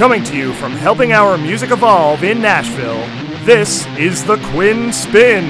Coming 0.00 0.24
to 0.24 0.34
you 0.34 0.54
from 0.54 0.72
helping 0.72 1.12
our 1.12 1.36
music 1.36 1.72
evolve 1.72 2.24
in 2.24 2.40
Nashville, 2.40 3.04
this 3.44 3.84
is 3.98 4.24
the 4.24 4.38
Quinn 4.50 4.94
Spinn. 4.94 5.44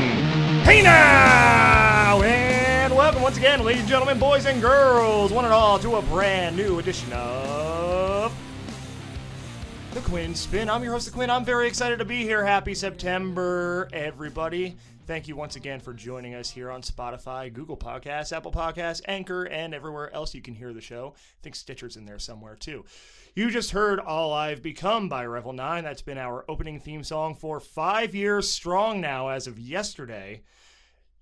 Hey 0.64 0.82
now! 0.82 2.20
And 2.20 2.92
welcome 2.96 3.22
once 3.22 3.36
again, 3.36 3.62
ladies 3.62 3.82
and 3.82 3.88
gentlemen, 3.88 4.18
boys 4.18 4.46
and 4.46 4.60
girls, 4.60 5.32
one 5.32 5.44
and 5.44 5.54
all, 5.54 5.78
to 5.78 5.94
a 5.94 6.02
brand 6.02 6.56
new 6.56 6.80
edition 6.80 7.12
of 7.12 8.34
the 9.94 10.00
Quinn 10.00 10.34
Spinn. 10.34 10.68
I'm 10.68 10.82
your 10.82 10.94
host, 10.94 11.06
The 11.06 11.12
Quinn. 11.12 11.30
I'm 11.30 11.44
very 11.44 11.68
excited 11.68 12.00
to 12.00 12.04
be 12.04 12.22
here. 12.22 12.44
Happy 12.44 12.74
September, 12.74 13.88
everybody. 13.92 14.76
Thank 15.06 15.28
you 15.28 15.36
once 15.36 15.54
again 15.54 15.78
for 15.78 15.92
joining 15.92 16.34
us 16.34 16.50
here 16.50 16.72
on 16.72 16.82
Spotify, 16.82 17.52
Google 17.52 17.76
Podcasts, 17.76 18.36
Apple 18.36 18.50
Podcasts, 18.50 19.00
Anchor, 19.06 19.44
and 19.44 19.74
everywhere 19.74 20.12
else 20.12 20.34
you 20.34 20.42
can 20.42 20.54
hear 20.54 20.72
the 20.72 20.80
show. 20.80 21.14
I 21.16 21.42
think 21.42 21.54
Stitcher's 21.54 21.96
in 21.96 22.04
there 22.04 22.18
somewhere 22.18 22.56
too. 22.56 22.84
You 23.40 23.50
just 23.50 23.70
heard 23.70 24.00
All 24.00 24.34
I've 24.34 24.60
Become 24.60 25.08
by 25.08 25.24
Revel 25.24 25.54
9. 25.54 25.82
That's 25.82 26.02
been 26.02 26.18
our 26.18 26.44
opening 26.46 26.78
theme 26.78 27.02
song 27.02 27.34
for 27.34 27.58
five 27.58 28.14
years 28.14 28.50
strong 28.50 29.00
now 29.00 29.28
as 29.28 29.46
of 29.46 29.58
yesterday. 29.58 30.42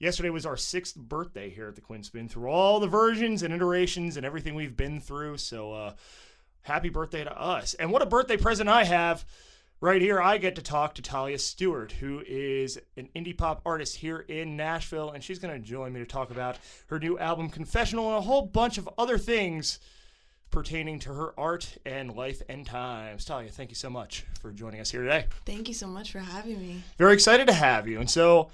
Yesterday 0.01 0.31
was 0.31 0.45
our 0.45 0.57
sixth 0.57 0.97
birthday 0.97 1.49
here 1.49 1.69
at 1.69 1.77
the 1.77 1.81
Quinn 1.81 2.03
Spinn 2.03 2.29
through 2.29 2.49
all 2.49 2.81
the 2.81 2.89
versions 2.89 3.45
and 3.45 3.55
iterations 3.55 4.17
and 4.17 4.27
everything 4.27 4.57
we've 4.57 4.77
been 4.77 4.99
through. 4.99 5.37
So, 5.37 5.73
uh, 5.73 5.95
happy 6.63 6.89
birthday 6.89 7.23
to 7.23 7.41
us. 7.41 7.75
And 7.75 7.93
what 7.93 8.03
a 8.03 8.07
birthday 8.07 8.37
present 8.37 8.69
I 8.69 8.83
have. 8.83 9.25
Right 9.81 10.03
here, 10.03 10.21
I 10.21 10.39
get 10.39 10.57
to 10.57 10.63
talk 10.63 10.97
to 10.97 11.03
Talia 11.03 11.39
Stewart, 11.39 11.93
who 11.93 12.25
is 12.27 12.81
an 12.97 13.11
indie 13.15 13.39
pop 13.39 13.63
artist 13.65 13.95
here 13.95 14.19
in 14.27 14.57
Nashville, 14.57 15.13
and 15.13 15.23
she's 15.23 15.39
going 15.39 15.55
to 15.55 15.65
join 15.65 15.93
me 15.93 16.01
to 16.01 16.05
talk 16.05 16.33
about 16.33 16.59
her 16.89 16.99
new 16.99 17.17
album, 17.17 17.49
Confessional, 17.49 18.09
and 18.09 18.17
a 18.17 18.23
whole 18.23 18.43
bunch 18.43 18.77
of 18.77 18.91
other 18.99 19.19
things 19.19 19.79
pertaining 20.51 20.99
to 21.01 21.13
her 21.13 21.39
art 21.39 21.77
and 21.85 22.15
life 22.15 22.43
and 22.49 22.67
times. 22.67 23.25
Talia, 23.25 23.51
thank 23.51 23.71
you 23.71 23.77
so 23.77 23.91
much 23.91 24.25
for 24.41 24.51
joining 24.53 24.81
us 24.81 24.91
here 24.91 25.03
today. 25.03 25.27
Thank 25.45 25.69
you 25.69 25.75
so 25.75 25.87
much 25.87 26.13
for 26.13 26.21
having 26.21 26.59
me. 26.59 26.83
Very 26.97 27.15
excited 27.15 27.47
to 27.49 27.53
have 27.53 27.87
you. 27.87 28.01
And 28.01 28.11
so, 28.11 28.51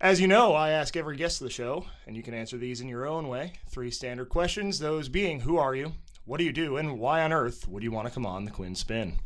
as 0.00 0.20
you 0.20 0.28
know, 0.28 0.54
I 0.54 0.70
ask 0.70 0.96
every 0.96 1.16
guest 1.16 1.40
of 1.40 1.46
the 1.46 1.52
show, 1.52 1.84
and 2.06 2.16
you 2.16 2.22
can 2.22 2.34
answer 2.34 2.56
these 2.56 2.80
in 2.80 2.88
your 2.88 3.06
own 3.06 3.28
way. 3.28 3.54
Three 3.68 3.90
standard 3.90 4.28
questions, 4.28 4.78
those 4.78 5.08
being 5.08 5.40
who 5.40 5.56
are 5.58 5.74
you, 5.74 5.92
what 6.24 6.38
do 6.38 6.44
you 6.44 6.52
do, 6.52 6.76
and 6.76 6.98
why 6.98 7.22
on 7.22 7.32
earth 7.32 7.66
would 7.68 7.82
you 7.82 7.90
want 7.90 8.06
to 8.06 8.14
come 8.14 8.26
on 8.26 8.44
the 8.44 8.50
Quinn 8.50 8.74
Spinn? 8.74 9.18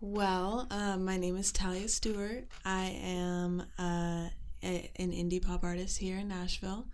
Well, 0.00 0.66
uh, 0.70 0.96
my 0.98 1.16
name 1.16 1.36
is 1.36 1.52
Talia 1.52 1.88
Stewart. 1.88 2.44
I 2.64 2.98
am 3.02 3.62
uh, 3.78 4.28
a, 4.62 4.90
an 4.96 5.12
indie 5.12 5.40
pop 5.40 5.64
artist 5.64 5.98
here 5.98 6.18
in 6.18 6.28
Nashville. 6.28 6.86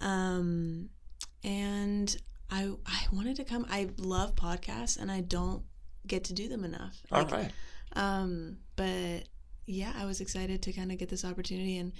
Um, 0.00 0.90
and 1.42 2.16
I, 2.50 2.70
I 2.86 3.06
wanted 3.12 3.36
to 3.36 3.44
come. 3.44 3.66
I 3.68 3.88
love 3.98 4.34
podcasts 4.34 4.98
and 4.98 5.10
I 5.10 5.20
don't 5.20 5.62
get 6.06 6.24
to 6.24 6.32
do 6.32 6.48
them 6.48 6.64
enough. 6.64 7.00
All 7.10 7.24
right. 7.24 7.50
Um, 7.96 8.58
but 8.76 9.24
yeah, 9.66 9.92
I 9.96 10.04
was 10.04 10.20
excited 10.20 10.62
to 10.62 10.72
kind 10.72 10.92
of 10.92 10.98
get 10.98 11.08
this 11.08 11.24
opportunity, 11.24 11.78
and 11.78 11.92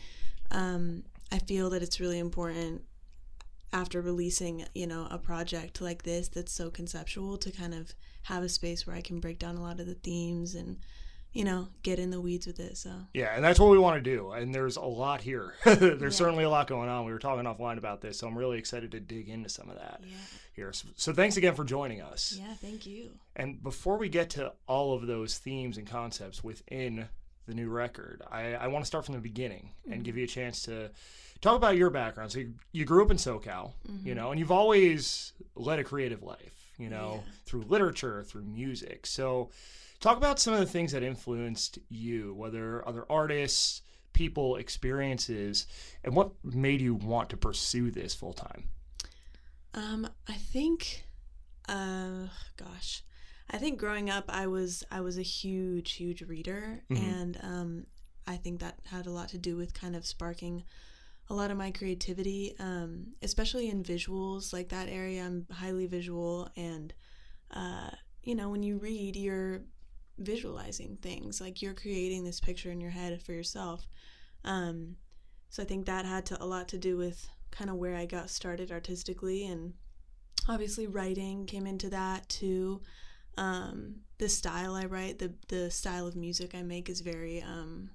um, 0.51 1.05
I 1.33 1.39
feel 1.39 1.70
that 1.70 1.83
it's 1.83 2.01
really 2.01 2.19
important 2.19 2.83
after 3.73 4.01
releasing, 4.01 4.64
you 4.75 4.86
know, 4.86 5.09
a 5.11 5.19
project 5.19 5.81
like 5.81 6.03
this 6.03 6.28
that's 6.28 6.53
so 6.53 6.70
conceptual 6.70 7.36
to 7.39 7.51
kind 7.51 7.75
of 7.75 7.92
have 8.23 8.42
a 8.42 8.48
space 8.48 8.86
where 8.86 8.95
I 8.95 9.01
can 9.01 9.19
break 9.19 9.39
down 9.39 9.56
a 9.56 9.62
lot 9.62 9.81
of 9.81 9.86
the 9.86 9.95
themes 9.95 10.55
and 10.55 10.79
you 11.35 11.45
know, 11.45 11.69
get 11.83 11.99
in 11.99 12.11
the 12.11 12.21
weeds 12.21 12.47
with 12.47 12.61
it. 12.61 12.77
So 12.79 12.91
Yeah, 13.13 13.35
and 13.35 13.45
that's 13.45 13.59
what 13.59 13.71
we 13.71 13.77
want 13.77 14.03
to 14.03 14.11
do. 14.11 14.31
And 14.31 14.55
there's 14.55 14.77
a 14.77 14.85
lot 14.85 15.21
here. 15.21 15.55
there's 15.65 16.01
Yeah. 16.01 16.09
certainly 16.11 16.45
a 16.45 16.49
lot 16.49 16.69
going 16.69 16.89
on. 16.89 17.05
We 17.05 17.13
were 17.13 17.19
talking 17.19 17.45
offline 17.45 17.77
about 17.77 18.01
this, 18.01 18.19
so 18.19 18.29
I'm 18.29 18.39
really 18.39 18.57
excited 18.59 18.93
to 18.93 19.01
dig 19.01 19.29
into 19.29 19.49
some 19.49 19.69
of 19.69 19.77
that 19.77 20.01
yeah, 20.05 20.17
here. 20.53 20.73
So, 20.73 20.89
so 20.95 21.13
thanks 21.13 21.37
again 21.37 21.55
for 21.55 21.65
joining 21.65 22.01
us. 22.01 22.37
yeah, 22.39 22.55
thank 22.55 22.87
you. 22.87 23.11
And 23.35 23.61
before 23.63 23.99
we 23.99 24.09
get 24.09 24.31
to 24.31 24.53
all 24.69 24.95
of 24.95 25.07
those 25.09 25.37
themes 25.37 25.77
and 25.77 25.87
concepts 25.87 26.45
within 26.45 27.09
the 27.47 27.55
new 27.55 27.69
record, 27.69 28.23
I, 28.31 28.55
I 28.55 28.69
want 28.69 28.85
to 28.85 28.87
start 28.87 29.05
from 29.05 29.17
the 29.17 29.20
beginning 29.20 29.70
and 29.85 29.95
mm-hmm. 29.95 30.03
give 30.03 30.17
you 30.17 30.25
a 30.25 30.29
chance 30.29 30.63
to 30.63 30.91
talk 31.41 31.57
about 31.57 31.77
your 31.77 31.91
background. 31.91 32.31
So 32.31 32.39
you, 32.39 32.55
you 32.70 32.85
grew 32.85 33.05
up 33.05 33.11
in 33.11 33.17
SoCal, 33.17 33.73
you 33.85 33.92
mm-hmm. 33.92 34.14
know, 34.14 34.31
and 34.31 34.39
you've 34.39 34.53
always 34.53 35.33
led 35.57 35.81
a 35.81 35.85
creative 35.85 36.23
life, 36.23 36.70
you 36.79 36.89
know, 36.89 37.25
Yeah. 37.25 37.33
through 37.45 37.63
literature, 37.63 38.23
through 38.23 38.45
music. 38.45 39.05
So 39.07 39.51
talk 40.05 40.19
about 40.19 40.39
some 40.39 40.53
of 40.53 40.61
the 40.61 40.67
things 40.67 40.92
that 40.92 41.03
influenced 41.03 41.79
you, 41.89 42.35
whether 42.35 42.87
other 42.87 43.07
artists, 43.09 43.81
people, 44.13 44.57
experiences, 44.57 45.67
and 46.05 46.15
what 46.15 46.33
made 46.45 46.83
you 46.83 46.95
want 46.95 47.31
to 47.31 47.39
pursue 47.39 47.91
this 47.91 48.14
full 48.14 48.35
time. 48.35 48.64
Um, 49.73 50.07
I 50.29 50.35
think, 50.35 51.05
uh, 51.70 52.29
gosh, 52.59 53.03
I 53.51 53.57
think 53.57 53.79
growing 53.79 54.11
up, 54.11 54.27
I 54.29 54.47
was 54.47 54.85
I 54.91 55.01
was 55.01 55.17
a 55.17 55.23
huge, 55.23 55.93
huge 55.93 56.20
reader, 56.23 56.83
Mhm. 56.91 56.98
and 56.98 57.39
um, 57.43 57.87
I 58.27 58.37
think 58.37 58.61
that 58.61 58.79
had 58.85 59.07
a 59.07 59.11
lot 59.11 59.31
to 59.31 59.39
do 59.39 59.57
with 59.57 59.73
kind 59.73 59.97
of 59.97 60.07
sparking 60.07 60.64
a 61.31 61.35
lot 61.35 61.51
of 61.51 61.57
my 61.57 61.70
creativity, 61.70 62.55
um, 62.59 63.14
especially 63.23 63.70
in 63.70 63.83
visuals. 63.83 64.53
Like 64.53 64.69
that 64.69 64.89
area, 64.91 65.25
I'm 65.25 65.47
highly 65.51 65.87
visual, 65.87 66.51
and 66.57 66.93
uh, 67.51 67.91
you 68.23 68.35
know, 68.35 68.48
when 68.51 68.63
you 68.63 68.79
read, 68.79 69.17
you're 69.17 69.63
visualizing 70.19 70.97
things, 71.02 71.41
like 71.41 71.61
you're 71.63 71.75
creating 71.75 72.25
this 72.25 72.41
picture 72.41 72.70
in 72.70 72.80
your 72.80 72.91
head 72.91 73.20
for 73.23 73.33
yourself. 73.33 73.86
Um, 74.45 74.97
so 75.48 75.63
I 75.63 75.67
think 75.67 75.86
that 75.86 76.05
had 76.05 76.27
to, 76.27 76.42
a 76.42 76.47
lot 76.47 76.69
to 76.69 76.79
do 76.79 76.97
with 76.97 77.29
kind 77.51 77.70
of 77.70 77.77
where 77.77 77.97
I 77.97 78.07
got 78.07 78.30
started 78.30 78.70
artistically, 78.73 79.47
and 79.47 79.75
obviously 80.48 80.86
writing 80.86 81.47
came 81.47 81.67
into 81.67 81.89
that 81.91 82.29
too. 82.29 82.83
Um, 83.36 83.97
the 84.19 84.29
style 84.29 84.75
I 84.75 84.85
write, 84.86 85.19
the 85.19 85.35
the 85.48 85.70
style 85.70 86.07
of 86.07 86.14
music 86.17 86.55
I 86.55 86.63
make 86.63 86.89
is 86.89 87.01
very 87.01 87.42
um, 87.42 87.91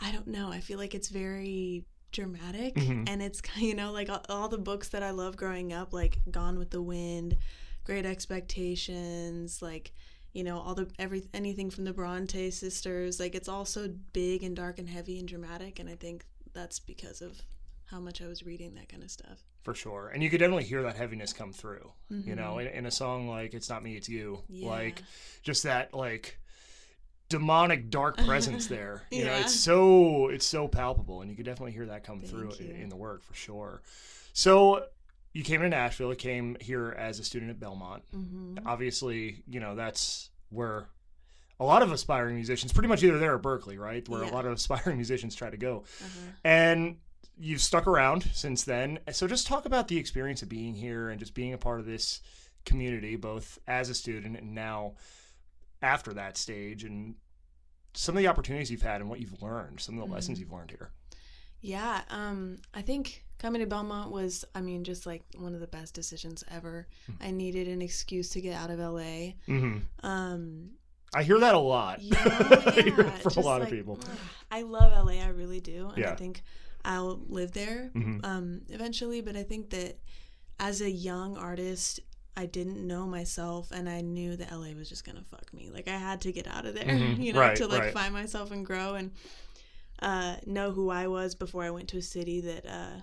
I 0.00 0.12
don't 0.12 0.26
know. 0.28 0.50
I 0.50 0.60
feel 0.60 0.78
like 0.78 0.94
it's 0.94 1.08
very 1.08 1.84
dramatic, 2.12 2.74
Mhm. 2.74 3.08
and 3.08 3.22
it's 3.22 3.40
you 3.56 3.74
know 3.74 3.92
like 3.92 4.08
all, 4.10 4.24
all 4.28 4.48
the 4.48 4.58
books 4.58 4.88
that 4.90 5.02
I 5.02 5.10
love 5.10 5.36
growing 5.36 5.72
up, 5.72 5.92
like 5.92 6.18
Gone 6.30 6.58
with 6.58 6.70
the 6.70 6.82
Wind, 6.82 7.36
Great 7.84 8.06
Expectations, 8.06 9.62
like 9.62 9.92
you 10.36 10.44
know 10.44 10.58
all 10.58 10.74
the 10.74 10.88
every 10.98 11.24
anything 11.32 11.70
from 11.70 11.84
the 11.84 11.92
Bronte 11.92 12.50
sisters. 12.50 13.18
Like 13.18 13.34
it's 13.34 13.48
all 13.48 13.64
so 13.64 13.88
big 14.12 14.42
and 14.42 14.54
dark 14.54 14.78
and 14.78 14.88
heavy 14.88 15.18
and 15.18 15.26
dramatic, 15.26 15.78
and 15.78 15.88
I 15.88 15.94
think 15.94 16.24
that's 16.52 16.78
because 16.78 17.22
of 17.22 17.40
how 17.86 18.00
much 18.00 18.20
I 18.20 18.26
was 18.26 18.44
reading 18.44 18.74
that 18.74 18.88
kind 18.88 19.02
of 19.02 19.10
stuff. 19.10 19.44
For 19.62 19.74
sure. 19.74 20.10
And 20.12 20.22
you 20.22 20.30
could 20.30 20.38
definitely 20.38 20.64
hear 20.64 20.82
that 20.82 20.96
heaviness 20.96 21.32
come 21.32 21.52
through, 21.52 21.90
you 22.08 22.34
know, 22.34 22.56
mm-hmm. 22.56 22.68
in, 22.68 22.78
in 22.78 22.86
a 22.86 22.90
song 22.90 23.28
like 23.28 23.54
It's 23.54 23.68
Not 23.68 23.82
Me, 23.82 23.96
It's 23.96 24.08
You. 24.08 24.42
Yeah. 24.48 24.68
Like, 24.68 25.02
just 25.42 25.64
that, 25.64 25.94
like, 25.94 26.38
demonic 27.28 27.90
dark 27.90 28.16
presence 28.26 28.68
there. 28.68 29.02
You 29.10 29.24
know, 29.24 29.34
it's 29.34 29.54
so, 29.54 30.28
it's 30.28 30.46
so 30.46 30.68
palpable. 30.68 31.20
And 31.20 31.30
you 31.30 31.36
could 31.36 31.46
definitely 31.46 31.72
hear 31.72 31.86
that 31.86 32.04
come 32.04 32.20
Thank 32.20 32.30
through 32.30 32.50
in, 32.60 32.76
in 32.76 32.88
the 32.88 32.96
work 32.96 33.24
for 33.24 33.34
sure. 33.34 33.82
So, 34.32 34.84
you 35.36 35.44
came 35.44 35.60
to 35.60 35.68
Nashville, 35.68 36.14
came 36.14 36.56
here 36.60 36.94
as 36.98 37.18
a 37.18 37.24
student 37.24 37.50
at 37.50 37.60
Belmont. 37.60 38.02
hmm 38.10 38.56
Obviously, 38.64 39.42
you 39.48 39.60
know, 39.60 39.74
that's 39.74 40.30
where 40.50 40.86
a 41.60 41.64
lot 41.64 41.82
of 41.82 41.92
aspiring 41.92 42.34
musicians, 42.36 42.72
pretty 42.72 42.88
much 42.88 43.02
either 43.02 43.18
there 43.18 43.34
or 43.34 43.38
Berklee, 43.38 43.78
right? 43.78 44.06
Where 44.08 44.22
a 44.22 44.28
lot 44.30 44.46
of 44.46 44.52
aspiring 44.52 44.96
musicians 45.02 45.34
try 45.34 45.50
to 45.50 45.56
go 45.56 45.84
Uh-huh. 46.00 46.30
and 46.44 46.96
you've 47.38 47.60
stuck 47.60 47.86
around 47.86 48.22
since 48.32 48.64
then. 48.64 48.98
So 49.12 49.26
just 49.28 49.46
talk 49.46 49.66
about 49.66 49.88
the 49.88 49.98
experience 49.98 50.40
of 50.42 50.48
being 50.48 50.74
here 50.74 51.10
and 51.10 51.18
just 51.20 51.34
being 51.34 51.52
a 51.52 51.58
part 51.58 51.80
of 51.80 51.86
this 51.86 52.20
community, 52.64 53.16
both 53.16 53.58
as 53.66 53.90
a 53.90 53.94
student 53.94 54.36
and 54.38 54.54
now 54.54 54.94
after 55.82 56.14
that 56.14 56.38
stage, 56.38 56.82
and 56.82 57.14
some 57.92 58.16
of 58.16 58.22
the 58.22 58.28
opportunities 58.28 58.70
you've 58.70 58.80
had 58.82 59.02
and 59.02 59.10
what 59.10 59.20
you've 59.20 59.42
learned, 59.42 59.80
some 59.80 59.98
of 59.98 60.08
the 60.08 60.14
lessons 60.14 60.40
you've 60.40 60.52
learned 60.52 60.70
here. 60.70 60.90
Yeah, 61.60 62.00
um, 62.08 62.56
I 62.72 62.80
think 62.82 63.24
coming 63.38 63.60
to 63.60 63.66
Belmont 63.66 64.10
was, 64.10 64.44
I 64.54 64.60
mean, 64.60 64.84
just 64.84 65.06
like 65.06 65.22
one 65.36 65.54
of 65.54 65.60
the 65.60 65.66
best 65.66 65.94
decisions 65.94 66.42
ever. 66.50 66.86
Hmm. 67.06 67.12
I 67.20 67.30
needed 67.30 67.68
an 67.68 67.82
excuse 67.82 68.30
to 68.30 68.40
get 68.40 68.54
out 68.54 68.70
of 68.70 68.78
LA. 68.78 69.32
hmm 69.46 69.78
Um, 70.02 70.70
I 71.14 71.22
hear 71.22 71.38
that 71.40 71.54
a 71.54 71.58
lot. 71.58 72.02
yeah, 72.02 72.14
yeah, 72.24 72.70
it 72.80 72.94
from 72.94 73.32
a 73.32 73.34
just 73.34 73.38
lot 73.38 73.62
of 73.62 73.70
people. 73.70 73.98
I 74.50 74.62
love 74.62 74.92
LA, 75.06 75.22
I 75.22 75.28
really 75.28 75.60
do, 75.60 75.88
and 75.88 75.98
Yeah. 75.98 76.12
I 76.12 76.16
think 76.16 76.42
I'll 76.84 77.20
live 77.28 77.52
there 77.52 77.90
Mhm. 77.94 78.24
um, 78.24 78.62
eventually. 78.68 79.20
But 79.20 79.36
I 79.36 79.42
think 79.42 79.70
that 79.70 79.98
as 80.58 80.80
a 80.80 80.90
young 80.90 81.36
artist, 81.36 82.00
I 82.36 82.46
didn't 82.46 82.86
know 82.86 83.06
myself, 83.06 83.70
and 83.70 83.88
I 83.88 84.02
knew 84.02 84.36
that 84.36 84.52
LA 84.52 84.74
was 84.74 84.88
just 84.88 85.04
gonna 85.04 85.22
fuck 85.22 85.52
me. 85.54 85.70
Like 85.70 85.88
I 85.88 85.96
had 85.96 86.20
to 86.22 86.32
get 86.32 86.46
out 86.46 86.66
of 86.66 86.74
there, 86.74 86.84
Mhm. 86.84 87.18
you 87.24 87.32
know, 87.32 87.40
Right, 87.40 87.56
to 87.56 87.66
like 87.66 87.80
right. 87.82 87.92
find 87.94 88.12
myself 88.12 88.50
and 88.50 88.64
grow 88.64 88.94
and 88.94 89.12
uh, 90.00 90.36
know 90.44 90.70
who 90.72 90.90
I 90.90 91.06
was 91.06 91.34
before 91.34 91.62
I 91.64 91.70
went 91.70 91.88
to 91.88 91.98
a 91.98 92.02
city 92.02 92.40
that, 92.42 92.66
uh, 92.66 93.00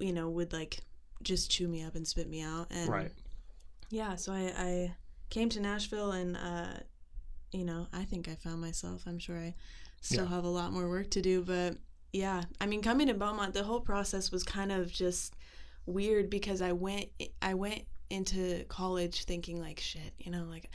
you 0.00 0.12
know, 0.12 0.28
would 0.28 0.52
like 0.52 0.80
just 1.22 1.50
chew 1.50 1.68
me 1.68 1.82
up 1.82 1.94
and 1.94 2.06
spit 2.06 2.28
me 2.28 2.42
out. 2.42 2.66
And 2.70 2.88
Right. 2.88 3.12
yeah, 3.90 4.16
so 4.16 4.32
I, 4.32 4.52
I 4.56 4.94
came 5.30 5.48
to 5.50 5.60
Nashville, 5.60 6.12
and 6.12 6.36
uh, 6.36 6.74
you 7.52 7.64
know, 7.64 7.86
I 7.92 8.04
think 8.04 8.28
I 8.28 8.34
found 8.34 8.60
myself. 8.60 9.02
I'm 9.06 9.18
sure 9.18 9.36
I 9.38 9.54
still 10.00 10.24
Yeah. 10.24 10.30
have 10.34 10.44
a 10.44 10.48
lot 10.48 10.72
more 10.72 10.88
work 10.88 11.10
to 11.10 11.22
do, 11.22 11.42
but 11.42 11.76
yeah, 12.12 12.42
I 12.60 12.66
mean, 12.66 12.82
coming 12.82 13.06
to 13.08 13.14
Belmont, 13.14 13.54
the 13.54 13.62
whole 13.62 13.80
process 13.80 14.32
was 14.32 14.42
kind 14.42 14.72
of 14.72 14.90
just 14.90 15.34
weird 15.86 16.30
because 16.30 16.60
I 16.62 16.72
went 16.72 17.06
I 17.42 17.54
went 17.54 17.82
into 18.10 18.64
college 18.64 19.24
thinking 19.24 19.60
like 19.60 19.78
shit, 19.78 20.12
you 20.18 20.30
know, 20.32 20.44
like 20.48 20.70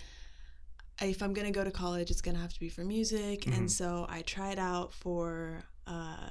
if 1.01 1.22
I'm 1.22 1.33
gonna 1.33 1.51
go 1.51 1.63
to 1.63 1.72
college, 1.72 2.10
it's 2.12 2.22
gonna 2.22 2.38
have 2.39 2.54
to 2.54 2.60
be 2.60 2.69
for 2.69 2.83
music, 2.86 3.42
Mhm. 3.42 3.57
and 3.57 3.72
so 3.72 4.06
I 4.10 4.22
tried 4.22 4.60
out 4.60 4.94
for 4.94 5.63
uh, 5.88 6.30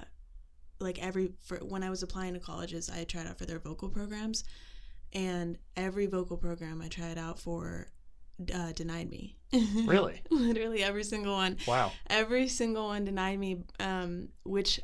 like 0.85 1.03
every 1.05 1.33
for 1.43 1.57
when 1.59 1.83
I 1.83 1.91
was 1.91 2.03
applying 2.05 2.35
to 2.35 2.41
colleges, 2.41 2.89
I 2.89 3.03
tried 3.05 3.27
out 3.27 3.39
for 3.39 3.47
their 3.47 3.59
vocal 3.59 3.89
programs, 3.89 4.45
and 5.13 5.59
every 5.77 6.07
vocal 6.07 6.37
program 6.37 6.81
I 6.81 6.89
tried 6.89 7.19
out 7.19 7.39
for 7.41 7.89
uh, 8.55 8.73
denied 8.73 9.11
me. 9.11 9.37
Really? 9.87 10.21
Literally 10.31 10.83
every 10.83 11.05
single 11.05 11.35
one 11.35 11.57
Wow. 11.67 11.93
every 12.09 12.49
single 12.49 12.87
one 12.87 13.05
denied 13.05 13.39
me 13.39 13.63
um 13.81 14.29
which 14.45 14.81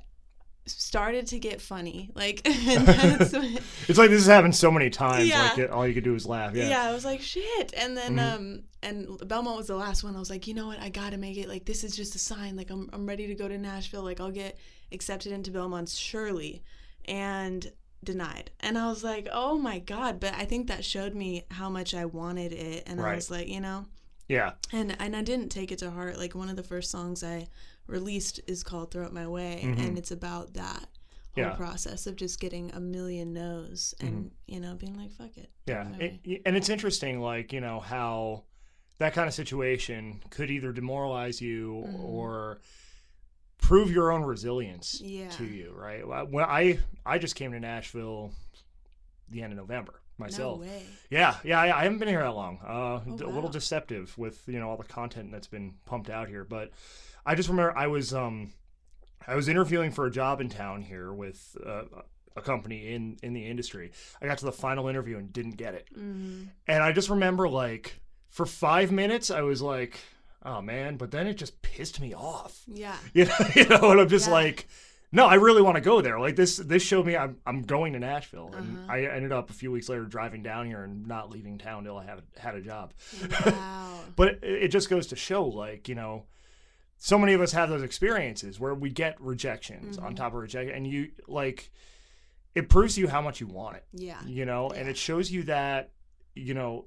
started 0.67 1.27
to 1.27 1.39
get 1.41 1.61
funny 1.61 2.11
like 2.15 2.43
It's 2.45 3.99
like 3.99 4.11
this 4.11 4.21
has 4.21 4.27
happened 4.27 4.55
so 4.55 4.71
many 4.71 4.91
times. 4.91 5.29
Yeah. 5.29 5.43
Like 5.43 5.59
it, 5.59 5.71
all 5.71 5.87
you 5.87 5.95
could 5.95 6.05
do 6.05 6.15
is 6.15 6.27
laugh. 6.27 6.55
yeah. 6.55 6.69
Yeah. 6.69 6.83
i 6.89 6.93
was 6.93 7.05
like 7.05 7.21
shit 7.21 7.73
and 7.77 7.97
then 7.97 8.17
Mhm. 8.17 8.35
um 8.35 8.63
and 8.83 9.29
belmont 9.29 9.57
was 9.57 9.67
the 9.67 9.75
last 9.77 10.05
one 10.05 10.15
i 10.15 10.19
was 10.19 10.31
like 10.31 10.47
you 10.47 10.55
know 10.55 10.67
what 10.69 10.79
i 10.81 10.89
gotta 10.89 11.17
make 11.19 11.37
it 11.37 11.49
like 11.49 11.65
this 11.65 11.83
is 11.83 11.97
just 11.97 12.15
a 12.15 12.19
sign 12.19 12.57
like 12.57 12.71
i'm, 12.71 12.89
I'm 12.93 13.07
ready 13.07 13.27
to 13.27 13.35
go 13.35 13.49
to 13.49 13.59
nashville 13.59 14.03
like 14.05 14.21
i'll 14.21 14.31
get 14.31 14.57
accepted 14.93 15.33
into 15.33 15.51
belmont 15.51 15.89
surely 15.89 16.63
and 17.07 17.73
denied 18.03 18.51
and 18.61 18.79
i 18.79 18.89
was 18.89 19.05
like 19.05 19.29
oh 19.33 19.59
my 19.59 19.79
god 19.79 20.19
but 20.21 20.33
i 20.35 20.45
think 20.45 20.67
that 20.69 20.85
showed 20.85 21.15
me 21.15 21.45
how 21.51 21.69
much 21.69 21.95
i 21.95 22.05
wanted 22.05 22.53
it 22.53 22.83
and 22.87 23.01
i 23.01 23.15
was 23.15 23.31
like 23.31 23.49
you 23.49 23.61
know 23.61 23.85
Yeah. 24.29 24.53
and 24.73 24.97
and 25.01 25.17
I 25.17 25.23
didn't 25.23 25.49
take 25.49 25.73
it 25.73 25.79
to 25.81 25.91
heart. 25.91 26.17
Like 26.17 26.35
one 26.37 26.49
of 26.49 26.55
the 26.55 26.63
first 26.63 26.89
songs 26.93 27.25
I 27.25 27.49
released 27.89 28.39
is 28.47 28.63
called 28.63 28.93
"Throw 28.93 29.05
It 29.07 29.13
My 29.13 29.27
Way," 29.27 29.61
Mhm. 29.65 29.79
and 29.85 29.99
it's 29.99 30.13
about 30.13 30.55
that 30.55 30.87
whole 31.35 31.45
Yeah. 31.45 31.57
process 31.57 32.07
of 32.07 32.15
just 32.15 32.39
getting 32.39 32.71
a 32.73 32.79
million 32.79 33.33
no's 33.33 33.93
and 33.99 34.31
you 34.47 34.61
know 34.61 34.77
being 34.77 34.97
like, 34.97 35.11
"Fuck 35.11 35.37
it." 35.37 35.51
Yeah. 35.67 35.83
it 35.83 35.91
my 35.91 35.99
way. 35.99 36.21
It, 36.23 36.43
and 36.47 36.57
it's 36.57 36.69
interesting, 36.69 37.19
like, 37.21 37.53
you 37.53 37.61
know, 37.61 37.81
how 37.81 38.45
that 38.99 39.15
kind 39.15 39.27
of 39.27 39.35
situation 39.35 40.23
could 40.31 40.49
either 40.53 40.71
demoralize 40.73 41.41
you 41.41 41.83
Mhm. 41.89 42.05
or 42.05 42.61
prove 43.71 43.91
your 43.93 44.11
own 44.11 44.23
resilience 44.23 45.01
Yeah. 45.01 45.29
to 45.31 45.45
you, 45.45 45.73
right? 45.75 46.03
When 46.29 46.45
I 46.45 46.81
I 47.07 47.19
just 47.19 47.37
came 47.37 47.53
to 47.53 47.61
Nashville 47.61 48.33
the 49.29 49.43
end 49.43 49.53
of 49.53 49.59
November 49.59 49.95
myself. 50.19 50.59
No 50.61 50.67
way. 50.67 50.83
Yeah, 51.09 51.37
yeah, 51.45 51.61
I, 51.61 51.79
I 51.79 51.83
haven't 51.85 51.99
been 51.99 52.09
here 52.09 52.23
that 52.23 52.35
long. 52.35 52.59
Uh, 52.67 53.01
Oh, 53.07 53.17
d- 53.17 53.25
A 53.25 53.29
wow. 53.29 53.35
little 53.37 53.51
deceptive 53.51 54.17
with 54.19 54.43
you 54.49 54.59
know 54.59 54.69
all 54.69 54.77
the 54.77 54.85
content 54.85 55.31
that's 55.33 55.47
been 55.47 55.75
pumped 55.87 56.11
out 56.11 56.29
here, 56.29 56.45
but 56.45 56.73
I 57.25 57.35
just 57.37 57.49
remember 57.49 57.77
I 57.79 57.87
was 57.87 58.13
um, 58.13 58.53
I 59.27 59.37
was 59.37 59.49
interviewing 59.49 59.93
for 59.93 60.05
a 60.07 60.11
job 60.11 60.41
in 60.41 60.49
town 60.49 60.83
here 60.83 61.13
with 61.13 61.57
uh, 61.65 61.85
a 62.37 62.43
company 62.43 62.93
in 62.93 63.19
in 63.23 63.33
the 63.35 63.47
industry. 63.47 63.93
I 64.21 64.27
got 64.27 64.39
to 64.39 64.47
the 64.47 64.53
final 64.53 64.89
interview 64.89 65.17
and 65.17 65.33
didn't 65.33 65.57
get 65.57 65.75
it, 65.75 65.87
hmm 65.95 66.43
and 66.67 66.83
I 66.83 66.91
just 66.93 67.09
remember 67.09 67.49
like 67.49 68.01
for 68.31 68.47
five 68.47 68.91
minutes 68.93 69.31
I 69.31 69.43
was 69.43 69.63
like, 69.63 69.99
oh 70.45 70.61
man, 70.63 70.97
but 70.97 71.11
then 71.11 71.27
it 71.27 71.35
just 71.35 71.61
pissed 71.63 72.01
me 72.01 72.15
off. 72.15 72.63
Yeah. 72.67 72.97
You 73.15 73.25
know, 73.27 73.35
you 73.57 73.65
know, 73.67 73.91
and 73.91 74.01
I'm 74.01 74.09
just 74.09 74.27
Yeah. 74.27 74.33
like, 74.35 74.69
no, 75.13 75.27
I 75.27 75.35
really 75.35 75.61
want 75.63 75.75
to 75.77 75.81
go 75.81 76.01
there. 76.01 76.21
Like 76.21 76.37
this, 76.37 76.57
this 76.57 76.83
showed 76.83 77.05
me 77.07 77.17
I'm 77.17 77.37
I'm 77.47 77.63
going 77.63 77.93
to 77.95 77.99
Nashville, 77.99 78.53
and 78.57 78.79
Uh-huh. 78.79 78.93
I 78.93 79.03
ended 79.07 79.33
up 79.33 79.51
a 79.51 79.53
few 79.53 79.71
weeks 79.73 79.89
later 79.89 80.05
driving 80.05 80.43
down 80.43 80.67
here 80.67 80.83
and 80.85 81.07
not 81.07 81.31
leaving 81.31 81.59
town 81.59 81.85
till 81.85 81.97
I 81.99 82.05
have 82.05 82.23
had 82.39 82.55
a 82.55 82.61
job. 82.61 82.93
Wow. 83.47 83.87
But 84.17 84.29
it, 84.43 84.65
it 84.65 84.69
just 84.69 84.89
goes 84.91 85.07
to 85.09 85.17
show, 85.17 85.45
like 85.45 85.89
you 85.89 85.95
know, 85.95 86.25
so 86.97 87.19
many 87.19 87.33
of 87.33 87.41
us 87.41 87.53
have 87.53 87.69
those 87.71 87.83
experiences 87.83 88.59
where 88.61 88.75
we 88.75 88.91
get 88.91 89.21
rejections 89.21 89.99
on 89.99 90.13
Mhm. 90.13 90.17
top 90.17 90.33
of 90.35 90.41
rejection, 90.41 90.75
and 90.75 90.87
you 90.87 91.11
like, 91.27 91.71
it 92.55 92.69
proves 92.69 92.95
to 92.97 93.01
you 93.03 93.09
how 93.09 93.21
much 93.23 93.41
you 93.41 93.47
want 93.47 93.77
it, 93.77 93.85
yeah. 93.93 94.21
you 94.27 94.45
know, 94.45 94.71
and 94.71 94.89
it 94.89 94.97
shows 94.97 95.31
you 95.31 95.45
that, 95.45 95.93
you 96.35 96.53
know, 96.55 96.87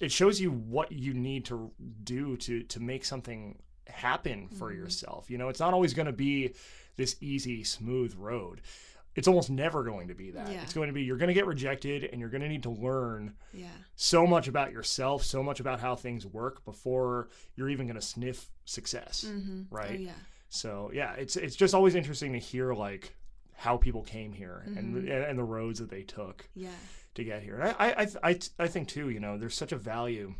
it 0.00 0.10
shows 0.12 0.40
you 0.40 0.50
what 0.50 0.92
you 0.92 1.14
need 1.14 1.44
to 1.46 1.70
do 2.02 2.36
to 2.38 2.62
to 2.64 2.80
make 2.80 3.04
something 3.04 3.58
happen 3.86 4.48
for 4.48 4.72
Mhm. 4.72 4.76
yourself. 4.76 5.30
You 5.30 5.38
know, 5.38 5.48
it's 5.48 5.60
not 5.60 5.74
always 5.74 5.94
going 5.94 6.06
to 6.06 6.12
be 6.12 6.54
this 6.96 7.16
easy, 7.20 7.64
smooth 7.64 8.14
road. 8.14 8.60
It's 9.14 9.28
almost 9.28 9.48
never 9.50 9.84
going 9.84 10.08
to 10.08 10.14
be 10.14 10.30
that. 10.32 10.50
Yeah. 10.50 10.62
It's 10.62 10.72
going 10.72 10.88
to 10.88 10.92
be 10.92 11.02
you're 11.04 11.16
going 11.18 11.28
to 11.28 11.34
get 11.34 11.46
rejected 11.46 12.04
and 12.04 12.20
you're 12.20 12.30
going 12.30 12.42
to 12.42 12.48
need 12.48 12.64
to 12.64 12.70
learn 12.70 13.34
Yeah. 13.52 13.68
so 13.94 14.26
much 14.26 14.48
about 14.48 14.72
yourself, 14.72 15.22
so 15.22 15.42
much 15.42 15.60
about 15.60 15.78
how 15.80 15.94
things 15.94 16.26
work 16.26 16.64
before 16.64 17.28
you're 17.54 17.68
even 17.68 17.86
going 17.86 17.94
to 18.00 18.02
sniff 18.06 18.50
success. 18.64 19.22
hmm 19.28 19.62
Right. 19.70 19.90
Oh 20.00 20.02
yeah. 20.02 20.12
So, 20.48 20.90
yeah, 20.92 21.14
it's 21.14 21.36
it's 21.36 21.54
just 21.56 21.74
always 21.74 21.94
interesting 21.94 22.32
to 22.32 22.38
hear 22.38 22.72
like 22.74 23.14
how 23.56 23.76
people 23.76 24.02
came 24.02 24.32
here 24.32 24.62
and 24.66 24.96
Mhm. 24.96 25.28
and 25.30 25.38
the 25.38 25.44
roads 25.44 25.78
that 25.78 25.90
they 25.90 26.02
took 26.02 26.48
Yeah. 26.54 26.70
To 27.14 27.24
get 27.24 27.42
here. 27.42 27.60
And 27.60 27.74
I, 27.78 27.92
I, 28.02 28.30
I, 28.30 28.38
I 28.58 28.66
think 28.66 28.88
too, 28.88 29.10
you 29.10 29.20
know, 29.20 29.38
there's 29.38 29.54
such 29.54 29.72
a 29.72 29.76
value 29.76 30.34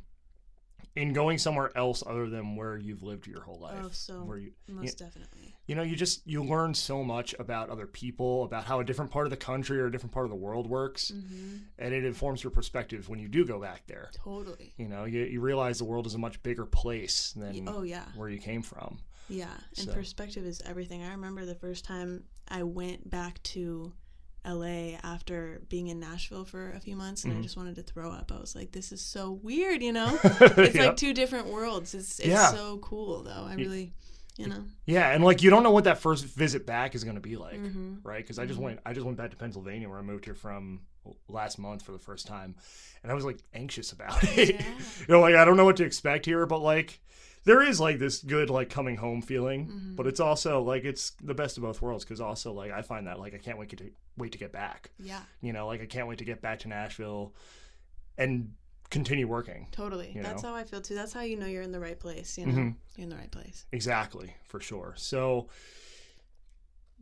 in 0.96 1.12
going 1.12 1.38
somewhere 1.38 1.76
else 1.76 2.04
other 2.06 2.28
than 2.28 2.54
where 2.54 2.76
you've 2.76 3.02
lived 3.02 3.26
your 3.26 3.42
whole 3.42 3.58
life. 3.58 3.80
Oh, 3.82 3.88
so 3.92 4.22
where 4.22 4.38
you, 4.38 4.52
most 4.68 4.96
definitely. 4.98 5.56
you 5.66 5.74
know, 5.74 5.82
you 5.82 5.96
just 5.96 6.24
you 6.24 6.44
learn 6.44 6.72
so 6.72 7.02
much 7.02 7.34
about 7.40 7.68
other 7.68 7.86
people, 7.86 8.44
about 8.44 8.64
how 8.64 8.78
a 8.78 8.84
different 8.84 9.10
part 9.10 9.26
of 9.26 9.30
the 9.30 9.36
country 9.36 9.80
or 9.80 9.86
a 9.86 9.90
different 9.92 10.12
part 10.12 10.24
of 10.24 10.30
the 10.30 10.36
world 10.36 10.68
works, 10.68 11.08
hmm 11.10 11.56
and 11.78 11.92
it 11.92 12.04
informs 12.04 12.44
your 12.44 12.52
perspective 12.52 13.08
when 13.08 13.18
you 13.18 13.26
do 13.26 13.44
go 13.44 13.60
back 13.60 13.82
there. 13.88 14.10
Totally. 14.14 14.72
You 14.76 14.86
know, 14.88 15.04
you, 15.04 15.24
you 15.24 15.40
realize 15.40 15.78
the 15.78 15.84
world 15.84 16.06
is 16.06 16.14
a 16.14 16.18
much 16.18 16.40
bigger 16.44 16.64
place 16.64 17.32
than 17.36 17.68
Oh 17.68 17.82
yeah. 17.82 18.04
where 18.14 18.28
you 18.28 18.38
came 18.38 18.62
from. 18.62 18.98
Yeah, 19.28 19.50
and 19.76 19.88
So- 19.88 19.92
perspective 19.94 20.44
is 20.46 20.62
everything. 20.64 21.02
I 21.02 21.10
remember 21.10 21.44
the 21.44 21.54
first 21.56 21.84
time 21.84 22.22
I 22.46 22.62
went 22.62 23.10
back 23.10 23.42
to 23.44 23.92
LA 24.46 24.96
after 25.02 25.62
being 25.68 25.88
in 25.88 25.98
Nashville 26.00 26.44
for 26.44 26.70
a 26.72 26.80
few 26.80 26.96
months 26.96 27.24
and 27.24 27.32
I 27.32 27.36
Mhm. 27.36 27.42
just 27.42 27.56
wanted 27.56 27.76
to 27.76 27.82
throw 27.82 28.10
up. 28.12 28.30
I 28.34 28.38
was 28.40 28.54
like, 28.54 28.72
this 28.72 28.92
is 28.92 29.00
so 29.00 29.32
weird, 29.32 29.82
you 29.82 29.92
know? 29.92 30.18
It's 30.24 30.76
like 30.76 30.96
two 30.96 31.14
different 31.14 31.46
worlds. 31.48 31.94
It's 31.94 32.18
it's 32.18 32.28
Yeah. 32.28 32.50
so 32.52 32.78
cool 32.78 33.22
though. 33.22 33.44
I 33.48 33.54
really, 33.54 33.92
you 34.36 34.48
know. 34.48 34.64
yeah, 34.84 35.10
and 35.12 35.24
like 35.24 35.42
you 35.42 35.50
don't 35.50 35.62
know 35.62 35.70
what 35.70 35.84
that 35.84 35.98
first 35.98 36.24
visit 36.26 36.66
back 36.66 36.94
is 36.94 37.04
going 37.04 37.16
to 37.16 37.20
be 37.22 37.36
like. 37.36 37.56
hmm 37.58 37.96
right? 38.02 38.22
Because 38.22 38.38
I 38.38 38.46
just 38.46 38.58
Mhm. 38.60 38.64
went, 38.64 38.80
I 38.84 38.92
just 38.92 39.06
went 39.06 39.16
back 39.16 39.30
to 39.30 39.36
Pennsylvania 39.36 39.88
where 39.88 39.98
I 39.98 40.02
moved 40.02 40.24
here 40.26 40.34
from 40.34 40.82
last 41.28 41.58
month 41.58 41.82
for 41.82 41.92
the 41.92 41.98
first 41.98 42.26
time, 42.26 42.54
and 43.02 43.10
I 43.12 43.14
was 43.14 43.24
like 43.24 43.38
anxious 43.54 43.92
about 43.92 44.16
it. 44.38 44.56
Yeah. 44.56 44.74
you 45.00 45.06
know, 45.08 45.20
like 45.20 45.34
I 45.34 45.44
don't 45.44 45.56
know 45.56 45.64
what 45.64 45.76
to 45.78 45.84
expect 45.84 46.26
here, 46.26 46.44
but 46.46 46.60
like 46.60 47.00
there 47.44 47.62
is 47.62 47.78
like 47.80 47.98
this 47.98 48.22
good 48.22 48.48
like 48.50 48.70
coming 48.70 48.96
home 48.96 49.20
feeling, 49.22 49.68
Mhm. 49.68 49.96
but 49.96 50.06
it's 50.06 50.20
also 50.20 50.62
like 50.62 50.84
it's 50.84 51.10
the 51.22 51.34
best 51.34 51.56
of 51.58 51.62
both 51.62 51.80
worlds 51.82 52.04
because 52.04 52.20
also 52.20 52.52
like 52.52 52.70
I 52.72 52.82
find 52.82 53.06
that 53.06 53.18
like 53.20 53.34
I 53.34 53.38
can't 53.38 53.58
wait 53.58 53.70
to 53.76 53.90
wait 54.16 54.32
to 54.32 54.38
get 54.38 54.52
back. 54.52 54.90
Yeah, 54.98 55.22
You 55.40 55.52
know, 55.52 55.66
like 55.66 55.80
I 55.82 55.86
can't 55.86 56.08
wait 56.08 56.18
to 56.18 56.24
get 56.24 56.40
back 56.40 56.60
to 56.60 56.68
Nashville 56.68 57.34
and 58.18 58.54
continue 58.90 59.26
working. 59.26 59.66
totally. 59.72 60.12
You 60.14 60.22
That's 60.22 60.42
know? 60.42 60.50
how 60.50 60.54
I 60.54 60.64
feel 60.64 60.80
too. 60.80 60.94
That's 60.94 61.12
how 61.12 61.22
you 61.22 61.36
know 61.36 61.46
you're 61.46 61.62
in 61.62 61.72
the 61.72 61.80
right 61.80 61.98
place, 61.98 62.38
you 62.38 62.46
know. 62.46 62.52
Mhm. 62.52 62.76
You're 62.96 63.02
in 63.04 63.08
the 63.10 63.16
right 63.16 63.30
place. 63.30 63.66
Exactly, 63.72 64.34
for 64.44 64.60
sure. 64.60 64.94
So 64.96 65.48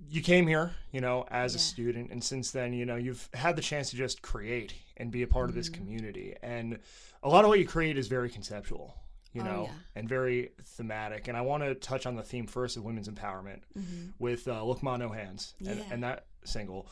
you 0.08 0.22
came 0.22 0.46
here, 0.48 0.72
you 0.90 1.00
know, 1.00 1.24
as 1.30 1.54
a 1.54 1.58
student, 1.58 2.10
and 2.10 2.24
since 2.24 2.50
then, 2.50 2.72
you 2.72 2.84
know, 2.84 2.96
you've 2.96 3.28
had 3.34 3.54
the 3.56 3.62
chance 3.62 3.90
to 3.90 3.96
just 3.96 4.22
create 4.22 4.74
and 4.96 5.10
be 5.12 5.22
a 5.22 5.26
part 5.28 5.48
of 5.48 5.54
this 5.54 5.68
Mhm. 5.68 5.74
community. 5.74 6.34
And 6.42 6.80
a 7.22 7.28
lot 7.28 7.44
of 7.44 7.48
what 7.48 7.58
you 7.60 7.66
create 7.66 7.96
is 7.98 8.08
very 8.08 8.28
conceptual, 8.30 8.96
you 9.32 9.40
Oh, 9.42 9.44
know, 9.44 9.62
yeah. 9.66 9.72
and 9.96 10.08
very 10.08 10.50
thematic. 10.64 11.28
And 11.28 11.36
I 11.36 11.40
want 11.40 11.62
to 11.62 11.74
touch 11.74 12.06
on 12.06 12.16
the 12.16 12.22
theme 12.22 12.46
first 12.46 12.76
of 12.76 12.84
women's 12.84 13.08
empowerment 13.08 13.60
hmm 13.74 14.10
with 14.18 14.46
uh, 14.48 14.62
Look 14.64 14.82
Ma 14.82 14.96
No 14.96 15.08
Hands 15.10 15.54
and, 15.66 15.78
Yeah. 15.78 15.84
and 15.90 16.02
that 16.04 16.26
single. 16.44 16.86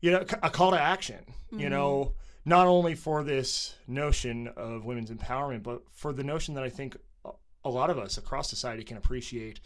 You 0.00 0.12
know, 0.12 0.24
a 0.42 0.50
call 0.50 0.72
to 0.72 0.80
action, 0.80 1.24
you 1.50 1.66
Mhm. 1.66 1.70
know, 1.70 2.14
not 2.44 2.66
only 2.66 2.94
for 2.96 3.22
this 3.22 3.74
notion 3.86 4.48
of 4.48 4.84
women's 4.84 5.10
empowerment, 5.10 5.62
but 5.62 5.82
for 5.92 6.12
the 6.12 6.24
notion 6.24 6.54
that 6.54 6.64
I 6.64 6.70
think 6.70 6.96
a- 7.64 7.68
lot 7.70 7.88
of 7.90 7.98
us 7.98 8.18
across 8.18 8.48
society 8.50 8.82
can 8.82 8.96
appreciate, 8.96 9.60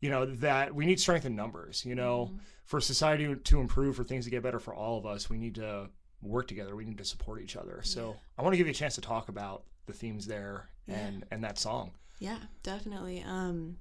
you 0.00 0.08
know, 0.10 0.24
that 0.26 0.72
we 0.74 0.86
need 0.86 1.00
strength 1.00 1.24
in 1.26 1.34
numbers, 1.34 1.84
you 1.84 1.94
know, 1.96 2.30
Mhm. 2.32 2.38
for 2.64 2.80
society 2.80 3.34
to 3.34 3.60
improve, 3.60 3.96
for 3.96 4.04
things 4.04 4.24
to 4.26 4.30
get 4.30 4.42
better 4.42 4.60
for 4.60 4.72
all 4.74 4.98
of 4.98 5.06
us, 5.06 5.28
we 5.28 5.36
need 5.38 5.56
to 5.56 5.90
work 6.22 6.46
together. 6.46 6.76
We 6.76 6.84
need 6.84 6.98
to 6.98 7.04
support 7.04 7.40
each 7.42 7.56
other. 7.56 7.82
So 7.82 8.10
Yeah. 8.10 8.16
I 8.38 8.42
want 8.42 8.52
to 8.52 8.56
give 8.56 8.66
you 8.68 8.70
a 8.72 8.74
chance 8.74 8.94
to 8.96 9.00
talk 9.00 9.28
about 9.28 9.64
the 9.86 9.92
themes 9.92 10.26
there 10.26 10.68
Yeah. 10.86 10.96
and, 10.96 11.24
and 11.30 11.44
that 11.44 11.58
song. 11.58 11.92
Yeah, 12.18 12.38
definitely. 12.62 13.22
Um, 13.26 13.76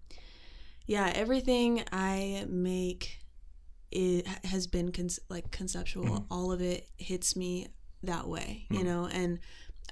yeah, 0.87 1.11
everything 1.15 1.83
I 1.91 2.45
make 2.49 3.19
it 3.91 4.27
has 4.45 4.67
been 4.67 4.91
con- 4.91 5.09
like 5.29 5.51
conceptual. 5.51 6.05
Mhm. 6.05 6.25
All 6.29 6.51
of 6.51 6.61
it 6.61 6.89
hits 6.97 7.35
me 7.35 7.67
that 8.03 8.27
way, 8.27 8.65
you 8.69 8.79
Mhm. 8.79 8.83
know, 8.85 9.05
and 9.07 9.39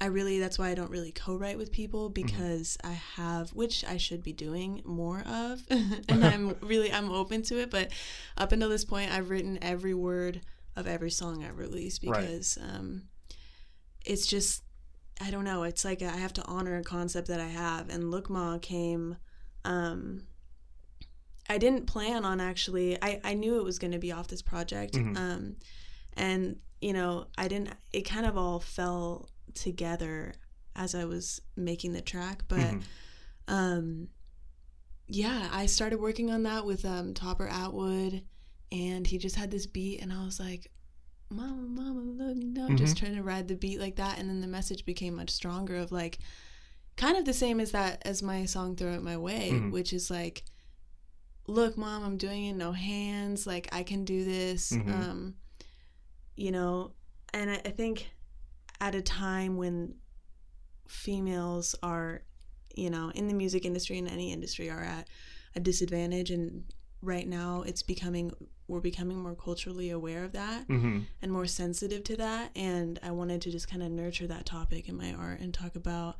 I 0.01 0.05
really 0.07 0.39
that's 0.39 0.57
why 0.57 0.69
I 0.69 0.73
don't 0.75 0.89
really 0.89 1.11
co-write 1.11 1.57
with 1.57 1.71
people 1.71 2.09
Mm-hmm. 2.09 2.25
because 2.25 2.77
I 2.83 2.93
have 2.93 3.53
which 3.53 3.85
I 3.85 3.97
should 3.97 4.23
be 4.23 4.33
doing 4.33 4.81
more 4.83 5.19
of 5.21 5.63
and 5.69 6.25
I'm 6.25 6.55
really 6.61 6.91
I'm 6.91 7.11
open 7.11 7.43
to 7.43 7.59
it 7.59 7.69
but 7.69 7.91
up 8.35 8.51
until 8.51 8.69
this 8.69 8.83
point 8.85 9.11
I've 9.11 9.29
written 9.29 9.59
every 9.61 9.93
word 9.93 10.41
of 10.75 10.87
every 10.87 11.11
song 11.11 11.43
I've 11.45 11.59
released 11.59 12.03
Right. 12.03 12.21
because 12.25 12.57
um 12.57 13.03
it's 14.03 14.25
just 14.25 14.63
I 15.21 15.31
don't 15.31 15.43
know. 15.43 15.63
It's 15.63 15.85
like 15.85 16.01
I 16.01 16.15
have 16.17 16.33
to 16.33 16.45
honor 16.45 16.77
a 16.77 16.83
concept 16.83 17.27
that 17.27 17.39
I 17.39 17.47
have. 17.47 17.89
And 17.89 18.11
Look 18.11 18.29
Ma 18.29 18.57
came. 18.59 19.17
Um, 19.65 20.23
I 21.49 21.57
didn't 21.57 21.85
plan 21.85 22.25
on 22.25 22.39
actually. 22.39 22.97
I 23.01 23.19
I 23.23 23.33
knew 23.33 23.57
it 23.57 23.63
was 23.63 23.79
going 23.79 23.91
to 23.91 23.99
be 23.99 24.11
off 24.11 24.27
this 24.27 24.41
project. 24.41 24.93
Mhm. 24.95 25.17
Um, 25.17 25.55
and 26.13 26.57
you 26.81 26.93
know 26.93 27.27
I 27.37 27.47
didn't. 27.47 27.69
It 27.91 28.01
kind 28.01 28.25
of 28.25 28.37
all 28.37 28.59
fell 28.59 29.29
together 29.53 30.33
as 30.75 30.95
I 30.95 31.05
was 31.05 31.41
making 31.55 31.93
the 31.93 32.01
track. 32.01 32.43
But 32.47 32.59
Mhm. 32.59 32.83
um, 33.47 34.07
yeah, 35.07 35.49
I 35.51 35.65
started 35.67 35.99
working 35.99 36.31
on 36.31 36.43
that 36.43 36.65
with 36.65 36.85
um, 36.85 37.13
Topper 37.13 37.47
Atwood, 37.47 38.23
and 38.71 39.05
he 39.05 39.17
just 39.17 39.35
had 39.35 39.51
this 39.51 39.65
beat, 39.67 40.01
and 40.01 40.11
I 40.11 40.23
was 40.25 40.39
like, 40.39 40.71
"Mama, 41.33 41.67
mama, 41.67 41.99
look, 42.01 42.37
no!" 42.37 42.75
Just 42.75 42.97
trying 42.97 43.15
to 43.15 43.23
ride 43.23 43.47
the 43.47 43.55
beat 43.55 43.79
like 43.79 43.95
that, 43.97 44.19
and 44.19 44.29
then 44.29 44.41
the 44.41 44.47
message 44.47 44.85
became 44.85 45.15
much 45.15 45.29
stronger. 45.31 45.75
Of 45.75 45.91
like, 45.91 46.19
kind 46.95 47.17
of 47.17 47.25
the 47.25 47.33
same 47.33 47.59
as 47.59 47.71
that 47.71 48.01
as 48.05 48.21
my 48.21 48.45
song 48.45 48.75
"Throw 48.75 48.93
It 48.93 49.01
My 49.03 49.17
Way," 49.17 49.51
Mhm. 49.53 49.71
which 49.71 49.91
is 49.93 50.09
like, 50.11 50.43
"Look, 51.47 51.77
mom, 51.77 52.03
I'm 52.03 52.17
doing 52.17 52.45
it 52.45 52.53
no 52.53 52.71
hands. 52.71 53.45
Like 53.47 53.67
I 53.73 53.83
can 53.83 54.05
do 54.05 54.23
this." 54.23 54.71
Mhm. 54.73 54.93
Um, 54.93 55.35
you 56.35 56.51
know, 56.51 56.93
and 57.33 57.49
I, 57.51 57.55
I 57.65 57.69
think 57.71 58.09
at 58.79 58.95
a 58.95 59.01
time 59.01 59.57
when 59.57 59.95
females 60.87 61.75
are 61.81 62.21
you 62.75 62.89
know 62.89 63.09
in 63.15 63.27
the 63.27 63.33
music 63.33 63.65
industry 63.65 63.97
and 63.97 64.07
any 64.07 64.31
industry 64.31 64.69
are 64.69 64.83
at 64.83 65.07
a 65.55 65.59
disadvantage 65.59 66.29
and 66.31 66.65
right 67.03 67.27
now 67.27 67.63
it's 67.67 67.83
becoming 67.83 68.31
we're 68.67 68.79
becoming 68.79 69.17
more 69.19 69.35
culturally 69.35 69.89
aware 69.89 70.23
of 70.23 70.31
that 70.31 70.65
Mhm. 70.69 71.05
and 71.21 71.31
more 71.31 71.45
sensitive 71.45 72.03
to 72.05 72.15
that 72.17 72.51
and 72.55 72.97
i 73.03 73.11
wanted 73.11 73.41
to 73.41 73.51
just 73.51 73.67
kind 73.67 73.83
of 73.83 73.91
nurture 73.91 74.25
that 74.27 74.45
topic 74.45 74.87
in 74.87 74.95
my 74.95 75.13
art 75.13 75.41
and 75.41 75.53
talk 75.53 75.75
about 75.75 76.15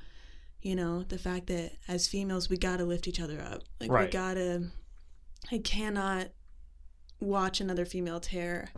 you 0.61 0.75
know 0.75 1.03
the 1.03 1.17
fact 1.17 1.47
that 1.47 1.71
as 1.87 2.07
females 2.07 2.49
we 2.49 2.57
got 2.57 2.77
to 2.77 2.85
lift 2.85 3.07
each 3.07 3.19
other 3.21 3.39
up 3.41 3.63
like 3.79 3.89
Right. 3.89 4.07
we 4.07 4.11
got 4.11 4.33
to 4.33 4.67
i 5.51 5.57
cannot 5.59 6.27
watch 7.19 7.61
another 7.61 7.85
female 7.85 8.19
tear 8.19 8.69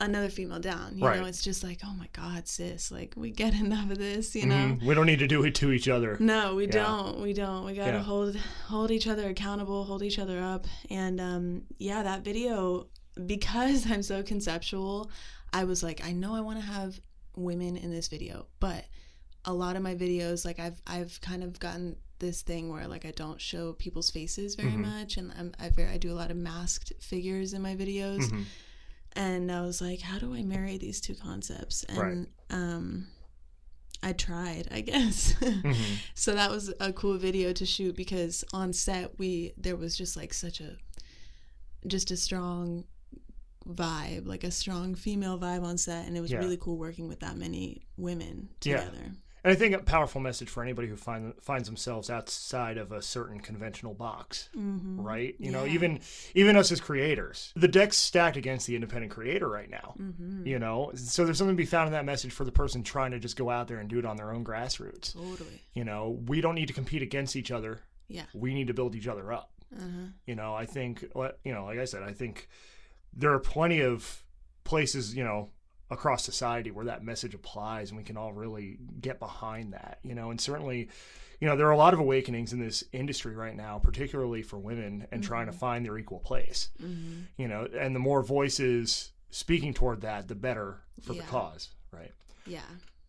another 0.00 0.28
female 0.28 0.60
down 0.60 0.96
you 0.96 1.04
Right. 1.04 1.20
know 1.20 1.26
it's 1.26 1.42
just 1.42 1.64
like 1.64 1.80
oh 1.84 1.92
my 1.94 2.08
god 2.12 2.46
sis 2.46 2.90
like 2.92 3.14
we 3.16 3.30
get 3.30 3.52
enough 3.64 3.90
of 3.90 3.98
this 3.98 4.34
you 4.36 4.46
know 4.46 4.54
Mhm. 4.78 4.82
We 4.84 4.94
don't 4.94 5.06
need 5.06 5.18
to 5.18 5.26
do 5.26 5.42
it 5.44 5.54
to 5.56 5.72
each 5.72 5.88
other. 5.88 6.16
no, 6.20 6.54
we 6.54 6.66
Yeah. 6.66 6.70
don't. 6.82 7.20
We 7.20 7.32
don't. 7.32 7.64
We 7.64 7.74
gotta 7.74 7.98
Yeah. 7.98 8.02
hold 8.02 8.36
hold 8.36 8.90
each 8.90 9.06
other 9.06 9.28
accountable, 9.28 9.84
hold 9.84 10.02
each 10.02 10.18
other 10.18 10.38
up, 10.40 10.66
and 10.90 11.20
um, 11.20 11.62
yeah, 11.78 12.02
that 12.04 12.22
video 12.24 12.86
because 13.26 13.84
I'm 13.90 14.02
so 14.02 14.22
conceptual, 14.22 15.10
I 15.52 15.64
was 15.64 15.82
like, 15.82 16.04
I 16.04 16.12
know 16.12 16.34
I 16.34 16.40
want 16.42 16.60
to 16.60 16.64
have 16.64 17.00
women 17.36 17.76
in 17.76 17.90
this 17.90 18.08
video, 18.08 18.46
but 18.60 18.84
a 19.44 19.52
lot 19.52 19.76
of 19.76 19.82
my 19.82 19.94
videos, 19.94 20.44
like 20.44 20.58
I've 20.60 20.80
I've 20.86 21.20
kind 21.20 21.42
of 21.42 21.58
gotten 21.58 21.96
this 22.20 22.42
thing 22.42 22.70
where 22.72 22.86
like 22.88 23.04
I 23.04 23.12
don't 23.12 23.40
show 23.40 23.72
people's 23.72 24.10
faces 24.10 24.54
very 24.56 24.72
Mhm. 24.72 24.80
much, 24.92 25.16
and 25.16 25.32
I'm, 25.38 25.52
I 25.58 25.70
I 25.94 25.98
do 25.98 26.12
a 26.12 26.18
lot 26.22 26.30
of 26.30 26.36
masked 26.36 26.92
figures 27.00 27.52
in 27.52 27.62
my 27.62 27.74
videos, 27.76 28.22
Mhm. 28.30 28.44
And 29.18 29.50
I 29.52 29.60
was 29.60 29.80
like, 29.82 30.00
how 30.00 30.18
do 30.18 30.34
I 30.34 30.42
marry 30.42 30.78
these 30.78 31.00
two 31.00 31.14
concepts? 31.14 31.84
And 31.84 31.98
Right. 31.98 32.26
um, 32.50 33.08
I 34.02 34.12
tried, 34.12 34.68
I 34.70 34.80
guess. 34.80 35.32
Mhm. 35.40 35.98
so 36.14 36.34
that 36.34 36.50
was 36.50 36.72
a 36.80 36.92
cool 36.92 37.18
video 37.18 37.52
to 37.52 37.66
shoot 37.66 37.94
because 37.96 38.44
on 38.52 38.72
set 38.72 39.18
we 39.18 39.52
there 39.58 39.76
was 39.76 39.96
just 39.96 40.16
like 40.16 40.32
such 40.32 40.60
a 40.60 40.76
just 41.86 42.10
a 42.10 42.16
strong 42.16 42.84
vibe, 43.68 44.26
like 44.26 44.44
a 44.44 44.50
strong 44.50 44.94
female 44.94 45.38
vibe 45.38 45.62
on 45.62 45.76
set, 45.78 46.06
and 46.06 46.16
it 46.16 46.20
was 46.20 46.30
Yeah. 46.30 46.38
really 46.38 46.56
cool 46.56 46.76
working 46.78 47.08
with 47.08 47.20
that 47.20 47.36
many 47.36 47.82
women 47.96 48.48
together. 48.60 49.12
And 49.44 49.52
I 49.52 49.54
think 49.54 49.74
a 49.74 49.78
powerful 49.78 50.20
message 50.20 50.48
for 50.48 50.62
anybody 50.62 50.88
who 50.88 50.96
find, 50.96 51.32
finds 51.40 51.68
themselves 51.68 52.10
outside 52.10 52.76
of 52.76 52.90
a 52.92 53.00
certain 53.00 53.40
conventional 53.40 53.94
box, 53.94 54.48
Mm-hmm. 54.56 55.00
right? 55.00 55.34
You 55.38 55.52
know, 55.52 55.64
even 55.66 56.00
even 56.34 56.56
us 56.56 56.72
as 56.72 56.80
creators, 56.80 57.52
the 57.54 57.68
deck's 57.68 57.96
stacked 57.96 58.36
against 58.36 58.66
the 58.66 58.74
independent 58.74 59.12
creator 59.12 59.48
right 59.48 59.70
now. 59.70 59.94
Mm-hmm. 60.00 60.46
You 60.46 60.58
know, 60.58 60.90
so 60.94 61.24
there's 61.24 61.38
something 61.38 61.56
to 61.56 61.62
be 61.62 61.66
found 61.66 61.86
in 61.86 61.92
that 61.92 62.04
message 62.04 62.32
for 62.32 62.44
the 62.44 62.52
person 62.52 62.82
trying 62.82 63.12
to 63.12 63.18
just 63.18 63.36
go 63.36 63.48
out 63.50 63.68
there 63.68 63.78
and 63.78 63.88
do 63.88 63.98
it 63.98 64.04
on 64.04 64.16
their 64.16 64.32
own 64.32 64.44
grassroots. 64.44 65.12
Totally. 65.14 65.62
You 65.72 65.84
know, 65.84 66.18
we 66.26 66.40
don't 66.40 66.54
need 66.54 66.68
to 66.68 66.74
compete 66.74 67.02
against 67.02 67.36
each 67.36 67.50
other. 67.50 67.80
Yeah. 68.08 68.24
We 68.34 68.54
need 68.54 68.66
to 68.68 68.74
build 68.74 68.94
each 68.94 69.06
other 69.06 69.32
up. 69.32 69.52
Uh-huh. 69.76 70.08
You 70.26 70.34
know, 70.34 70.54
I 70.54 70.64
think, 70.64 71.04
you 71.44 71.52
know, 71.52 71.64
like 71.66 71.78
I 71.78 71.84
said, 71.84 72.02
I 72.02 72.12
think 72.12 72.48
there 73.14 73.32
are 73.32 73.38
plenty 73.38 73.80
of 73.82 74.24
places, 74.64 75.14
you 75.14 75.22
know, 75.24 75.50
across 75.90 76.22
society 76.24 76.70
where 76.70 76.84
that 76.84 77.02
message 77.02 77.34
applies 77.34 77.90
and 77.90 77.96
we 77.98 78.04
can 78.04 78.16
all 78.16 78.32
really 78.32 78.78
get 79.00 79.18
behind 79.18 79.72
that, 79.72 79.98
you 80.02 80.14
know, 80.14 80.30
and 80.30 80.40
certainly, 80.40 80.88
you 81.40 81.48
know, 81.48 81.56
there 81.56 81.66
are 81.66 81.70
a 81.72 81.76
lot 81.78 81.94
of 81.94 82.00
awakenings 82.00 82.52
in 82.52 82.60
this 82.60 82.84
industry 82.92 83.34
right 83.34 83.56
now, 83.56 83.78
particularly 83.78 84.42
for 84.42 84.58
women 84.58 85.06
and 85.10 85.22
trying 85.24 85.46
to 85.46 85.52
find 85.52 85.84
their 85.84 85.96
equal 85.96 86.18
place, 86.20 86.68
Mm-hmm. 86.82 87.20
you 87.38 87.48
know, 87.48 87.66
and 87.78 87.94
the 87.94 88.00
more 88.00 88.22
voices 88.22 89.12
speaking 89.30 89.72
toward 89.72 90.00
that, 90.02 90.28
the 90.28 90.34
better 90.34 90.82
for 91.02 91.14
Yeah. 91.14 91.22
the 91.22 91.26
cause, 91.28 91.70
right? 91.90 92.12
Yeah. 92.46 92.60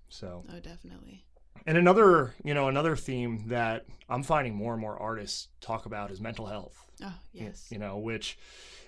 So, 0.09 0.43
Oh, 0.55 0.59
definitely. 0.59 1.23
And 1.69 1.77
another, 1.77 2.33
you 2.43 2.53
know, 2.55 2.67
another 2.67 2.95
theme 2.95 3.43
that 3.47 3.85
I'm 4.09 4.23
finding 4.23 4.55
more 4.55 4.73
and 4.73 4.81
more 4.81 4.97
artists 4.97 5.47
talk 5.61 5.85
about 5.85 6.09
is 6.11 6.19
mental 6.19 6.47
health. 6.47 6.75
Oh, 7.03 7.13
yes. 7.31 7.67
You 7.69 7.77
know, 7.77 7.99
which 7.99 8.37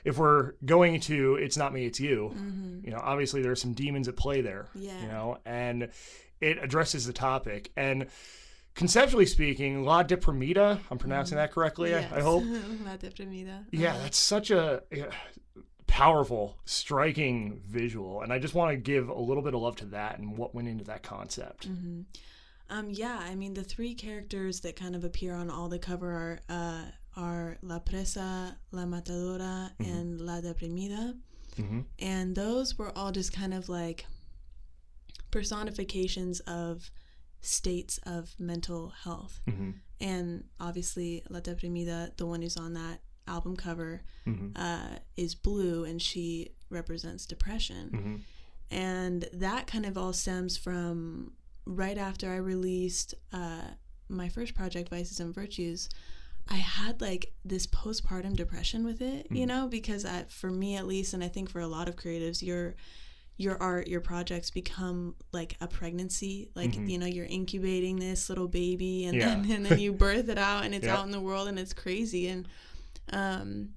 if 0.03 0.17
we're 0.17 0.53
going 0.65 0.99
to 1.01 1.35
it's 1.35 1.57
not 1.57 1.73
me, 1.73 1.85
it's 1.85 1.99
you, 1.99 2.31
Mm-hmm. 2.35 2.79
you 2.85 2.91
know, 2.91 2.99
obviously 3.01 3.41
there's 3.43 3.61
some 3.61 3.73
demons 3.73 4.07
at 4.07 4.15
play 4.15 4.41
there. 4.41 4.67
Yeah. 4.75 4.99
You 5.01 5.07
know, 5.07 5.37
and 5.45 5.89
it 6.41 6.57
addresses 6.61 7.05
the 7.05 7.13
topic. 7.13 7.71
And 7.77 8.07
conceptually 8.73 9.27
speaking, 9.27 9.83
La 9.85 10.03
Deprimita, 10.03 10.79
I'm 10.89 10.97
pronouncing 10.97 11.37
that 11.37 11.51
correctly, 11.51 11.93
I, 11.93 11.99
I 11.99 12.21
hope. 12.21 12.43
La 12.85 12.97
deprimida. 12.97 13.65
Yeah, 13.71 13.91
Uh-huh. 13.91 13.99
that's 14.03 14.17
such 14.17 14.49
a 14.49 14.81
yeah, 14.91 15.11
powerful, 15.87 16.57
striking 16.65 17.61
visual. 17.67 18.21
And 18.21 18.33
I 18.33 18.39
just 18.39 18.53
want 18.55 18.71
to 18.71 18.77
give 18.77 19.09
a 19.09 19.19
little 19.19 19.43
bit 19.43 19.53
of 19.53 19.61
love 19.61 19.75
to 19.77 19.85
that 19.87 20.17
and 20.17 20.37
what 20.37 20.55
went 20.55 20.67
into 20.67 20.83
that 20.85 21.03
concept. 21.03 21.65
hmm 21.65 22.01
Um, 22.71 22.89
yeah, 22.89 23.19
I 23.21 23.35
mean 23.35 23.53
the 23.53 23.63
three 23.63 23.93
characters 23.93 24.61
that 24.61 24.75
kind 24.75 24.95
of 24.95 25.03
appear 25.03 25.35
on 25.35 25.49
all 25.49 25.67
the 25.69 25.77
cover 25.79 26.09
are 26.11 26.39
uh, 26.49 26.85
are 27.15 27.57
La 27.61 27.79
Presa, 27.79 28.55
La 28.71 28.85
Matadora, 28.85 29.71
Mhm. 29.79 29.87
and 29.93 30.21
La 30.21 30.39
Deprimida, 30.41 31.17
hmm 31.57 31.81
and 31.99 32.33
those 32.35 32.77
were 32.77 32.91
all 32.97 33.11
just 33.11 33.33
kind 33.33 33.53
of 33.53 33.67
like 33.69 34.05
personifications 35.31 36.39
of 36.41 36.89
states 37.41 37.99
of 38.05 38.35
mental 38.39 38.89
health. 39.03 39.41
hmm 39.49 39.71
And 39.99 40.45
obviously, 40.59 41.23
La 41.29 41.39
Deprimida, 41.41 42.15
the 42.17 42.25
one 42.25 42.41
who's 42.41 42.57
on 42.57 42.73
that 42.73 43.01
album 43.27 43.55
cover, 43.55 44.01
hmm 44.25 44.49
uh, 44.55 44.97
is 45.17 45.35
blue, 45.35 45.83
and 45.83 46.01
she 46.01 46.51
represents 46.69 47.25
depression. 47.25 47.89
hmm 47.89 48.15
and 48.73 49.27
that 49.33 49.67
kind 49.67 49.85
of 49.85 49.97
all 49.97 50.13
stems 50.13 50.55
from 50.55 51.33
right 51.65 51.97
after 51.97 52.29
I 52.31 52.37
released 52.37 53.13
uh, 53.33 53.61
my 54.09 54.29
first 54.29 54.53
project, 54.55 54.89
Vices 54.89 55.19
and 55.19 55.33
Virtues. 55.33 55.89
I 56.49 56.55
had 56.55 56.99
like 57.01 57.33
this 57.45 57.67
postpartum 57.67 58.35
depression 58.35 58.83
with 58.83 59.01
it, 59.01 59.27
you 59.31 59.45
Mhm. 59.45 59.47
know, 59.47 59.67
because 59.67 60.05
I, 60.05 60.23
for 60.27 60.49
me 60.49 60.75
at 60.75 60.87
least, 60.87 61.13
and 61.13 61.23
I 61.23 61.27
think 61.27 61.49
for 61.49 61.61
a 61.61 61.67
lot 61.67 61.87
of 61.87 61.95
creatives, 61.95 62.41
your 62.41 62.75
your 63.37 63.57
art, 63.61 63.87
your 63.87 64.01
projects 64.01 64.51
become 64.51 65.15
like 65.31 65.55
a 65.61 65.67
pregnancy. 65.67 66.49
Like 66.55 66.73
Mhm. 66.73 66.89
you 66.89 66.97
know, 66.97 67.05
you're 67.05 67.25
incubating 67.25 67.97
this 67.97 68.27
little 68.29 68.47
baby, 68.47 69.05
and 69.05 69.19
Yeah. 69.19 69.27
then 69.35 69.51
and 69.51 69.65
then 69.65 69.77
you 69.79 69.93
birth 70.05 70.29
it 70.29 70.37
out, 70.37 70.65
and 70.65 70.75
it's 70.75 70.85
Yeah. 70.87 70.97
out 70.97 71.05
in 71.05 71.11
the 71.11 71.21
world, 71.21 71.47
and 71.47 71.57
it's 71.59 71.73
crazy, 71.73 72.27
and 72.27 72.47
um, 73.13 73.69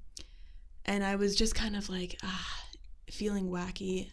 and 0.85 1.05
I 1.05 1.17
was 1.17 1.37
just 1.37 1.55
kind 1.55 1.77
of 1.77 1.89
like 1.89 2.19
ah 2.23 2.64
feeling 3.15 3.49
wacky 3.49 4.11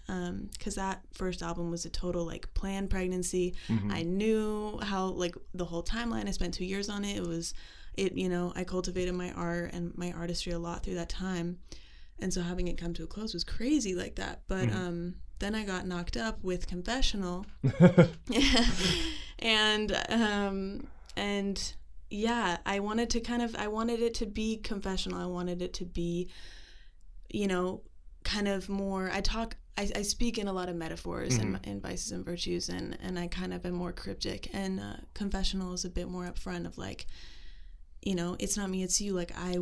because 0.51 0.75
that 0.75 1.01
first 1.13 1.41
album 1.41 1.71
was 1.71 1.85
a 1.85 1.89
total 1.89 2.23
like 2.25 2.53
planned 2.53 2.89
pregnancy. 2.89 3.55
Hmm 3.67 3.91
i 3.91 4.01
knew 4.03 4.79
how 4.91 5.07
like 5.23 5.35
the 5.53 5.65
whole 5.65 5.83
timeline 5.83 6.27
i 6.27 6.31
spent 6.31 6.53
two 6.53 6.65
years 6.65 6.87
on 6.89 7.03
it. 7.03 7.17
It 7.17 7.25
was 7.27 7.53
it 7.97 8.13
you 8.17 8.29
know 8.29 8.53
i 8.55 8.63
cultivated 8.63 9.13
my 9.15 9.31
art 9.31 9.73
and 9.73 9.97
my 9.97 10.11
artistry 10.13 10.53
a 10.53 10.59
lot 10.59 10.83
through 10.83 10.95
that 10.95 11.09
time. 11.09 11.57
And 12.19 12.31
so 12.33 12.41
having 12.41 12.67
it 12.67 12.77
come 12.77 12.93
to 12.93 13.03
a 13.03 13.07
close 13.07 13.33
was 13.33 13.43
crazy 13.43 13.93
like 13.95 14.15
that. 14.15 14.35
But 14.47 14.69
Mhm. 14.69 14.75
um 14.75 15.15
then 15.39 15.55
i 15.55 15.63
got 15.65 15.87
knocked 15.87 16.17
up 16.17 16.35
with 16.43 16.67
confessional. 16.67 17.45
And 19.39 19.91
um 20.09 20.87
and 21.17 21.57
yeah 22.11 22.57
i 22.65 22.79
wanted 22.79 23.09
to 23.09 23.19
kind 23.21 23.41
of 23.41 23.55
i 23.55 23.67
wanted 23.67 23.99
it 24.01 24.13
to 24.15 24.25
be 24.25 24.57
confessional. 24.57 25.17
I 25.19 25.25
wanted 25.25 25.61
it 25.61 25.73
to 25.75 25.85
be 25.85 26.29
you 27.29 27.47
know 27.47 27.81
kind 28.23 28.47
of 28.47 28.69
more 28.69 29.09
i 29.13 29.21
talk 29.21 29.55
i, 29.77 29.89
I 29.95 30.01
speak 30.03 30.37
in 30.37 30.47
a 30.47 30.53
lot 30.53 30.69
of 30.69 30.75
metaphors 30.75 31.37
Mhm. 31.37 31.41
and, 31.41 31.59
and 31.65 31.81
vices 31.81 32.11
and 32.11 32.23
virtues 32.25 32.69
and 32.69 32.97
and 33.01 33.17
i 33.17 33.27
kind 33.27 33.53
of 33.53 33.65
am 33.65 33.73
more 33.73 33.91
cryptic 33.93 34.49
and 34.53 34.79
uh, 34.79 34.97
confessional 35.13 35.73
is 35.73 35.85
a 35.85 35.89
bit 35.89 36.07
more 36.09 36.25
upfront 36.25 36.65
of 36.65 36.77
like 36.77 37.07
you 38.01 38.15
know 38.15 38.35
it's 38.39 38.57
not 38.57 38.69
me 38.69 38.83
it's 38.83 38.99
you 39.01 39.13
like 39.13 39.31
i 39.37 39.57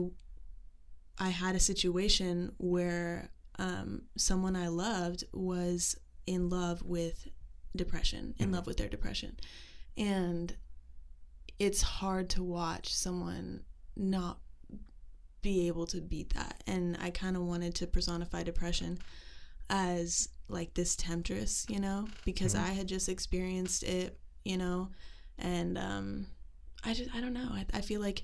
i 1.18 1.30
had 1.30 1.56
a 1.56 1.60
situation 1.60 2.52
where 2.58 3.30
um 3.60 4.04
someone 4.18 4.56
i 4.56 4.68
loved 4.68 5.24
was 5.34 5.96
in 6.26 6.50
love 6.50 6.82
with 6.84 7.28
depression 7.76 8.34
in 8.40 8.50
Mhm. 8.50 8.54
love 8.56 8.68
with 8.68 8.78
their 8.78 8.90
depression 8.90 9.38
and 9.98 10.56
it's 11.60 11.82
hard 11.82 12.30
to 12.32 12.44
watch 12.44 12.94
someone 12.94 13.64
not 13.96 14.40
be 15.42 15.68
able 15.68 15.86
to 15.88 16.02
beat 16.02 16.34
that 16.34 16.62
and 16.68 16.98
i 17.02 17.10
kind 17.10 17.36
of 17.38 17.44
wanted 17.44 17.74
to 17.76 17.88
personify 17.88 18.44
depression 18.44 18.98
as 19.70 20.30
like 20.48 20.74
this 20.74 20.96
temptress 20.96 21.66
you 21.70 21.80
know 21.80 22.08
because 22.26 22.56
Mhm. 22.56 22.60
i 22.64 22.68
had 22.70 22.88
just 22.88 23.08
experienced 23.10 23.84
it 23.84 24.18
you 24.46 24.58
know, 24.58 24.90
and 25.38 25.78
um, 25.78 26.28
I 26.84 26.94
just 26.94 27.14
I 27.14 27.20
don't 27.20 27.34
know. 27.34 27.50
I, 27.52 27.66
I 27.74 27.82
feel 27.82 28.00
like 28.02 28.24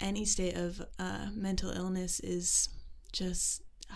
any 0.00 0.24
state 0.24 0.56
of 0.56 0.82
uh, 0.98 1.26
mental 1.34 1.70
illness 1.70 2.18
is 2.20 2.70
just 3.12 3.62
uh, 3.90 3.94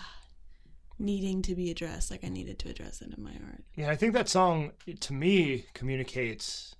needing 0.98 1.42
to 1.42 1.54
be 1.54 1.70
addressed. 1.70 2.10
Like 2.10 2.22
I 2.22 2.28
needed 2.28 2.58
to 2.60 2.68
address 2.68 3.00
it 3.02 3.12
in 3.16 3.22
my 3.24 3.32
art. 3.46 3.64
Yeah, 3.74 3.90
I 3.90 3.96
think 3.96 4.12
that 4.12 4.28
song 4.28 4.72
to 5.00 5.12
me 5.12 5.64
communicates, 5.72 6.74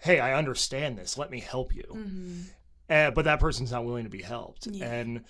"Hey, 0.00 0.18
I 0.20 0.34
understand 0.36 0.98
this. 0.98 1.16
Let 1.16 1.30
me 1.30 1.40
help 1.40 1.74
you." 1.74 1.84
Mm-hmm. 1.88 2.40
Uh, 2.90 3.10
but 3.10 3.24
that 3.24 3.40
person's 3.40 3.70
not 3.72 3.84
willing 3.84 4.04
to 4.04 4.10
be 4.10 4.22
helped, 4.22 4.66
Yeah. 4.66 4.92
and 4.92 5.24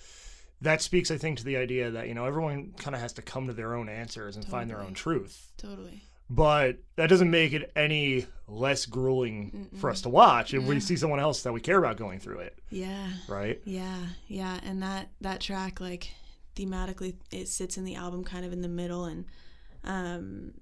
that 0.61 0.81
speaks, 0.81 1.11
I 1.11 1.17
think, 1.17 1.37
to 1.39 1.43
the 1.43 1.57
idea 1.57 1.91
that 1.91 2.07
you 2.07 2.13
know 2.13 2.25
everyone 2.25 2.73
kind 2.77 2.95
of 2.95 3.01
has 3.01 3.13
to 3.13 3.21
come 3.21 3.47
to 3.47 3.53
their 3.53 3.75
own 3.75 3.89
answers 3.89 4.35
and 4.35 4.45
find 4.45 4.69
their 4.69 4.79
own 4.81 4.93
truth. 4.93 5.51
Totally. 5.57 6.03
But 6.29 6.77
that 6.95 7.09
doesn't 7.09 7.29
make 7.29 7.53
it 7.53 7.71
any 7.75 8.25
less 8.47 8.85
grueling 8.85 9.69
for 9.79 9.89
us 9.89 10.01
to 10.01 10.09
watch 10.09 10.53
if 10.53 10.63
we 10.63 10.79
see 10.79 10.95
someone 10.95 11.19
else 11.19 11.43
that 11.43 11.51
we 11.53 11.59
care 11.61 11.77
about 11.77 11.97
going 11.97 12.19
through 12.19 12.39
it, 12.39 12.57
Yeah. 12.69 13.11
right? 13.27 13.61
Yeah, 13.65 13.99
yeah, 14.27 14.59
and 14.63 14.81
that 14.81 15.09
that 15.21 15.41
track 15.41 15.79
like 15.79 16.09
thematically 16.55 17.15
it 17.31 17.47
sits 17.49 17.77
in 17.77 17.83
the 17.83 17.95
album 17.95 18.23
kind 18.23 18.45
of 18.45 18.53
in 18.53 18.61
the 18.61 18.67
middle 18.69 19.05
and 19.05 19.25
um 19.83 20.53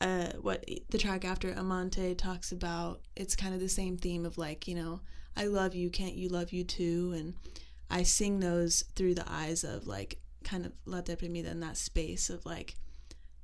uh 0.00 0.28
what 0.40 0.64
the 0.90 0.98
track 0.98 1.24
after 1.24 1.50
Amante 1.52 2.14
talks 2.14 2.52
about 2.52 3.00
it's 3.16 3.36
kind 3.36 3.52
of 3.54 3.60
the 3.60 3.68
same 3.68 3.96
theme 3.98 4.24
of 4.24 4.38
like, 4.38 4.66
you 4.66 4.74
know, 4.74 5.00
I 5.40 5.46
love 5.46 5.74
you, 5.74 5.90
can't 5.90 6.14
you 6.14 6.28
love 6.28 6.52
you 6.52 6.64
too? 6.64 7.12
And 7.16 7.34
I 7.90 8.02
sing 8.02 8.40
those 8.40 8.84
through 8.94 9.14
the 9.14 9.24
eyes 9.30 9.64
of 9.64 9.86
like 9.86 10.18
kind 10.44 10.66
of 10.66 10.72
La 10.84 11.00
Deprimida 11.00 11.50
in 11.50 11.60
that 11.60 11.76
space 11.76 12.30
of 12.30 12.44
like 12.46 12.76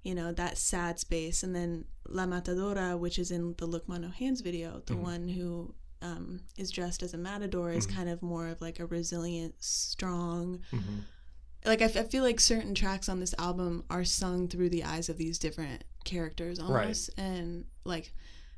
you 0.02 0.14
know, 0.14 0.30
that 0.30 0.56
sad 0.56 1.00
space. 1.00 1.42
And 1.42 1.52
then 1.52 1.84
La 2.08 2.26
Matadora, 2.26 2.96
which 2.96 3.18
is 3.18 3.32
in 3.32 3.56
the 3.58 3.66
Look 3.66 3.88
Ma 3.88 3.98
No 3.98 4.08
Hands 4.08 4.40
video, 4.40 4.80
the 4.86 4.96
one 4.96 5.26
who 5.26 5.74
um, 6.00 6.42
is 6.56 6.70
dressed 6.70 7.02
as 7.02 7.12
a 7.12 7.18
matador 7.18 7.72
is 7.72 7.86
kind 7.86 8.08
of 8.08 8.22
more 8.22 8.46
of 8.46 8.60
like 8.60 8.78
a 8.78 8.86
resilient, 8.86 9.54
strong. 9.58 10.60
Mhm. 10.72 11.00
Like 11.64 11.82
I, 11.82 11.86
f- 11.86 11.96
I 11.96 12.04
feel 12.04 12.22
like 12.22 12.38
certain 12.38 12.72
tracks 12.76 13.08
on 13.08 13.18
this 13.18 13.34
album 13.36 13.82
are 13.90 14.04
sung 14.04 14.46
through 14.46 14.68
the 14.68 14.84
eyes 14.84 15.08
of 15.08 15.16
these 15.18 15.40
different 15.40 15.82
characters 16.04 16.60
almost, 16.60 17.10
and 17.18 17.64
like 17.84 18.12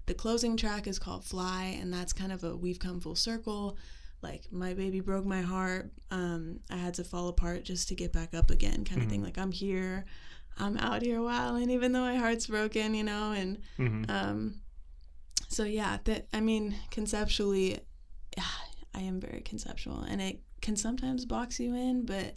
the 0.09 0.15
closing 0.15 0.57
track 0.57 0.87
is 0.89 0.99
called 0.99 1.25
"Fly," 1.25 1.79
and 1.81 1.93
that's 1.93 2.13
kind 2.13 2.33
of 2.33 2.43
a 2.43 2.57
we've 2.57 2.79
come 2.81 3.01
full 3.01 3.15
circle. 3.15 3.77
Like 4.23 4.51
my 4.51 4.75
baby 4.75 4.99
broke 5.01 5.25
my 5.25 5.43
heart. 5.43 5.93
Um, 6.11 6.59
I 6.71 6.77
had 6.77 6.95
to 6.95 7.05
fall 7.05 7.29
apart 7.29 7.63
just 7.65 7.87
to 7.89 7.95
get 7.95 8.13
back 8.13 8.35
up 8.35 8.51
again, 8.51 8.85
kind 8.85 9.01
of 9.03 9.09
thing. 9.09 9.23
Like 9.23 9.39
I'm 9.39 9.53
here, 9.53 10.05
I'm 10.59 10.77
out 10.79 11.03
here 11.03 11.23
wilding, 11.23 11.71
even 11.71 11.93
though 11.93 12.01
my 12.01 12.17
heart's 12.17 12.49
broken, 12.49 12.95
you 12.95 13.05
know, 13.05 13.31
and 13.33 13.59
Mhm. 13.79 14.11
um, 14.11 14.55
so 15.49 15.63
yeah, 15.63 15.99
that 16.05 16.27
I 16.33 16.41
mean, 16.41 16.75
conceptually, 16.91 17.79
I 18.95 19.01
am 19.03 19.21
very 19.21 19.43
conceptual, 19.43 20.01
and 20.03 20.21
it 20.21 20.41
can 20.61 20.75
sometimes 20.75 21.25
box 21.25 21.61
you 21.61 21.75
in, 21.75 22.05
but 22.05 22.35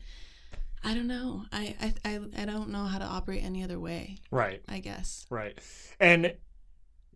I 0.83 0.93
don't 0.93 1.07
know. 1.07 1.45
I 1.51 1.75
I 1.81 1.93
I, 2.05 2.19
I 2.43 2.45
don't 2.45 2.69
know 2.69 2.85
how 2.85 2.99
to 2.99 3.05
operate 3.05 3.43
any 3.43 3.63
other 3.63 3.79
way. 3.79 4.17
Right. 4.29 4.61
I 4.67 4.79
guess. 4.79 5.25
Right. 5.31 5.57
And 5.99 6.35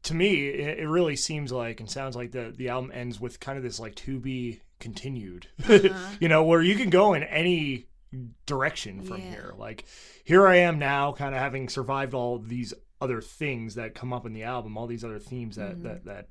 to 0.06 0.14
me, 0.16 0.48
it, 0.48 0.80
it 0.80 0.88
really 0.88 1.16
seems 1.16 1.52
like 1.52 1.80
and 1.80 1.90
sounds 1.90 2.16
like 2.16 2.32
the 2.32 2.52
the 2.56 2.70
album 2.70 2.92
ends 2.94 3.20
with 3.20 3.40
kind 3.40 3.58
of 3.58 3.64
this 3.64 3.80
like 3.80 3.96
to 3.96 4.20
be 4.20 4.62
continued. 4.80 5.48
Uh-huh. 5.70 6.16
you 6.20 6.28
know, 6.30 6.44
where 6.44 6.62
you 6.62 6.76
can 6.76 6.90
go 6.90 7.14
in 7.14 7.24
any 7.24 7.86
direction 8.46 9.02
from 9.04 9.22
Yeah. 9.22 9.30
here. 9.30 9.54
Like 9.58 9.86
here 10.24 10.48
I 10.48 10.58
am 10.58 10.80
now 10.80 11.12
kind 11.12 11.36
of 11.36 11.42
having 11.42 11.70
survived 11.70 12.14
all 12.14 12.40
these 12.40 12.74
other 13.02 13.22
things 13.22 13.76
that 13.76 13.94
come 13.94 14.14
up 14.14 14.26
in 14.26 14.34
the 14.34 14.44
album, 14.44 14.78
all 14.78 14.88
these 14.88 15.04
other 15.04 15.20
themes 15.20 15.58
that 15.58 15.78
Mhm. 15.80 15.84
that 15.84 16.06
that 16.06 16.28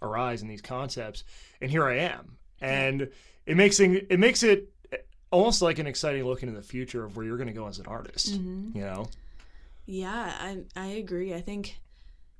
arise 0.00 0.42
in 0.42 0.48
these 0.48 0.62
concepts, 0.62 1.24
and 1.60 1.70
here 1.70 1.84
I 1.84 1.96
am. 1.98 2.38
And 2.60 3.10
it 3.46 3.56
makes 3.56 3.76
thing 3.76 3.94
it 4.08 4.18
makes 4.18 4.42
it 4.42 4.72
almost 5.30 5.60
like 5.60 5.78
an 5.78 5.86
exciting 5.86 6.24
look 6.24 6.42
into 6.42 6.54
the 6.54 6.62
future 6.62 7.04
of 7.04 7.16
where 7.16 7.26
you're 7.26 7.36
going 7.36 7.48
to 7.48 7.52
go 7.52 7.66
as 7.68 7.78
an 7.78 7.86
artist, 7.86 8.36
hmm 8.36 8.70
you 8.74 8.80
know. 8.82 9.08
Yeah, 9.86 10.10
I 10.40 10.58
I 10.76 10.86
agree. 11.02 11.34
I 11.34 11.40
think 11.40 11.78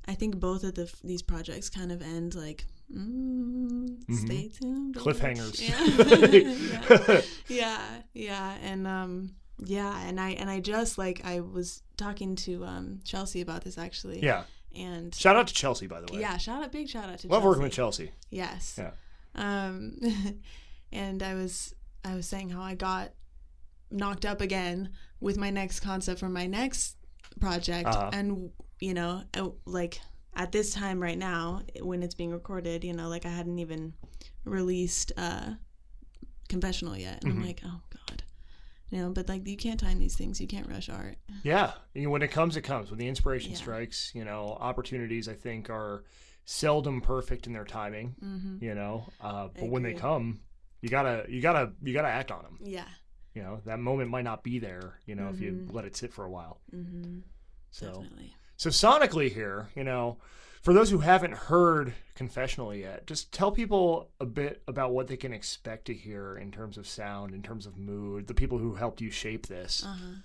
I 0.09 0.15
think 0.15 0.41
both 0.41 0.65
of 0.65 0.75
the 0.75 0.93
these 1.05 1.23
projects 1.23 1.69
kind 1.69 1.93
of 1.93 2.01
end 2.03 2.35
like 2.35 2.65
mm, 2.93 3.89
stay 4.11 4.49
tuned. 4.49 4.95
Cliffhangers. 4.97 5.61
Yeah. 5.61 6.97
yeah, 7.09 7.21
yeah, 7.49 7.81
yeah, 8.15 8.57
and 8.63 8.87
um, 8.87 9.35
yeah, 9.59 10.01
and 10.07 10.19
I 10.21 10.31
and 10.31 10.49
I 10.51 10.61
just 10.61 10.97
like 10.99 11.21
I 11.25 11.41
was 11.41 11.83
talking 11.97 12.37
to 12.37 12.65
um 12.65 13.01
Chelsea 13.05 13.41
about 13.43 13.65
this 13.65 13.77
actually. 13.79 14.21
Yeah. 14.23 14.45
And 14.77 15.15
Shout 15.15 15.35
out 15.35 15.49
to 15.49 15.55
Chelsea, 15.55 15.87
by 15.87 16.01
the 16.01 16.13
way. 16.13 16.21
yeah, 16.21 16.37
shout 16.37 16.63
out, 16.63 16.71
big 16.73 16.89
shout 16.89 17.05
out 17.05 17.19
to 17.19 17.27
Chelsea. 17.27 17.29
Love 17.29 17.39
Chelsea. 17.43 17.49
working 17.49 17.63
with 17.63 17.73
Chelsea. 17.73 18.11
Yes. 18.31 18.79
Yeah. 18.79 18.91
Um, 19.35 19.99
and 20.93 21.23
I 21.23 21.35
was 21.35 21.75
I 22.05 22.15
was 22.15 22.27
saying 22.29 22.51
how 22.51 22.61
I 22.63 22.75
got 22.75 23.11
knocked 23.91 24.25
up 24.27 24.41
again 24.41 24.91
with 25.21 25.37
my 25.39 25.51
next 25.51 25.81
concept 25.81 26.21
for 26.21 26.29
my 26.29 26.47
next 26.47 26.97
project, 27.41 27.89
Uh-huh. 27.89 28.11
and 28.13 28.51
you 28.81 28.95
know, 28.95 29.23
uh, 29.35 29.49
like 29.65 30.01
at 30.35 30.53
this 30.53 30.73
time 30.73 31.01
right 31.03 31.19
now 31.19 31.63
when 31.81 32.03
it's 32.03 32.15
being 32.15 32.31
recorded, 32.31 32.85
you 32.85 32.93
know, 32.93 33.09
like 33.09 33.27
I 33.27 33.31
hadn't 33.31 33.59
even 33.59 33.95
released 34.45 35.13
uh, 35.17 35.55
confessional 36.49 36.97
yet, 36.97 37.23
and 37.25 37.33
Mhm. 37.33 37.37
I'm 37.37 37.47
like, 37.47 37.61
oh 37.65 37.81
god. 37.91 38.23
You 38.91 38.99
know, 39.03 39.11
but 39.11 39.29
like 39.29 39.47
you 39.47 39.57
can't 39.57 39.79
time 39.79 39.99
these 39.99 40.17
things. 40.17 40.41
You 40.41 40.47
can't 40.47 40.67
rush 40.69 40.89
art. 40.89 41.19
Yeah. 41.43 41.75
You 41.95 42.05
know, 42.05 42.11
when 42.11 42.23
it 42.23 42.29
comes, 42.31 42.57
it 42.57 42.63
comes. 42.63 42.91
When 42.91 42.99
the 42.99 43.07
inspiration 43.09 43.51
Yeah. 43.51 43.59
strikes, 43.59 44.13
you 44.15 44.25
know, 44.25 44.57
opportunities 44.61 45.29
I 45.29 45.35
think 45.35 45.69
are 45.69 46.05
seldom 46.47 47.03
perfect 47.03 47.47
in 47.47 47.53
their 47.53 47.67
timing. 47.67 48.15
Mm-hmm. 48.23 48.65
You 48.65 48.75
know, 48.75 49.13
uh, 49.21 49.49
but 49.55 49.69
when 49.69 49.83
they 49.83 49.93
come, 49.93 50.41
you 50.81 50.89
gotta 50.89 51.27
you 51.29 51.43
gotta 51.43 51.73
you 51.83 51.93
gotta 51.93 52.09
act 52.09 52.31
on 52.31 52.43
them. 52.45 52.59
Yeah. 52.63 52.89
You 53.35 53.43
know, 53.43 53.61
that 53.67 53.79
moment 53.79 54.09
might 54.11 54.25
not 54.25 54.43
be 54.43 54.59
there. 54.59 54.99
You 55.05 55.15
know, 55.17 55.29
if 55.29 55.39
you 55.41 55.53
Mhm. 55.53 55.73
let 55.75 55.85
it 55.85 55.95
sit 55.95 56.13
for 56.13 56.25
a 56.25 56.31
while. 56.31 56.63
Mm-hmm. 56.75 57.21
So 57.71 57.87
Definitely. 57.89 58.35
So 58.59 58.69
sonically 58.71 59.33
here, 59.33 59.69
you 59.75 59.85
know, 59.85 60.19
for 60.61 60.75
those 60.75 60.91
who 60.91 60.99
haven't 60.99 61.33
heard 61.33 61.95
confessional 62.15 62.75
yet, 62.75 63.07
just 63.07 63.33
tell 63.33 63.53
people 63.53 64.11
a 64.21 64.27
bit 64.27 64.63
about 64.67 64.93
what 64.93 65.07
they 65.07 65.17
can 65.17 65.33
expect 65.33 65.87
to 65.87 65.95
hear 65.95 66.37
in 66.37 66.51
terms 66.51 66.77
of 66.77 66.87
sound, 66.87 67.33
in 67.33 67.43
terms 67.43 67.65
of 67.65 67.79
mood, 67.79 68.27
the 68.27 68.35
people 68.35 68.59
who 68.59 68.75
helped 68.75 69.01
you 69.01 69.11
shape 69.11 69.47
this. 69.47 69.85
Uh-huh. 69.87 70.17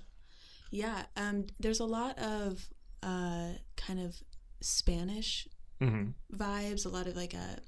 Yeah, 0.72 1.04
um, 1.16 1.46
there's 1.60 1.80
a 1.80 1.86
lot 1.86 2.18
of 2.18 2.68
uh, 3.04 3.50
kind 3.78 4.00
of 4.00 4.18
Spanish 4.62 5.48
hmm 5.80 6.10
vibes. 6.36 6.86
A 6.86 6.90
lot 6.90 7.08
of 7.08 7.16
like 7.16 7.34
uh 7.36 7.60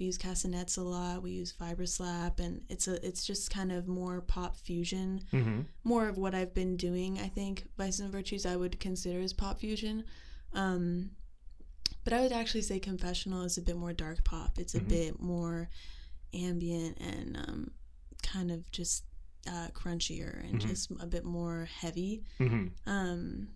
we 0.00 0.06
use 0.06 0.18
castanets 0.18 0.78
a 0.78 0.82
lot. 0.82 1.22
We 1.22 1.32
use 1.32 1.52
fiber 1.52 1.84
vibroslap, 1.84 2.40
and 2.40 2.62
it's 2.68 2.88
a 2.88 3.06
it's 3.06 3.24
just 3.24 3.50
kind 3.50 3.70
of 3.70 3.86
more 3.86 4.22
pop 4.22 4.56
fusion. 4.56 5.20
hmm 5.30 5.60
More 5.84 6.08
of 6.08 6.16
what 6.16 6.34
I've 6.34 6.54
been 6.54 6.76
doing. 6.76 7.18
I 7.20 7.28
think 7.28 7.68
Vices 7.76 8.00
and 8.00 8.10
Virtues 8.10 8.46
I 8.46 8.56
would 8.56 8.80
consider 8.80 9.20
as 9.20 9.32
pop 9.34 9.60
fusion. 9.60 10.04
Um, 10.54 11.10
but 12.02 12.14
I 12.14 12.22
would 12.22 12.32
actually 12.32 12.62
say 12.62 12.80
Confessional 12.80 13.42
is 13.42 13.58
a 13.58 13.62
bit 13.62 13.76
more 13.76 13.92
dark 13.92 14.24
pop. 14.24 14.58
It's 14.58 14.74
a 14.74 14.80
Mhm. 14.80 14.88
bit 14.88 15.20
more 15.20 15.68
ambient 16.32 16.98
and 16.98 17.36
um, 17.36 17.70
kind 18.22 18.50
of 18.50 18.70
just 18.72 19.04
uh, 19.46 19.68
crunchier 19.74 20.40
and 20.44 20.60
Mhm. 20.60 20.68
just 20.68 20.90
a 21.00 21.06
bit 21.06 21.24
more 21.24 21.64
heavy 21.80 22.22
hmm 22.38 22.66
um 22.86 23.48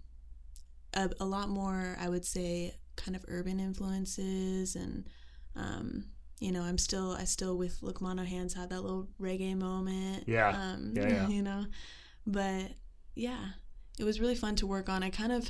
a, 0.95 1.11
a 1.21 1.25
lot 1.27 1.49
more 1.51 1.95
i 2.01 2.09
would 2.09 2.25
say 2.25 2.75
kind 2.97 3.15
of 3.15 3.25
urban 3.29 3.61
influences 3.61 4.77
and 4.77 5.07
um 5.57 6.07
you 6.45 6.53
know 6.53 6.63
i'm 6.63 6.79
still 6.79 7.13
i 7.13 7.25
still 7.25 7.57
with 7.57 7.75
look 7.83 8.01
ma 8.01 8.13
no 8.15 8.25
hands 8.25 8.55
had 8.55 8.69
that 8.71 8.83
little 8.83 9.09
reggae 9.21 9.57
moment 9.57 10.25
Yeah. 10.27 10.51
um 10.51 10.93
Yeah, 10.95 11.09
yeah. 11.17 11.29
you 11.29 11.43
know 11.43 11.67
but 12.27 12.73
yeah 13.15 13.45
it 13.99 14.05
was 14.05 14.21
really 14.21 14.35
fun 14.35 14.55
to 14.57 14.67
work 14.67 14.89
on 14.89 15.03
i 15.03 15.11
kind 15.11 15.33
of 15.33 15.43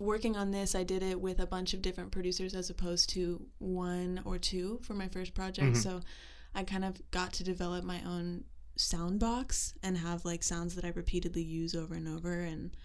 working 0.00 0.36
on 0.36 0.50
this 0.52 0.74
i 0.74 0.84
did 0.84 1.02
it 1.02 1.20
with 1.20 1.38
a 1.40 1.46
bunch 1.46 1.74
of 1.74 1.82
different 1.82 2.10
producers 2.12 2.54
as 2.54 2.70
opposed 2.70 3.10
to 3.10 3.44
one 3.58 4.20
or 4.24 4.38
two 4.38 4.78
for 4.82 4.94
my 4.94 5.08
first 5.08 5.34
project 5.34 5.74
Mhm. 5.74 5.82
so 5.82 6.00
i 6.54 6.62
kind 6.62 6.84
of 6.84 6.94
got 7.10 7.32
to 7.34 7.42
develop 7.44 7.84
my 7.84 8.00
own 8.06 8.44
sound 8.76 9.18
box 9.18 9.74
and 9.82 9.98
have 9.98 10.24
like 10.24 10.42
sounds 10.44 10.74
that 10.76 10.84
i 10.84 10.88
repeatedly 11.02 11.42
use 11.42 11.74
over 11.74 11.94
and 11.94 12.06
over 12.08 12.32
and 12.52 12.76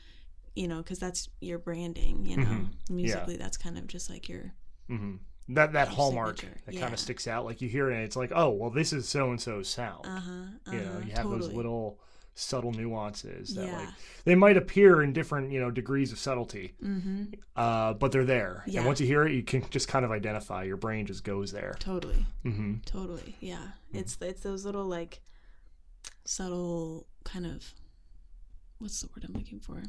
you 0.56 0.68
know 0.68 0.78
because 0.78 1.00
that's 1.00 1.30
your 1.40 1.60
branding 1.60 2.26
you 2.26 2.38
know 2.38 2.44
Mhm. 2.46 2.70
musically 2.90 3.38
that's 3.38 3.58
kind 3.58 3.78
of 3.78 3.86
just 3.88 4.10
like 4.10 4.28
your 4.28 4.54
hmm 4.88 5.16
That 5.50 5.74
that 5.74 5.90
hallmark 5.90 6.38
signature. 6.40 6.62
that 6.66 6.74
Yeah. 6.76 6.82
kind 6.82 6.94
of 6.94 7.00
sticks 7.00 7.28
out. 7.28 7.44
Like 7.46 7.62
you 7.62 7.68
hear 7.70 7.90
it, 7.92 7.96
and 7.96 8.04
it's 8.04 8.16
like, 8.16 8.32
oh, 8.34 8.50
well, 8.52 8.70
this 8.70 8.94
is 8.94 9.08
so 9.10 9.30
and 9.30 9.42
so's 9.42 9.68
sound. 9.68 10.06
uh-huh, 10.06 10.32
uh-huh 10.32 10.72
you 10.76 10.80
know, 10.82 11.00
you 11.06 11.12
have 11.14 11.24
totally. 11.24 11.40
those 11.40 11.54
little 11.54 12.00
subtle 12.36 12.72
nuances 12.72 13.54
that 13.54 13.68
yeah 13.68 13.78
like 13.78 13.90
they 14.26 14.34
might 14.34 14.58
appear 14.58 15.04
in 15.04 15.14
different 15.14 15.52
you 15.52 15.60
know 15.60 15.70
degrees 15.70 16.12
of 16.12 16.18
subtlety, 16.18 16.74
mm-hmm 16.84 17.26
uh, 17.56 17.94
but 17.94 18.12
they're 18.12 18.26
there. 18.26 18.64
Yeah. 18.66 18.80
And 18.80 18.88
once 18.88 19.00
you 19.00 19.06
hear 19.06 19.28
it, 19.28 19.34
you 19.34 19.44
can 19.44 19.64
just 19.70 19.88
kind 19.88 20.04
of 20.04 20.12
identify. 20.12 20.64
Your 20.64 20.78
brain 20.78 21.06
just 21.06 21.24
goes 21.24 21.52
there. 21.52 21.76
totally 21.80 22.26
hmm 22.42 22.76
Totally, 22.86 23.36
yeah. 23.40 23.68
It's 23.94 24.18
it's 24.22 24.42
those 24.42 24.66
little 24.66 24.86
like 24.86 25.22
subtle 26.26 27.06
kind 27.24 27.46
of 27.46 27.74
what's 28.80 29.02
the 29.02 29.08
word 29.08 29.26
I'm 29.28 29.34
looking 29.36 29.60
for? 29.60 29.84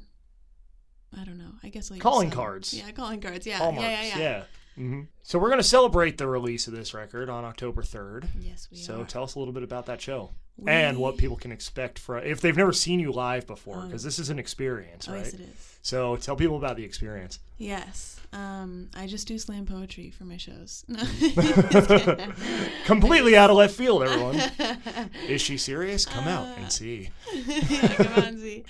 I 1.18 1.24
don't 1.24 1.38
know. 1.38 1.52
I 1.62 1.68
guess 1.68 1.90
like 1.90 2.00
Calling 2.00 2.30
cards. 2.30 2.74
Yeah, 2.74 2.90
calling 2.90 3.20
cards. 3.20 3.46
Yeah, 3.46 3.58
Hallmarks. 3.58 3.82
yeah, 3.88 4.02
yeah, 4.02 4.18
yeah. 4.18 4.42
Hmm 4.76 5.02
So 5.22 5.38
we're 5.38 5.50
gonna 5.50 5.62
celebrate 5.62 6.18
the 6.18 6.26
release 6.26 6.66
of 6.66 6.74
this 6.74 6.94
record 6.94 7.28
on 7.28 7.44
October 7.44 7.82
third. 7.82 8.28
Yes, 8.38 8.68
we 8.70 8.76
So 8.78 8.94
are. 8.94 8.96
So 8.98 9.04
tell 9.04 9.22
us 9.24 9.34
a 9.34 9.38
little 9.38 9.54
bit 9.54 9.62
about 9.62 9.87
that 9.87 10.00
show 10.00 10.30
and 10.68 10.98
what 10.98 11.16
people 11.18 11.37
can 11.37 11.50
expect 11.50 11.98
for 11.98 12.18
if 12.20 12.40
they've 12.40 12.56
never 12.56 12.72
seen 12.72 13.00
you 13.00 13.10
live 13.10 13.44
before, 13.46 13.82
because 13.82 14.04
this 14.04 14.18
is 14.20 14.30
an 14.30 14.38
experience, 14.38 15.08
Oh, 15.08 15.12
right? 15.12 15.24
yes, 15.24 15.34
it 15.34 15.40
is. 15.40 15.78
So 15.82 16.16
tell 16.16 16.37
people 16.37 16.56
about 16.56 16.76
the 16.76 16.84
experience. 16.84 17.40
Yes. 17.58 18.20
Um, 18.32 18.88
I 18.96 19.06
just 19.06 19.28
do 19.28 19.38
slam 19.38 19.66
poetry 19.66 20.10
for 20.10 20.24
my 20.24 20.37
shows. 20.37 20.84
No. 20.88 21.02
Completely 22.84 23.37
out 23.37 23.50
of 23.50 23.56
left 23.56 23.74
field, 23.74 24.02
everyone. 24.02 24.40
Is 25.28 25.40
she 25.42 25.56
serious? 25.56 26.04
Come 26.04 26.26
out 26.28 26.46
Uh, 26.48 26.54
and 26.60 26.72
see. 26.72 27.10
yeah, 27.34 27.94
come 27.94 28.24
on, 28.24 28.38
see. 28.38 28.64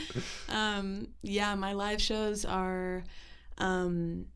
Um, 0.49 1.09
yeah, 1.23 1.55
my 1.55 1.73
live 1.73 2.01
shows 2.01 2.45
are, 2.45 3.05
um, 3.59 4.27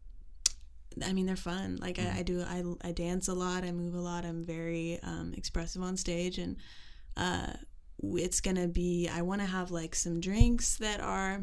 I 1.04 1.12
mean, 1.12 1.26
they're 1.26 1.36
fun. 1.36 1.78
Like 1.80 1.96
Mm-hmm. 1.96 2.16
I, 2.16 2.20
I 2.20 2.22
do, 2.22 2.42
I, 2.82 2.88
I 2.88 2.92
dance 2.92 3.28
a 3.28 3.34
lot, 3.34 3.64
I 3.64 3.72
move 3.72 3.94
a 3.94 4.00
lot. 4.00 4.24
I'm 4.24 4.44
very 4.44 4.98
um, 5.02 5.34
expressive 5.36 5.82
on 5.82 5.96
stage, 5.96 6.38
and 6.38 6.56
uh, 7.16 7.52
it's 8.02 8.40
gonna 8.40 8.68
be. 8.68 9.08
I 9.12 9.22
want 9.22 9.40
to 9.40 9.46
have 9.46 9.70
like 9.70 9.94
some 9.94 10.20
drinks 10.20 10.76
that 10.76 11.00
are. 11.00 11.42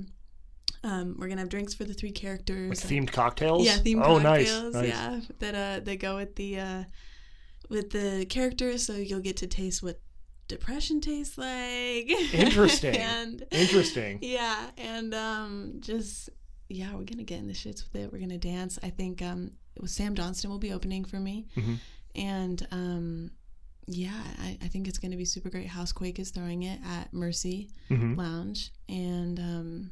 Um, 0.84 1.16
we're 1.18 1.28
gonna 1.28 1.42
have 1.42 1.50
drinks 1.50 1.74
for 1.74 1.84
the 1.84 1.94
three 1.94 2.10
Like 2.10 2.16
characters. 2.22 2.80
themed 2.82 3.12
cocktails. 3.12 3.66
Yeah, 3.66 3.78
themed 3.78 4.04
oh, 4.04 4.20
cocktails. 4.22 4.74
nice. 4.74 4.74
nice. 4.74 4.88
Yeah, 4.88 5.20
that 5.40 5.56
uh, 5.56 5.84
they 5.84 5.98
go 5.98 6.16
with 6.18 6.36
the 6.36 6.60
uh, 6.60 6.84
with 7.70 7.90
the 7.90 8.26
characters, 8.30 8.86
so 8.86 8.94
you'll 8.94 9.20
get 9.22 9.38
to 9.38 9.48
taste 9.48 9.82
what 9.82 10.00
depression 10.48 11.02
tastes 11.02 11.38
like. 11.40 12.10
Interesting. 12.34 12.96
and 12.98 13.44
Interesting. 13.52 14.20
yeah, 14.22 14.70
and 14.78 15.14
um, 15.16 15.74
just 15.80 16.30
yeah, 16.70 16.94
we're 16.96 17.04
gonna 17.04 17.24
get 17.24 17.40
in 17.40 17.48
the 17.48 17.54
shits 17.54 17.84
with 17.84 17.96
it. 17.96 18.12
We're 18.12 18.20
gonna 18.20 18.38
dance. 18.38 18.80
I 18.84 18.90
think 18.90 19.22
um, 19.22 19.52
it 19.76 19.82
was 19.82 19.92
Sam 19.92 20.16
Johnston 20.16 20.50
will 20.50 20.60
be 20.60 20.72
opening 20.74 21.06
for 21.06 21.20
me, 21.20 21.48
Mhm. 21.56 21.80
and 22.16 22.68
um, 22.72 23.32
yeah, 23.88 24.20
I, 24.40 24.58
I 24.64 24.68
think 24.68 24.88
it's 24.88 24.98
gonna 24.98 25.18
be 25.18 25.26
super 25.26 25.50
great. 25.50 25.68
Housequake 25.68 26.18
is 26.20 26.32
throwing 26.32 26.64
it 26.64 26.80
at 26.86 27.14
Mercy 27.14 27.70
hmm 27.90 28.16
Lounge, 28.16 28.72
and 28.90 29.40
um, 29.40 29.92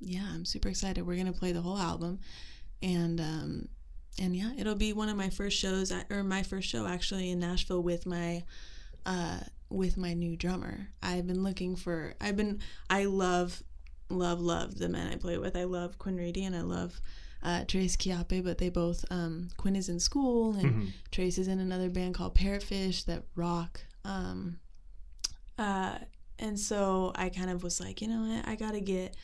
yeah, 0.00 0.26
I'm 0.32 0.44
super 0.44 0.68
excited. 0.68 1.06
We're 1.06 1.16
gonna 1.16 1.32
play 1.32 1.52
the 1.52 1.62
whole 1.62 1.78
album, 1.78 2.20
and 2.82 3.20
um, 3.20 3.68
and 4.20 4.36
yeah, 4.36 4.52
it'll 4.56 4.76
be 4.76 4.92
one 4.92 5.08
of 5.08 5.16
my 5.16 5.30
first 5.30 5.58
shows, 5.58 5.90
at, 5.90 6.06
or 6.10 6.22
my 6.22 6.42
first 6.44 6.68
show 6.68 6.86
actually 6.86 7.30
in 7.30 7.40
Nashville 7.40 7.82
with 7.82 8.06
my 8.06 8.44
uh, 9.06 9.40
with 9.70 9.96
my 9.96 10.14
new 10.14 10.36
drummer. 10.36 10.86
I've 11.02 11.26
been 11.26 11.42
looking 11.42 11.74
for. 11.74 12.14
I've 12.20 12.36
been. 12.36 12.60
I 12.88 13.06
love, 13.06 13.62
love, 14.14 14.40
love 14.40 14.76
the 14.78 14.88
men 14.88 15.12
I 15.12 15.16
play 15.16 15.38
with. 15.38 15.56
I 15.56 15.64
love 15.64 15.98
Quinn 15.98 16.16
Reedy 16.16 16.44
and 16.44 16.54
I 16.56 16.62
love. 16.62 17.00
Uh, 17.42 17.62
Trace 17.66 17.94
Chiappe, 17.96 18.42
but 18.42 18.56
they 18.56 18.70
both 18.70 19.04
um, 19.10 19.50
Quinn 19.58 19.76
is 19.76 19.90
in 19.90 20.00
school 20.00 20.54
and 20.56 20.72
hmm 20.72 20.84
Trace 21.10 21.36
is 21.36 21.46
in 21.46 21.58
another 21.60 21.90
band 21.90 22.14
called 22.14 22.34
Parrotfish 22.34 23.04
that 23.04 23.24
rock. 23.36 23.82
Um, 24.02 24.58
uh, 25.58 25.98
and 26.38 26.58
so 26.58 27.12
I 27.14 27.28
kind 27.28 27.50
of 27.50 27.62
was 27.62 27.80
like, 27.80 28.00
you 28.00 28.08
know 28.08 28.22
what, 28.34 28.48
I 28.48 28.54
gotta 28.56 28.80
get, 28.80 29.14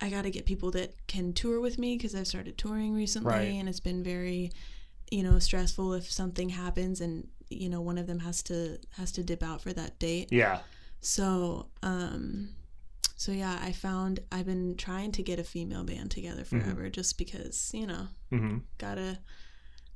I 0.00 0.10
gotta 0.10 0.28
get 0.30 0.44
people 0.44 0.70
that 0.72 0.94
can 1.06 1.32
tour 1.32 1.58
with 1.60 1.78
me 1.78 1.96
because 1.96 2.14
I've 2.14 2.26
started 2.28 2.58
touring 2.58 2.94
recently, 2.94 3.30
Right. 3.32 3.44
and 3.54 3.66
it's 3.68 3.80
been 3.80 4.04
very, 4.04 4.52
you 5.10 5.22
know, 5.22 5.38
stressful 5.38 5.94
if 5.94 6.10
something 6.10 6.50
happens 6.50 7.00
and 7.00 7.28
you 7.50 7.70
know 7.70 7.80
one 7.80 7.96
of 7.96 8.06
them 8.06 8.18
has 8.18 8.42
to 8.42 8.78
has 8.98 9.10
to 9.12 9.22
dip 9.24 9.42
out 9.42 9.62
for 9.62 9.72
that 9.72 9.98
date. 9.98 10.28
Yeah. 10.30 10.58
So, 11.00 11.68
um, 11.82 12.50
so 13.18 13.32
yeah, 13.32 13.58
I 13.62 13.72
found 13.72 14.20
I've 14.32 14.46
been 14.46 14.76
trying 14.76 15.12
to 15.12 15.22
get 15.22 15.38
a 15.38 15.44
female 15.44 15.84
band 15.84 16.10
together 16.10 16.44
Mm-hmm. 16.44 16.60
forever, 16.60 16.88
just 16.90 17.18
because 17.18 17.70
you 17.74 17.86
know 17.86 18.08
hmm 18.30 18.58
gotta 18.78 19.18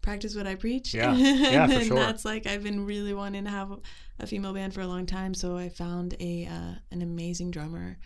practice 0.03 0.35
what 0.37 0.47
I 0.47 0.57
preach. 0.57 0.93
Yeah. 0.95 1.15
Yeah, 1.53 1.67
for 1.67 1.73
and 1.75 1.85
sure. 1.85 1.97
that's 1.97 2.25
like 2.25 2.47
I've 2.47 2.63
been 2.65 2.85
really 2.85 3.15
wanting 3.15 3.45
to 3.45 3.51
have 3.51 3.71
a 4.19 4.27
female 4.27 4.53
band 4.53 4.75
for 4.75 4.81
a 4.83 4.87
long 4.87 5.07
time. 5.07 5.35
So 5.35 5.57
I 5.57 5.69
found 5.69 6.15
a 6.21 6.47
uh, 6.47 6.75
an 6.91 7.03
amazing 7.03 7.51
drummer, 7.53 7.99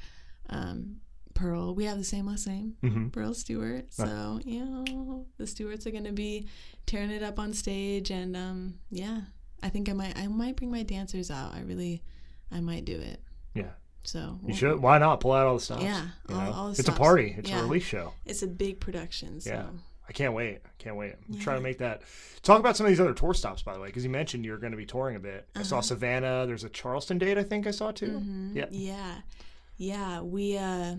um, 0.51 0.97
Pearl. 1.35 1.75
We 1.75 1.85
have 1.87 1.99
the 1.99 2.05
same 2.05 2.27
last 2.27 2.47
name, 2.47 2.77
hmm 2.83 3.09
Pearl 3.09 3.35
Stewart. 3.35 3.93
So 3.93 4.41
you 4.45 4.65
know 4.65 5.27
the 5.39 5.47
Stewarts 5.47 5.87
are 5.87 5.91
gonna 5.93 6.13
be 6.13 6.47
tearing 6.87 7.11
it 7.11 7.23
up 7.23 7.39
on 7.39 7.53
stage, 7.55 8.11
and 8.11 8.37
um, 8.37 8.75
yeah, 8.91 9.21
I 9.63 9.69
think 9.71 9.89
I 9.89 9.93
might 9.95 10.19
I 10.19 10.27
might 10.29 10.57
bring 10.57 10.71
my 10.71 10.83
dancers 10.83 11.31
out. 11.31 11.55
I 11.55 11.61
really, 11.63 12.03
I 12.53 12.61
might 12.61 12.85
do 12.85 12.99
it. 13.01 13.21
Yeah. 13.55 13.73
So 14.07 14.19
You 14.19 14.39
we'll- 14.43 14.57
should. 14.57 14.81
Why 14.83 14.99
not 14.99 15.21
pull 15.21 15.33
out 15.33 15.47
all 15.47 15.55
the 15.57 15.61
stops? 15.61 15.83
Yeah, 15.83 16.07
all- 16.29 16.53
all 16.53 16.65
the 16.73 16.79
it's 16.79 16.89
a 16.89 16.93
party. 16.93 17.35
It's 17.39 17.51
a 17.51 17.63
release 17.63 17.83
show. 17.85 18.13
It's 18.25 18.43
a 18.43 18.47
big 18.47 18.81
production. 18.81 19.41
So. 19.41 19.51
Yeah. 19.51 19.67
I 20.09 20.13
can't 20.13 20.35
wait. 20.35 20.61
I 20.65 20.69
can't 20.79 20.95
wait. 20.95 21.15
I'm 21.29 21.35
Yeah. 21.35 21.43
trying 21.43 21.57
to 21.57 21.63
make 21.65 21.79
that. 21.79 22.03
Talk 22.45 22.61
about 22.61 22.77
some 22.77 22.87
of 22.87 22.91
these 22.91 23.01
other 23.01 23.13
tour 23.13 23.35
stops, 23.35 23.63
by 23.63 23.75
the 23.75 23.81
way, 23.81 23.89
because 23.89 24.05
you 24.05 24.11
mentioned 24.11 24.45
you're 24.45 24.57
going 24.59 24.71
to 24.71 24.77
be 24.77 24.87
touring 24.87 25.17
a 25.17 25.19
bit. 25.19 25.49
I 25.57 25.63
saw 25.63 25.77
Uh-huh. 25.79 25.83
Savannah. 25.83 26.45
There's 26.47 26.63
a 26.63 26.69
Charleston 26.69 27.19
date 27.19 27.37
I 27.39 27.43
think 27.43 27.67
I 27.67 27.73
saw 27.73 27.91
too. 27.91 28.21
Mhm. 28.21 28.55
Yeah. 28.55 28.67
Yeah. 28.71 29.15
Yeah. 29.79 30.21
We, 30.21 30.57
uh, 30.57 30.95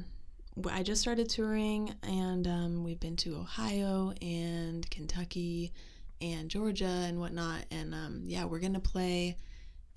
I 0.70 0.84
just 0.84 1.00
started 1.02 1.30
touring 1.30 1.94
and 2.04 2.46
um, 2.48 2.84
we've 2.84 3.00
been 3.00 3.16
to 3.18 3.38
Ohio 3.38 4.12
and 4.22 4.88
Kentucky 4.90 5.72
and 6.20 6.50
Georgia 6.50 6.86
and 7.08 7.18
whatnot. 7.20 7.64
And 7.72 7.94
um, 7.96 8.24
yeah, 8.26 8.44
we're 8.44 8.60
going 8.60 8.74
to 8.74 8.80
play 8.82 9.38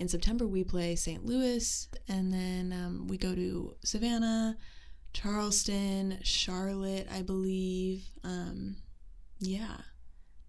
in 0.01 0.09
September. 0.09 0.47
We 0.49 0.65
play 0.65 0.97
St. 0.97 1.25
Louis 1.25 1.89
and 2.09 2.33
then 2.33 2.73
um, 2.73 3.07
we 3.07 3.17
go 3.17 3.35
to 3.35 3.77
Savannah, 3.85 4.57
Charleston, 5.13 6.19
Charlotte, 6.23 7.07
I 7.13 7.23
believe. 7.23 8.05
Um, 8.25 8.77
yeah. 9.39 9.77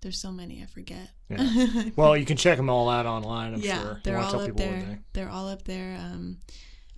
There's 0.02 0.20
so 0.20 0.32
many 0.32 0.64
I 0.64 0.66
forget. 0.66 1.12
Yeah. 1.30 1.84
Well, 1.96 2.18
you 2.18 2.26
can 2.26 2.38
check 2.38 2.58
them 2.58 2.70
all 2.70 2.90
out 2.90 3.06
online. 3.06 3.54
I'm 3.54 3.62
yeah, 3.62 3.82
sure. 3.82 4.00
They're 4.04 4.18
all 4.18 4.40
up 4.42 4.56
there. 4.56 4.72
they- 4.82 4.98
They're 5.14 5.30
all 5.30 5.48
up 5.48 5.64
there. 5.66 5.96
Um, 6.00 6.38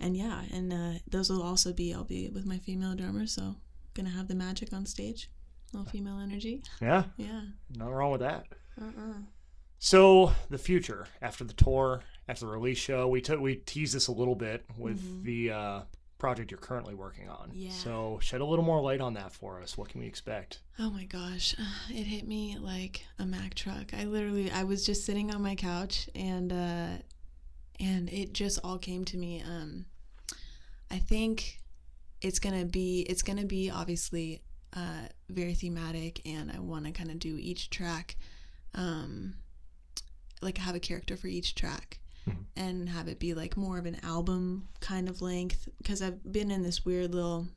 and 0.00 0.16
yeah, 0.16 0.42
and 0.52 0.72
uh, 0.72 0.98
those 1.10 1.28
will 1.30 1.42
also 1.42 1.72
be. 1.72 1.92
I'll 1.92 2.04
be 2.04 2.28
with 2.30 2.46
my 2.46 2.58
female 2.58 2.94
drummer, 2.94 3.26
so 3.26 3.56
gonna 3.94 4.08
have 4.10 4.26
the 4.28 4.34
magic 4.34 4.72
on 4.72 4.86
stage, 4.86 5.30
little 5.72 5.88
female 5.88 6.18
energy. 6.18 6.62
Yeah, 6.80 7.04
Yeah. 7.16 7.42
nothing 7.76 7.92
wrong 7.94 8.10
with 8.10 8.20
that. 8.22 8.46
Uh-uh. 8.80 9.18
So 9.78 10.32
the 10.50 10.58
future 10.58 11.06
after 11.22 11.44
the 11.44 11.52
tour, 11.52 12.00
after 12.28 12.46
the 12.46 12.52
release 12.52 12.78
show, 12.78 13.08
we 13.08 13.20
took 13.20 13.40
we 13.40 13.56
teased 13.56 13.94
this 13.94 14.08
a 14.08 14.12
little 14.12 14.34
bit 14.34 14.64
with 14.78 15.00
Mhm. 15.00 15.22
the 15.24 15.50
uh, 15.50 15.82
project 16.18 16.50
you're 16.50 16.58
currently 16.58 16.94
working 16.94 17.28
on. 17.28 17.50
Yeah. 17.52 17.70
So 17.70 18.18
shed 18.22 18.40
a 18.40 18.44
little 18.46 18.64
more 18.64 18.80
light 18.80 19.00
on 19.00 19.14
that 19.14 19.32
for 19.32 19.60
us. 19.60 19.76
What 19.76 19.90
can 19.90 20.00
we 20.00 20.06
expect? 20.06 20.60
Oh 20.78 20.90
my 20.90 21.04
gosh, 21.04 21.54
it 21.90 22.04
hit 22.04 22.26
me 22.26 22.56
like 22.58 23.04
a 23.18 23.26
Mack 23.26 23.54
truck. 23.54 23.92
I 23.92 24.04
literally, 24.04 24.50
I 24.50 24.64
was 24.64 24.86
just 24.86 25.04
sitting 25.04 25.34
on 25.34 25.42
my 25.42 25.54
couch, 25.54 26.08
and 26.14 26.52
uh, 26.52 26.88
and 27.80 28.08
it 28.10 28.32
just 28.32 28.58
all 28.64 28.78
came 28.78 29.04
to 29.06 29.16
me. 29.18 29.42
Um, 29.42 29.86
I 30.90 30.98
think 30.98 31.60
it's 32.22 32.38
gonna 32.38 32.64
be, 32.64 33.00
it's 33.02 33.22
gonna 33.22 33.44
be 33.44 33.68
obviously 33.70 34.40
uh, 34.72 35.08
very 35.28 35.54
thematic, 35.54 36.22
and 36.24 36.50
I 36.50 36.58
want 36.60 36.86
to 36.86 36.92
kind 36.92 37.10
of 37.10 37.18
do 37.18 37.36
each 37.38 37.68
track, 37.70 38.16
um, 38.74 39.34
like 40.40 40.56
have 40.58 40.74
a 40.74 40.80
character 40.80 41.16
for 41.16 41.26
each 41.26 41.54
track. 41.54 41.98
Mhm. 42.28 42.36
And 42.56 42.88
have 42.88 43.08
it 43.08 43.18
be 43.18 43.34
like 43.34 43.56
more 43.56 43.78
of 43.78 43.86
an 43.86 43.96
album 44.02 44.68
kind 44.80 45.08
of 45.08 45.20
length 45.20 45.68
because 45.78 46.00
I've 46.02 46.22
been 46.32 46.50
in 46.50 46.62
this 46.62 46.84
weird 46.84 47.12
little 47.14 47.48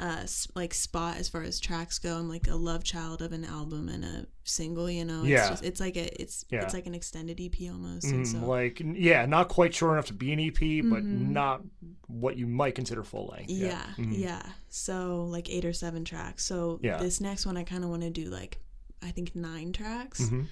uh 0.00 0.26
like 0.56 0.74
spot 0.74 1.16
as 1.18 1.28
far 1.28 1.42
as 1.42 1.60
tracks 1.60 1.98
go. 2.00 2.16
I'm 2.18 2.28
like 2.28 2.48
a 2.48 2.56
love 2.56 2.82
child 2.82 3.22
of 3.22 3.32
an 3.32 3.44
album 3.44 3.88
and 3.88 4.04
a 4.04 4.26
single, 4.42 4.90
you 4.90 5.04
know. 5.04 5.20
It's 5.20 5.28
Yeah. 5.28 5.48
just 5.48 5.64
it's 5.64 5.78
like 5.80 5.96
a 5.96 6.20
it's 6.20 6.44
Yeah. 6.50 6.62
it's 6.64 6.74
like 6.74 6.86
an 6.86 6.94
extended 6.96 7.40
EP 7.40 7.68
almost. 7.70 8.06
Mm, 8.06 8.26
so 8.26 8.38
like 8.46 8.80
yeah, 8.84 9.24
not 9.26 9.48
quite 9.48 9.72
sure 9.72 9.92
enough 9.92 10.06
to 10.06 10.12
be 10.12 10.32
an 10.32 10.40
EP, 10.40 10.80
but 10.82 11.02
Mhm. 11.04 11.28
not 11.30 11.62
what 12.08 12.36
you 12.36 12.46
might 12.48 12.74
consider 12.74 13.04
full 13.04 13.28
length. 13.28 13.50
yeah, 13.50 13.86
Mhm. 13.96 14.18
yeah. 14.18 14.52
So 14.68 15.24
like 15.26 15.48
eight 15.48 15.64
or 15.64 15.72
seven 15.72 16.04
tracks. 16.04 16.44
So 16.44 16.80
Yeah. 16.82 16.98
this 16.98 17.20
next 17.20 17.46
one 17.46 17.56
I 17.56 17.62
kinda 17.62 17.86
wanna 17.88 18.10
do 18.10 18.24
like 18.30 18.58
I 19.00 19.10
think 19.12 19.36
nine 19.36 19.72
tracks. 19.72 20.22
Mhm. 20.22 20.46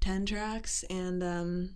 10 0.00 0.26
tracks 0.26 0.82
and 0.90 1.22
um 1.22 1.70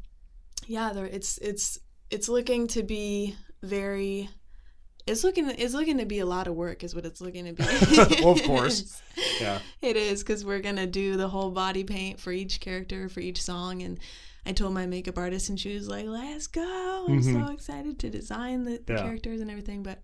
yeah 0.67 0.93
there 0.93 1.07
it's 1.07 1.39
it's 1.39 1.79
it's 2.11 2.29
looking 2.29 2.67
to 2.69 2.83
be 2.83 3.35
very 3.63 4.29
it's 5.07 5.23
looking 5.25 5.49
it's 5.51 5.75
looking 5.75 5.99
to 5.99 6.07
be 6.07 6.21
a 6.21 6.27
lot 6.27 6.47
of 6.47 6.55
work 6.55 6.83
is 6.83 6.95
what 6.95 7.05
it's 7.05 7.21
looking 7.21 7.45
to 7.45 7.53
be 7.53 7.65
Well, 8.23 8.33
of 8.33 8.43
course. 8.45 9.01
Yeah. 9.41 9.59
it 9.83 9.97
is 9.97 10.23
because 10.23 10.45
we're 10.45 10.61
gonna 10.61 10.87
do 10.87 11.17
the 11.17 11.29
whole 11.29 11.51
body 11.51 11.83
paint 11.85 12.21
for 12.21 12.31
each 12.33 12.61
character 12.61 13.09
for 13.09 13.19
each 13.21 13.43
song 13.43 13.83
and 13.83 13.99
i 14.47 14.53
told 14.53 14.73
my 14.75 14.87
makeup 14.87 15.19
artist 15.19 15.49
and 15.49 15.59
she 15.59 15.75
was 15.75 15.89
like 15.89 16.07
let's 16.07 16.47
go 16.47 17.05
i'm 17.09 17.21
Mhm. 17.21 17.47
so 17.47 17.53
excited 17.53 17.99
to 17.99 18.11
design 18.11 18.63
the, 18.65 18.81
the 18.87 18.93
Yeah. 18.95 19.03
characters 19.03 19.41
and 19.41 19.51
everything 19.51 19.83
but 19.83 19.99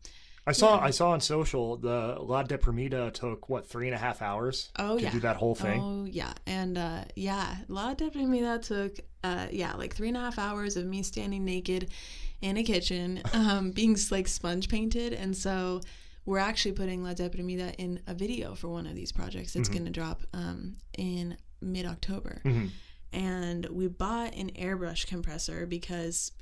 I 0.46 0.52
saw 0.52 0.76
Yeah. 0.78 0.84
I 0.86 0.90
saw 0.90 1.10
on 1.10 1.20
social 1.20 1.76
the 1.76 2.16
La 2.20 2.42
Deprimida 2.42 3.12
took 3.12 3.48
what 3.48 3.66
three 3.68 3.86
and 3.86 3.94
a 3.94 3.98
half 3.98 4.22
hours 4.22 4.70
oh 4.78 4.96
to 4.96 5.02
yeah 5.04 5.10
do 5.10 5.20
that 5.20 5.36
whole 5.36 5.54
thing. 5.54 5.80
Oh 5.84 6.04
yeah, 6.04 6.32
and 6.46 6.76
uh, 6.78 7.04
yeah, 7.14 7.56
La 7.68 7.94
definitely 7.94 8.40
took 8.62 8.98
uh, 9.22 9.46
yeah 9.50 9.74
like 9.74 9.94
three 9.94 10.08
and 10.08 10.16
a 10.16 10.20
half 10.20 10.38
hours 10.38 10.76
of 10.76 10.86
me 10.86 11.02
standing 11.02 11.44
naked 11.44 11.90
in 12.40 12.56
a 12.56 12.62
kitchen, 12.62 13.20
um, 13.34 13.70
being 13.70 13.96
like 14.10 14.26
sponge 14.28 14.68
painted, 14.68 15.12
and 15.12 15.36
so 15.36 15.80
we're 16.24 16.38
actually 16.38 16.72
putting 16.72 17.02
La 17.02 17.12
Deprimida 17.12 17.74
in 17.76 18.00
a 18.06 18.14
video 18.14 18.54
for 18.54 18.68
one 18.68 18.86
of 18.86 18.94
these 18.94 19.12
projects. 19.12 19.56
It's 19.56 19.68
Mhm. 19.68 19.72
going 19.72 19.84
to 19.86 19.90
drop 19.90 20.22
um, 20.32 20.76
in 20.96 21.36
mid 21.60 21.84
October. 21.86 22.40
hmm 22.44 22.66
And 23.12 23.66
we 23.66 23.88
bought 23.88 24.34
an 24.34 24.50
airbrush 24.50 25.06
compressor 25.06 25.66
because 25.66 26.32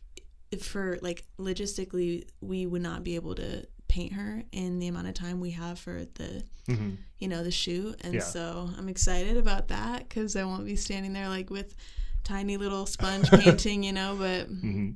for 0.63 0.99
like 1.03 1.25
logistically, 1.39 2.29
we 2.41 2.67
would 2.67 2.83
not 2.83 3.03
be 3.05 3.15
able 3.17 3.35
to 3.37 3.67
paint 3.99 4.13
her 4.13 4.43
in 4.53 4.79
the 4.79 4.87
amount 4.87 5.09
of 5.09 5.15
time 5.15 5.41
we 5.41 5.51
have 5.51 5.77
for 5.79 6.05
the 6.15 6.43
hmm 6.67 6.91
you 7.19 7.27
know 7.27 7.43
the 7.43 7.51
shoot 7.51 7.97
and 8.03 8.15
Yeah. 8.15 8.21
so 8.21 8.71
i'm 8.79 8.89
excited 8.89 9.37
about 9.37 9.69
that 9.69 10.09
because 10.09 10.37
i 10.37 10.45
won't 10.45 10.65
be 10.65 10.77
standing 10.77 11.13
there 11.13 11.29
like 11.29 11.51
with 11.51 11.75
tiny 12.23 12.57
little 12.57 12.87
sponge 12.87 13.29
painting 13.43 13.83
you 13.83 13.93
know 13.93 14.15
but 14.17 14.47
hmm 14.47 14.91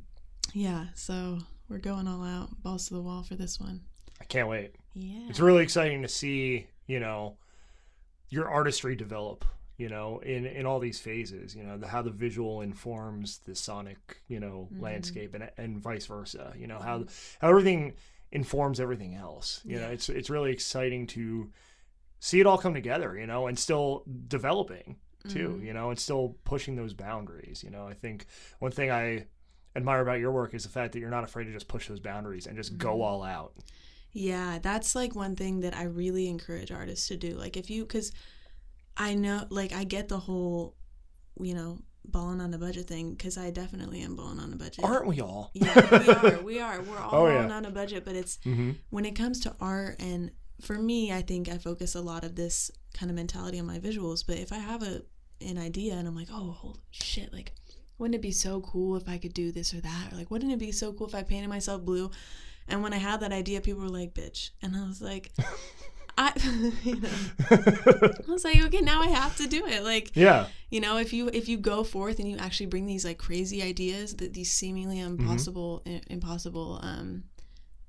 yeah 0.54 0.86
so 0.94 1.38
we're 1.68 1.78
going 1.78 2.06
all 2.06 2.22
out 2.22 2.48
balls 2.62 2.86
to 2.88 2.94
the 2.94 3.00
wall 3.02 3.22
for 3.24 3.34
this 3.34 3.58
one 3.58 3.80
I 4.20 4.24
can't 4.24 4.48
wait. 4.48 4.76
yeah 4.94 5.26
It's 5.28 5.40
really 5.40 5.64
exciting 5.64 6.02
to 6.02 6.08
see, 6.08 6.68
you 6.86 7.00
know, 7.00 7.38
your 8.28 8.48
artistry 8.48 8.94
develop, 8.94 9.44
you 9.78 9.88
know, 9.88 10.20
in 10.20 10.46
in 10.46 10.64
all 10.64 10.78
these 10.78 11.00
phases, 11.00 11.56
you 11.56 11.64
know, 11.64 11.76
the, 11.76 11.88
how 11.88 12.02
the 12.02 12.10
visual 12.26 12.60
informs 12.60 13.38
the 13.38 13.54
sonic, 13.56 14.20
you 14.28 14.38
know, 14.38 14.68
Mhm. 14.72 14.80
landscape 14.82 15.34
and 15.34 15.50
and 15.58 15.78
vice 15.78 16.06
versa, 16.06 16.52
you 16.56 16.68
know, 16.68 16.78
how 16.78 17.04
how 17.40 17.48
everything 17.48 17.94
informs 18.32 18.80
everything 18.80 19.14
else. 19.14 19.60
You 19.64 19.78
know, 19.78 19.88
it's 19.88 20.08
it's 20.08 20.30
really 20.30 20.50
exciting 20.52 21.06
to 21.08 21.50
see 22.18 22.40
it 22.40 22.46
all 22.46 22.58
come 22.58 22.74
together, 22.74 23.16
you 23.18 23.26
know, 23.26 23.46
and 23.46 23.58
still 23.58 24.04
developing 24.28 24.96
too, 25.28 25.58
Mhm. 25.60 25.64
you 25.66 25.72
know, 25.72 25.90
and 25.90 25.98
still 25.98 26.36
pushing 26.44 26.74
those 26.76 26.94
boundaries, 26.94 27.62
you 27.62 27.70
know. 27.70 27.86
I 27.86 27.94
think 27.94 28.26
one 28.58 28.72
thing 28.72 28.90
I 28.90 29.26
admire 29.76 30.00
about 30.00 30.18
your 30.18 30.32
work 30.32 30.52
is 30.54 30.64
the 30.64 30.68
fact 30.68 30.92
that 30.92 30.98
you're 31.00 31.10
not 31.10 31.24
afraid 31.24 31.44
to 31.44 31.52
just 31.52 31.68
push 31.68 31.88
those 31.88 32.00
boundaries 32.00 32.46
and 32.46 32.56
just 32.56 32.76
go 32.76 32.96
Mhm. 32.96 33.00
all 33.02 33.22
out. 33.22 33.54
Yeah, 34.12 34.58
that's 34.58 34.94
like 34.94 35.14
one 35.14 35.36
thing 35.36 35.60
that 35.60 35.74
I 35.74 35.84
really 35.84 36.28
encourage 36.28 36.70
artists 36.72 37.08
to 37.08 37.16
do. 37.16 37.34
Like 37.34 37.56
if 37.56 37.70
you 37.70 37.86
cuz 37.86 38.12
I 38.96 39.14
know 39.14 39.46
like 39.50 39.72
I 39.72 39.84
get 39.84 40.08
the 40.08 40.18
whole 40.20 40.74
you 41.40 41.54
know 41.54 41.78
balling 42.04 42.40
on 42.40 42.52
a 42.54 42.58
budget 42.58 42.86
thing 42.88 43.16
cuz 43.16 43.38
I 43.38 43.50
definitely 43.50 44.00
am 44.02 44.16
balling 44.16 44.38
on 44.40 44.52
a 44.52 44.56
budget. 44.56 44.84
Aren't 44.84 45.06
we 45.06 45.20
all? 45.20 45.50
yeah, 45.54 45.98
we 45.98 46.08
are. 46.08 46.42
We 46.42 46.60
are. 46.60 46.82
We're 46.88 46.98
all 46.98 47.10
Oh, 47.22 47.26
yeah. 47.28 47.38
balling 47.38 47.52
on 47.52 47.64
a 47.64 47.70
budget, 47.70 48.04
but 48.04 48.14
it's 48.16 48.38
Mm-hmm. 48.44 48.72
when 48.90 49.04
it 49.04 49.12
comes 49.12 49.40
to 49.40 49.54
art 49.60 49.96
and 50.00 50.30
for 50.60 50.78
me 50.78 51.12
i 51.12 51.20
think 51.22 51.48
i 51.48 51.58
focus 51.58 51.96
a 51.96 52.00
lot 52.00 52.22
of 52.22 52.36
this 52.36 52.70
kind 52.94 53.10
of 53.10 53.16
mentality 53.16 53.58
on 53.58 53.66
my 53.66 53.80
visuals 53.80 54.24
but 54.24 54.36
if 54.38 54.52
i 54.52 54.58
have 54.58 54.80
a 54.80 55.02
an 55.40 55.58
idea 55.58 55.94
and 55.94 56.06
i'm 56.06 56.14
like 56.14 56.28
oh 56.30 56.52
holy 56.52 56.78
shit 56.92 57.32
like 57.32 57.52
wouldn't 57.98 58.14
it 58.14 58.22
be 58.22 58.30
so 58.30 58.60
cool 58.60 58.94
if 58.94 59.08
i 59.08 59.18
could 59.18 59.34
do 59.34 59.50
this 59.50 59.74
or 59.74 59.80
that 59.80 60.12
or 60.12 60.16
like 60.16 60.30
wouldn't 60.30 60.52
it 60.52 60.60
be 60.60 60.70
so 60.70 60.92
cool 60.92 61.08
if 61.08 61.16
i 61.16 61.22
painted 61.24 61.48
myself 61.48 61.82
blue 61.84 62.12
and 62.68 62.80
when 62.80 62.92
i 62.92 62.96
had 62.98 63.18
that 63.18 63.32
idea 63.32 63.60
people 63.60 63.82
were 63.82 63.88
like 63.88 64.14
bitch 64.14 64.50
and 64.62 64.76
i 64.76 64.86
was 64.86 65.02
like 65.02 65.32
i 66.18 66.32
you 66.82 66.96
know 67.00 67.08
i 67.50 68.10
was 68.30 68.44
like 68.44 68.62
okay 68.64 68.80
now 68.80 69.00
i 69.00 69.06
have 69.08 69.36
to 69.36 69.46
do 69.46 69.66
it 69.66 69.82
like 69.82 70.10
yeah. 70.14 70.46
you 70.70 70.80
know 70.80 70.98
if 70.98 71.12
you 71.12 71.28
if 71.32 71.48
you 71.48 71.56
go 71.56 71.82
forth 71.84 72.18
and 72.18 72.28
you 72.30 72.36
actually 72.36 72.66
bring 72.66 72.86
these 72.86 73.04
like 73.04 73.18
crazy 73.18 73.62
ideas 73.62 74.16
that 74.16 74.34
these 74.34 74.50
seemingly 74.52 74.98
impossible 75.00 75.82
i- 75.86 76.00
impossible 76.08 76.78
um 76.82 77.24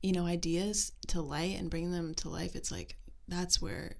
you 0.02 0.12
know 0.12 0.26
ideas 0.26 0.92
to 1.08 1.22
light 1.22 1.58
and 1.60 1.70
bring 1.70 1.92
them 1.92 2.14
to 2.16 2.30
life 2.30 2.56
it's 2.56 2.72
like 2.72 2.96
that's 3.28 3.62
where 3.62 3.96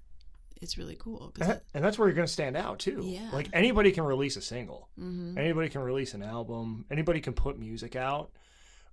it's 0.62 0.78
really 0.78 0.96
cool 0.98 1.32
And 1.40 1.50
that- 1.50 1.64
and 1.74 1.84
that's 1.84 1.98
where 1.98 2.08
you're 2.08 2.14
going 2.14 2.26
to 2.26 2.32
stand 2.32 2.56
out 2.56 2.78
too. 2.78 3.00
Yeah. 3.04 3.28
Like 3.32 3.48
anybody 3.52 3.90
can 3.92 4.04
release 4.04 4.36
a 4.36 4.40
single. 4.40 4.88
mm-hmm. 4.98 5.36
Anybody 5.36 5.68
can 5.68 5.82
release 5.82 6.14
an 6.14 6.22
album. 6.22 6.86
Anybody 6.90 7.20
can 7.20 7.34
put 7.34 7.58
music 7.58 7.96
out. 7.96 8.30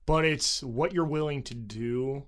But 0.06 0.26
it's 0.26 0.62
what 0.64 0.92
you're 0.94 1.06
willing 1.06 1.44
to 1.44 1.54
do 1.54 2.24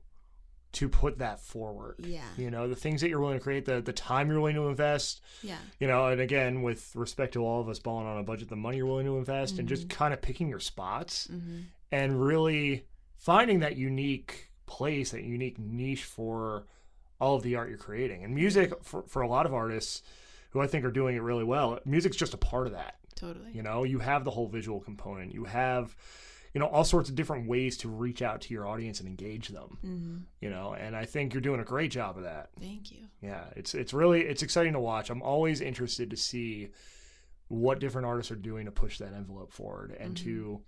to 0.73 0.89
put 0.89 1.19
that 1.19 1.39
forward. 1.39 1.95
yeah 1.99 2.21
You 2.37 2.51
know, 2.51 2.67
the 2.67 2.75
things 2.75 3.01
that 3.01 3.09
you're 3.09 3.19
willing 3.19 3.37
to 3.37 3.43
create, 3.43 3.65
the 3.65 3.81
the 3.81 3.93
time 3.93 4.29
you're 4.29 4.39
willing 4.39 4.55
to 4.55 4.67
invest, 4.67 5.21
yeah 5.41 5.57
you 5.79 5.87
know, 5.87 6.07
and 6.07 6.19
again, 6.19 6.61
with 6.61 6.95
respect 6.95 7.33
to 7.33 7.45
all 7.45 7.61
of 7.61 7.69
us 7.69 7.79
balling 7.79 8.07
on 8.07 8.17
a 8.17 8.23
budget, 8.23 8.49
the 8.49 8.55
money 8.55 8.77
you're 8.77 8.85
willing 8.85 9.05
to 9.05 9.17
invest 9.17 9.59
and 9.59 9.67
just 9.67 9.89
kind 9.89 10.13
of 10.13 10.21
picking 10.21 10.49
your 10.49 10.59
spots 10.59 11.27
mm-hmm. 11.31 11.61
and 11.91 12.21
really 12.23 12.85
finding 13.17 13.61
that 13.61 13.77
unique 13.77 14.51
place, 14.65 15.11
that 15.11 15.23
unique 15.23 15.57
niche 15.59 16.03
for 16.03 16.65
all 17.19 17.35
of 17.35 17.43
the 17.43 17.55
art 17.55 17.69
you're 17.69 17.77
creating. 17.77 18.23
And 18.23 18.35
music, 18.35 18.73
for, 18.83 19.03
for 19.03 19.21
a 19.21 19.27
lot 19.27 19.45
of 19.45 19.53
artists 19.53 20.01
who 20.49 20.59
I 20.59 20.67
think 20.67 20.83
are 20.83 20.91
doing 20.91 21.15
it 21.15 21.21
really 21.21 21.43
well, 21.43 21.79
music's 21.85 22.17
just 22.17 22.33
a 22.33 22.37
part 22.37 22.67
of 22.67 22.73
that. 22.73 22.95
totally 23.15 23.51
You 23.53 23.63
know, 23.63 23.83
you 23.83 23.99
have 23.99 24.25
the 24.25 24.31
whole 24.31 24.47
visual 24.47 24.79
component, 24.79 25.33
you 25.33 25.45
have, 25.45 25.95
you 26.53 26.59
know, 26.59 26.67
all 26.67 26.83
sorts 26.83 27.09
of 27.09 27.15
different 27.15 27.47
ways 27.47 27.77
to 27.77 27.89
reach 27.89 28.21
out 28.21 28.41
to 28.41 28.53
your 28.53 28.67
audience 28.67 28.99
and 28.99 29.07
engage 29.09 29.47
them. 29.49 29.77
mm-hmm. 29.83 30.17
You 30.39 30.49
know, 30.51 30.73
and 30.73 30.95
I 30.95 31.05
think 31.05 31.33
you're 31.33 31.41
doing 31.41 31.59
a 31.59 31.63
great 31.65 31.89
job 31.91 32.17
of 32.17 32.23
that. 32.23 32.49
thank 32.59 32.91
you 32.91 33.07
Yeah, 33.21 33.45
it's 33.55 33.73
it's 33.73 33.93
really 33.93 34.21
it's 34.21 34.43
exciting 34.43 34.73
to 34.73 34.79
watch. 34.79 35.09
I'm 35.09 35.21
always 35.23 35.61
interested 35.61 36.09
to 36.11 36.17
see 36.17 36.69
what 37.47 37.79
different 37.79 38.07
artists 38.07 38.31
are 38.31 38.35
doing 38.35 38.65
to 38.65 38.71
push 38.71 38.97
that 38.99 39.13
envelope 39.13 39.51
forward 39.51 39.95
and 39.99 40.15
to 40.17 40.61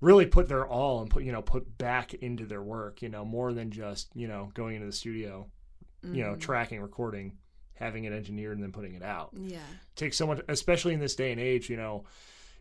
really 0.00 0.26
put 0.26 0.48
their 0.48 0.66
all 0.66 1.00
and 1.00 1.10
put 1.10 1.22
you 1.24 1.32
know 1.32 1.42
put 1.42 1.78
back 1.78 2.14
into 2.14 2.44
their 2.46 2.62
work. 2.62 3.02
You 3.02 3.08
know, 3.08 3.24
more 3.24 3.52
than 3.52 3.70
just 3.70 4.10
you 4.14 4.28
know 4.28 4.50
going 4.54 4.74
into 4.76 4.86
the 4.86 4.92
studio, 4.92 5.48
you 6.02 6.24
know, 6.24 6.34
Mhm. 6.34 6.40
tracking, 6.40 6.80
recording, 6.80 7.38
having 7.74 8.04
it 8.04 8.12
engineered, 8.12 8.54
and 8.56 8.62
then 8.62 8.72
putting 8.72 8.94
it 8.94 9.02
out. 9.02 9.30
yeah 9.36 9.60
takes 9.94 10.16
so 10.16 10.26
much, 10.26 10.40
especially 10.48 10.94
in 10.94 11.00
this 11.00 11.14
day 11.14 11.30
and 11.32 11.40
age. 11.40 11.70
You 11.70 11.76
know, 11.76 12.04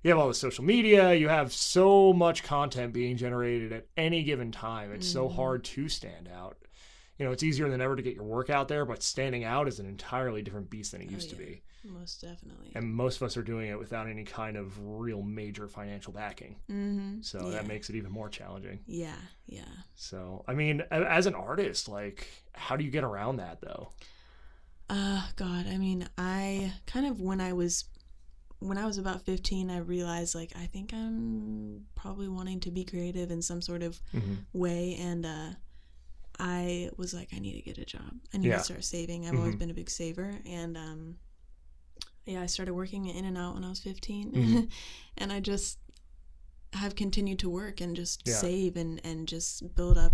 you 0.04 0.10
have 0.10 0.20
all 0.20 0.28
the 0.28 0.34
social 0.34 0.64
media, 0.64 1.14
you 1.14 1.30
have 1.30 1.52
so 1.54 2.12
much 2.14 2.44
content 2.44 2.94
being 2.94 3.18
generated 3.18 3.72
at 3.72 3.88
any 3.98 4.24
given 4.24 4.52
time. 4.52 4.92
It's 4.92 5.08
so 5.08 5.28
Mhm. 5.30 5.36
hard 5.36 5.64
to 5.66 5.88
stand 5.90 6.28
out. 6.28 6.58
You 7.20 7.26
know, 7.26 7.32
it's 7.32 7.44
easier 7.44 7.70
than 7.70 7.82
ever 7.82 7.96
to 7.96 8.02
get 8.02 8.16
your 8.16 8.24
work 8.24 8.50
out 8.50 8.68
there, 8.68 8.84
but 8.84 9.04
standing 9.04 9.44
out 9.44 9.68
is 9.68 9.80
an 9.80 9.86
entirely 9.86 10.42
different 10.42 10.72
beast 10.72 10.92
than 10.94 11.02
it 11.02 11.10
Oh, 11.10 11.14
used 11.14 11.30
to 11.30 11.36
be. 11.36 11.62
most 11.84 12.22
definitely 12.22 12.72
And 12.76 12.94
most 12.96 13.18
of 13.18 13.24
us 13.24 13.38
are 13.38 13.44
doing 13.44 13.70
it 13.70 13.78
without 13.78 14.08
any 14.08 14.24
kind 14.24 14.56
of 14.58 14.80
real 14.84 15.22
major 15.22 15.68
financial 15.68 16.14
backing. 16.14 16.56
mm-hmm. 16.70 17.22
So 17.22 17.44
yeah. 17.46 17.52
that 17.52 17.68
makes 17.68 17.90
it 17.92 17.96
even 17.96 18.12
more 18.12 18.30
challenging. 18.30 18.80
yeah 18.88 19.18
yeah 19.46 19.66
So, 19.96 20.44
I 20.48 20.54
mean, 20.56 20.82
as 20.90 21.28
an 21.28 21.36
artist, 21.36 21.88
like, 21.88 22.28
how 22.54 22.76
do 22.76 22.84
you 22.84 22.92
get 22.92 23.04
around 23.04 23.38
that 23.38 23.62
though? 23.62 23.92
Uh 24.90 25.22
God, 25.36 25.68
I 25.68 25.78
mean, 25.78 26.08
I 26.18 26.74
kind 26.86 27.06
of 27.06 27.22
when 27.22 27.40
I 27.40 27.54
was 27.54 27.86
when 28.62 28.78
I 28.78 28.86
was 28.86 28.98
about 28.98 29.24
15, 29.24 29.70
I 29.70 29.78
realized 29.80 30.36
like 30.36 30.54
I 30.56 30.66
think 30.68 30.94
I'm 30.94 31.86
probably 31.96 32.28
wanting 32.30 32.60
to 32.62 32.72
be 32.72 32.84
creative 32.86 33.30
in 33.32 33.42
some 33.42 33.62
sort 33.62 33.84
of 33.84 34.00
Mm-hmm. 34.14 34.36
way 34.54 34.96
and 35.00 35.26
uh 35.26 35.50
I 36.40 36.90
was 36.98 37.14
like 37.14 37.30
I 37.36 37.40
need 37.40 37.54
to 37.54 37.62
get 37.62 37.78
a 37.78 37.86
job. 37.86 38.14
I 38.34 38.38
need 38.38 38.48
Yeah. 38.50 38.58
to 38.60 38.64
start 38.64 38.84
saving. 38.84 39.28
I've 39.28 39.36
always 39.36 39.56
Mhm. 39.56 39.60
been 39.60 39.70
a 39.72 39.74
big 39.74 39.90
saver 39.90 40.40
and 40.46 40.78
um 40.78 41.18
yeah, 42.26 42.42
I 42.42 42.46
started 42.46 42.74
working 42.74 43.08
in 43.08 43.26
and 43.26 43.38
out 43.38 43.56
when 43.56 43.64
I 43.64 43.70
was 43.70 43.80
15 43.82 44.32
Mhm. 44.32 44.70
and 45.18 45.32
I 45.34 45.40
just 45.40 45.80
have 46.74 46.96
continued 46.96 47.40
to 47.40 47.50
work 47.50 47.82
and 47.82 47.96
just 47.96 48.22
Yeah. 48.28 48.36
save 48.36 48.78
and 48.78 49.02
and 49.04 49.28
just 49.28 49.76
build 49.76 49.98
up 49.98 50.14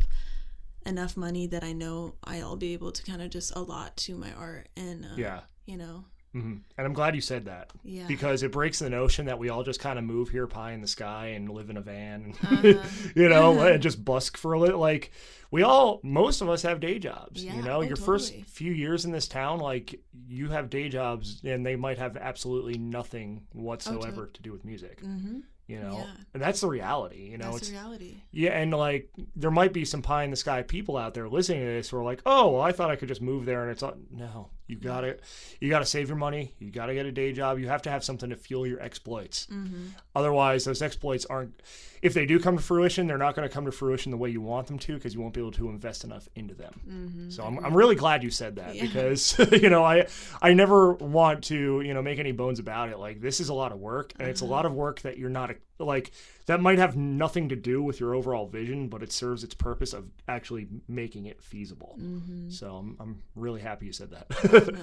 enough 0.86 1.17
money 1.17 1.47
that 1.47 1.63
I 1.65 1.73
know 1.73 2.15
I'll 2.23 2.55
be 2.55 2.71
able 2.73 2.91
to 2.93 3.03
kind 3.03 3.21
of 3.21 3.29
just 3.29 3.51
allot 3.55 3.97
to 3.97 4.15
my 4.15 4.31
art 4.33 4.69
and 4.77 5.03
uh, 5.05 5.15
Yeah. 5.17 5.41
you 5.65 5.75
know 5.77 6.05
hmm 6.41 6.54
And 6.78 6.88
I'm 6.88 6.93
glad 6.93 7.15
you 7.15 7.21
said 7.21 7.45
that. 7.45 7.71
yeah. 7.84 8.06
Because 8.08 8.43
it 8.43 8.52
breaks 8.52 8.80
the 8.80 8.89
notion 8.89 9.26
that 9.26 9.39
we 9.39 9.50
all 9.50 9.63
just 9.63 9.80
kind 9.80 9.97
of 10.00 10.06
move 10.06 10.30
here 10.30 10.47
pie 10.47 10.71
in 10.73 10.82
the 10.82 10.88
sky 10.88 11.28
and 11.28 11.50
live 11.50 11.69
in 11.69 11.78
a 11.78 11.82
van 11.82 12.23
and 12.23 12.36
Uh-huh. 12.78 12.88
you 13.15 13.30
know 13.30 13.60
and 13.60 13.82
just 13.82 14.04
busk 14.06 14.38
for 14.38 14.54
a 14.54 14.60
little 14.60 14.80
like 14.80 15.12
we 15.52 15.63
all 15.63 16.00
most 16.04 16.41
of 16.41 16.50
us 16.50 16.62
have 16.63 16.80
day 16.80 17.00
jobs 17.00 17.43
Yeah, 17.43 17.56
you 17.56 17.62
know? 17.63 17.78
Oh, 17.78 17.82
your 17.82 17.95
first 17.95 18.34
few 18.47 18.71
years 18.73 19.06
in 19.06 19.12
this 19.12 19.28
town 19.28 19.60
like 19.60 20.00
you 20.28 20.50
have 20.50 20.69
day 20.69 20.89
jobs 20.89 21.41
and 21.43 21.65
they 21.65 21.76
might 21.76 21.97
have 21.97 22.17
absolutely 22.17 22.78
nothing 22.78 23.43
whatsoever 23.54 24.28
to 24.34 24.41
do 24.41 24.52
with 24.52 24.65
music 24.65 25.02
mm-hmm. 25.02 25.39
you 25.67 25.80
know? 25.80 25.93
Yeah. 25.97 26.13
and 26.34 26.41
that's 26.43 26.62
the 26.62 26.67
reality 26.67 27.30
you 27.32 27.38
know? 27.38 27.52
That's 27.52 27.69
it's 27.69 27.71
reality. 27.71 28.15
Yeah 28.32 28.52
and 28.60 28.71
like 28.73 29.10
there 29.36 29.52
might 29.52 29.73
be 29.73 29.86
some 29.86 30.02
pie 30.02 30.23
in 30.23 30.32
the 30.32 30.38
sky 30.38 30.62
people 30.63 30.97
out 30.97 31.13
there 31.13 31.28
listening 31.30 31.62
to 31.62 31.65
this 31.67 31.89
who 31.89 31.97
are 31.97 32.04
like 32.04 32.21
oh 32.26 32.50
well 32.52 32.62
i 32.62 32.71
thought 32.71 32.89
i 32.91 32.95
could 32.95 33.08
just 33.08 33.21
move 33.21 33.45
there 33.45 33.62
and 33.63 33.71
it's 33.71 33.84
all 33.84 33.95
no 34.12 34.50
you 34.67 34.75
gotta 34.75 35.17
you 35.60 35.69
gotta 35.69 35.86
save 35.86 36.08
your 36.08 36.17
money. 36.17 36.53
You 36.60 36.71
gotta 36.71 36.93
get 36.93 37.06
a 37.06 37.12
day 37.12 37.32
job. 37.34 37.60
You 37.60 37.67
have 37.67 37.82
to 37.84 37.89
have 37.89 38.03
something 38.03 38.30
to 38.30 38.36
fuel 38.36 38.67
your 38.67 38.82
exploits. 38.82 39.47
Mm-hmm. 39.51 39.88
Otherwise, 40.17 40.65
those 40.65 40.82
exploits 40.82 41.25
aren't. 41.25 41.62
If 42.01 42.13
they 42.13 42.25
do 42.27 42.39
come 42.39 42.58
to 42.58 42.63
fruition, 42.63 43.08
they're 43.08 43.17
not 43.17 43.36
going 43.36 43.47
to 43.47 43.53
come 43.53 43.65
to 43.65 43.71
fruition 43.71 44.12
the 44.12 44.17
way 44.17 44.30
you 44.30 44.39
want 44.41 44.67
them 44.67 44.77
to 44.80 44.93
because 44.93 45.13
you 45.15 45.19
won't 45.21 45.34
be 45.34 45.39
able 45.41 45.51
to 45.53 45.69
invest 45.69 46.03
enough 46.03 46.27
into 46.36 46.53
them. 46.53 46.73
Mm-hmm. 46.88 47.30
So 47.32 47.43
I'm, 47.43 47.58
I'm 47.65 47.75
really 47.75 47.95
glad 47.95 48.23
you 48.23 48.30
said 48.30 48.56
that 48.58 48.75
Yeah. 48.75 48.84
because 48.86 49.36
you 49.51 49.69
know 49.69 49.84
I 49.84 50.08
I 50.41 50.53
never 50.53 50.93
want 50.93 51.43
to 51.45 51.82
you 51.82 51.93
know 51.95 52.01
make 52.03 52.19
any 52.19 52.32
bones 52.34 52.60
about 52.60 52.89
it. 52.89 52.99
Like 52.99 53.19
this 53.21 53.39
is 53.39 53.49
a 53.49 53.53
lot 53.53 53.71
of 53.71 53.80
work 53.80 54.13
and 54.19 54.27
it's 54.27 54.41
a 54.41 54.45
Uh-huh. 54.45 54.53
lot 54.53 54.65
of 54.67 54.73
work 54.73 55.01
that 55.01 55.17
you're 55.17 55.30
not 55.32 55.51
like 55.80 56.12
that 56.45 56.62
might 56.62 56.77
have 56.80 56.95
nothing 56.95 57.49
to 57.49 57.56
do 57.56 57.82
with 57.84 57.99
your 57.99 58.13
overall 58.15 58.47
vision, 58.47 58.89
but 58.89 59.01
it 59.03 59.12
serves 59.12 59.43
its 59.43 59.53
purpose 59.56 59.93
of 59.93 60.06
actually 60.27 60.67
making 60.88 61.25
it 61.25 61.41
feasible. 61.41 61.97
mm-hmm. 61.99 62.49
So 62.51 62.75
I'm 62.75 62.95
I'm 62.99 63.21
really 63.36 63.62
happy 63.62 63.88
you 63.88 63.93
said 63.93 64.12
that. 64.12 64.27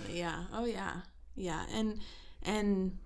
Yeah. 0.12 0.44
Oh 0.52 0.64
yeah, 0.64 0.94
yeah. 1.36 1.64
And 1.72 2.00
and 2.42 2.98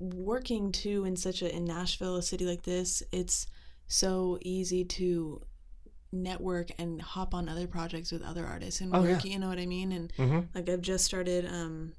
working 0.00 0.72
too 0.72 1.04
in 1.04 1.14
such 1.16 1.42
a 1.42 1.54
in 1.54 1.64
Nashville, 1.64 2.16
a 2.16 2.22
city 2.22 2.46
like 2.46 2.62
this, 2.62 3.02
it's 3.12 3.46
so 3.86 4.38
easy 4.40 4.84
to 4.84 5.42
network 6.12 6.70
and 6.78 7.00
hop 7.00 7.34
on 7.34 7.48
other 7.48 7.66
projects 7.68 8.10
with 8.10 8.22
other 8.22 8.44
artists 8.44 8.80
and 8.80 8.94
Oh, 8.96 9.02
work. 9.02 9.24
yeah. 9.24 9.32
You 9.32 9.38
know 9.38 9.48
what 9.48 9.58
I 9.58 9.66
mean? 9.66 9.92
And 9.92 10.12
Mm-hmm. 10.16 10.40
like 10.54 10.68
I've 10.68 10.80
just 10.82 11.04
started 11.04 11.46
um, 11.46 11.92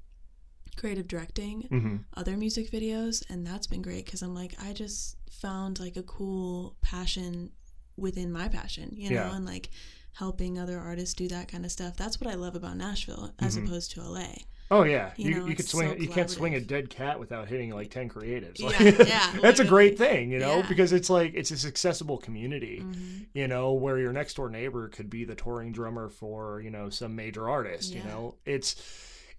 creative 0.76 1.08
directing 1.08 1.68
Mm-hmm. 1.72 1.98
other 2.18 2.36
music 2.38 2.72
videos, 2.72 3.24
and 3.30 3.46
that's 3.46 3.68
been 3.68 3.82
great 3.82 4.06
because 4.06 4.22
I'm 4.22 4.34
like 4.36 4.56
I 4.62 4.74
just 4.74 5.16
found 5.30 5.80
like 5.80 5.96
a 5.96 6.04
cool 6.04 6.76
passion 6.82 7.52
within 7.98 8.32
my 8.32 8.48
passion, 8.50 8.90
you 8.96 9.10
know, 9.12 9.16
Yeah. 9.28 9.36
and 9.36 9.46
like 9.46 9.70
helping 10.14 10.58
other 10.60 10.78
artists 10.80 11.14
do 11.16 11.28
that 11.30 11.48
kind 11.48 11.64
of 11.66 11.72
stuff. 11.72 11.96
That's 11.96 12.20
what 12.20 12.30
I 12.30 12.36
love 12.36 12.56
about 12.56 12.76
Nashville 12.78 13.32
as 13.40 13.58
Mhm. 13.58 13.66
opposed 13.66 13.92
to 13.92 14.02
LA. 14.02 14.34
Oh 14.72 14.84
yeah, 14.84 15.12
You 15.18 15.30
you, 15.30 15.36
know, 15.42 15.46
you 15.48 15.56
could 15.56 15.68
swing. 15.68 15.90
so 15.90 15.96
you 15.98 16.08
can't 16.08 16.30
swing 16.30 16.56
a 16.56 16.62
dead 16.62 16.90
cat 16.90 17.20
without 17.20 17.50
hitting 17.50 17.72
like 17.72 17.92
ten 17.92 18.08
creatives. 18.10 18.58
Yeah, 18.60 18.68
Like, 18.68 19.08
yeah, 19.08 19.34
that's 19.42 19.60
a 19.60 19.66
great 19.66 19.98
thing, 19.98 20.32
you 20.32 20.40
know, 20.40 20.58
Yeah. 20.60 20.68
because 20.70 20.94
it's 20.94 21.10
like 21.10 21.34
it's 21.36 21.50
this 21.50 21.66
accessible 21.66 22.18
community. 22.18 22.80
Mhm. 22.84 23.26
You 23.34 23.48
know, 23.50 23.74
where 23.74 24.00
your 24.00 24.14
next 24.14 24.36
door 24.36 24.50
neighbor 24.50 24.88
could 24.88 25.10
be 25.10 25.26
the 25.26 25.36
touring 25.36 25.74
drummer 25.74 26.08
for 26.10 26.62
you 26.62 26.70
know 26.72 26.90
some 26.90 27.16
major 27.18 27.50
artist. 27.50 27.94
You 27.94 28.04
know, 28.04 28.36
it's 28.46 28.76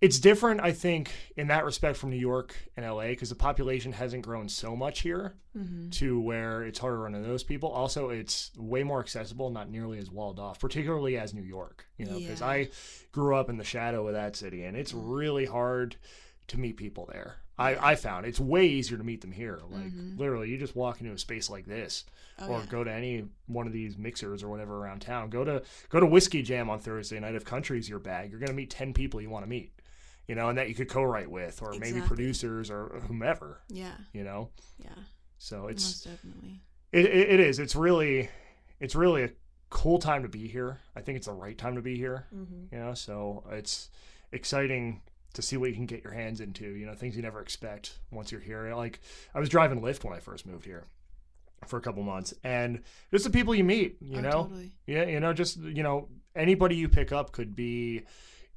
it's 0.03 0.19
different, 0.19 0.61
I 0.61 0.73
think, 0.73 1.11
in 1.37 1.47
that 1.47 1.65
respect 1.65 1.97
from 1.97 2.11
New 2.11 2.19
York 2.19 2.55
and 2.77 2.85
LA 2.85 3.07
because 3.11 3.29
the 3.31 3.35
population 3.37 3.93
hasn't 3.93 4.23
grown 4.25 4.49
so 4.49 4.75
much 4.77 5.01
here 5.01 5.37
Mhm. 5.57 5.93
to 5.93 6.21
where 6.21 6.65
it's 6.65 6.79
harder 6.81 6.97
to 6.97 7.03
run 7.05 7.15
into 7.15 7.29
those 7.29 7.45
people. 7.45 7.69
Also, 7.71 8.11
it's 8.11 8.51
way 8.57 8.83
more 8.83 8.99
accessible, 9.01 9.49
not 9.51 9.71
nearly 9.71 9.99
as 9.99 10.11
walled 10.11 10.39
off, 10.41 10.59
particularly 10.59 11.17
as 11.17 11.33
New 11.33 11.43
York. 11.43 11.87
You 11.97 12.07
know, 12.07 12.19
because 12.19 12.41
Yeah. 12.41 12.47
I 12.49 12.69
grew 13.13 13.37
up 13.37 13.49
in 13.49 13.57
the 13.59 13.65
shadow 13.65 14.07
of 14.09 14.15
that 14.15 14.35
city, 14.37 14.65
and 14.65 14.77
it's 14.77 14.93
really 14.93 15.47
hard 15.47 15.97
to 16.49 16.59
meet 16.59 16.77
people 16.77 17.09
there. 17.13 17.37
I, 17.57 17.93
I 17.93 17.95
found 17.95 18.27
it's 18.27 18.41
way 18.41 18.67
easier 18.67 18.99
to 18.99 19.05
meet 19.05 19.21
them 19.21 19.31
here. 19.31 19.61
Like 19.71 19.93
Mhm. 19.93 20.19
literally, 20.19 20.49
you 20.51 20.59
just 20.59 20.75
walk 20.75 21.01
into 21.01 21.13
a 21.13 21.19
space 21.19 21.49
like 21.49 21.67
this, 21.67 22.05
Oh, 22.41 22.49
or 22.49 22.59
yeah. 22.59 22.67
go 22.69 22.83
to 22.83 22.91
any 22.91 23.27
one 23.47 23.69
of 23.69 23.73
these 23.73 23.97
mixers 23.97 24.43
or 24.43 24.49
whatever 24.49 24.79
around 24.79 25.03
town. 25.03 25.31
Go 25.31 25.45
to 25.45 25.63
go 25.91 26.01
to 26.01 26.07
whiskey 26.07 26.43
jam 26.43 26.69
on 26.69 26.81
Thursday 26.81 27.21
night. 27.21 27.37
If 27.37 27.45
country's 27.45 27.89
your 27.89 28.01
bag, 28.01 28.31
you're 28.33 28.41
gonna 28.41 28.53
meet 28.53 28.71
ten 28.71 28.93
people 28.93 29.21
you 29.21 29.31
want 29.31 29.45
to 29.45 29.49
meet. 29.49 29.71
You 30.29 30.35
know, 30.35 30.49
and 30.49 30.59
that 30.59 30.69
you 30.69 30.75
could 30.75 30.89
co-write 30.89 31.31
with, 31.31 31.61
or 31.63 31.75
maybe 31.79 32.01
producers 32.01 32.71
or 32.71 33.01
whomever. 33.09 33.61
Yeah, 33.69 33.93
You 34.13 34.25
know, 34.25 34.51
yeah, 34.79 34.91
so 35.39 35.67
it's 35.67 35.85
most 35.85 36.05
definitely. 36.05 36.61
it, 36.93 37.07
it, 37.07 37.31
it 37.31 37.41
is. 37.41 37.59
It's 37.59 37.75
really, 37.75 38.31
it's 38.81 38.95
really 38.95 39.25
a 39.25 39.31
cool 39.71 39.99
time 39.99 40.23
to 40.23 40.29
be 40.29 40.47
here. 40.47 40.79
I 40.95 41.01
think 41.01 41.17
it's 41.17 41.27
the 41.27 41.33
right 41.33 41.59
time 41.59 41.75
to 41.75 41.83
be 41.83 41.97
here. 41.97 42.27
Mm-hmm. 42.35 42.75
You 42.75 42.81
know, 42.81 42.95
so 42.95 43.43
it's 43.51 43.91
exciting 44.31 45.03
to 45.35 45.43
see 45.43 45.57
what 45.57 45.71
you 45.71 45.75
can 45.75 45.87
get 45.87 46.05
your 46.05 46.13
hands 46.13 46.41
into. 46.41 46.67
You 46.67 46.87
know, 46.87 46.95
things 46.95 47.17
you 47.17 47.23
never 47.23 47.41
expect 47.41 47.99
once 48.11 48.31
you're 48.31 48.41
here. 48.41 48.75
Like 48.75 49.01
I 49.35 49.41
was 49.41 49.49
driving 49.49 49.81
Lyft 49.81 50.05
when 50.05 50.13
I 50.13 50.21
first 50.21 50.47
moved 50.47 50.67
here 50.67 50.87
for 51.67 51.79
a 51.79 51.81
couple 51.81 52.03
months, 52.03 52.35
and 52.45 52.83
just 53.11 53.25
the 53.25 53.31
people 53.31 53.55
you 53.55 53.65
meet. 53.65 53.97
You 54.01 54.19
oh, 54.19 54.21
know, 54.21 54.31
totally. 54.31 54.73
yeah, 54.87 55.05
you 55.05 55.21
know, 55.21 55.33
just 55.33 55.59
you 55.59 55.83
know, 55.83 56.09
anybody 56.37 56.77
you 56.77 56.89
pick 56.89 57.13
up 57.13 57.33
could 57.33 57.57
be 57.57 58.03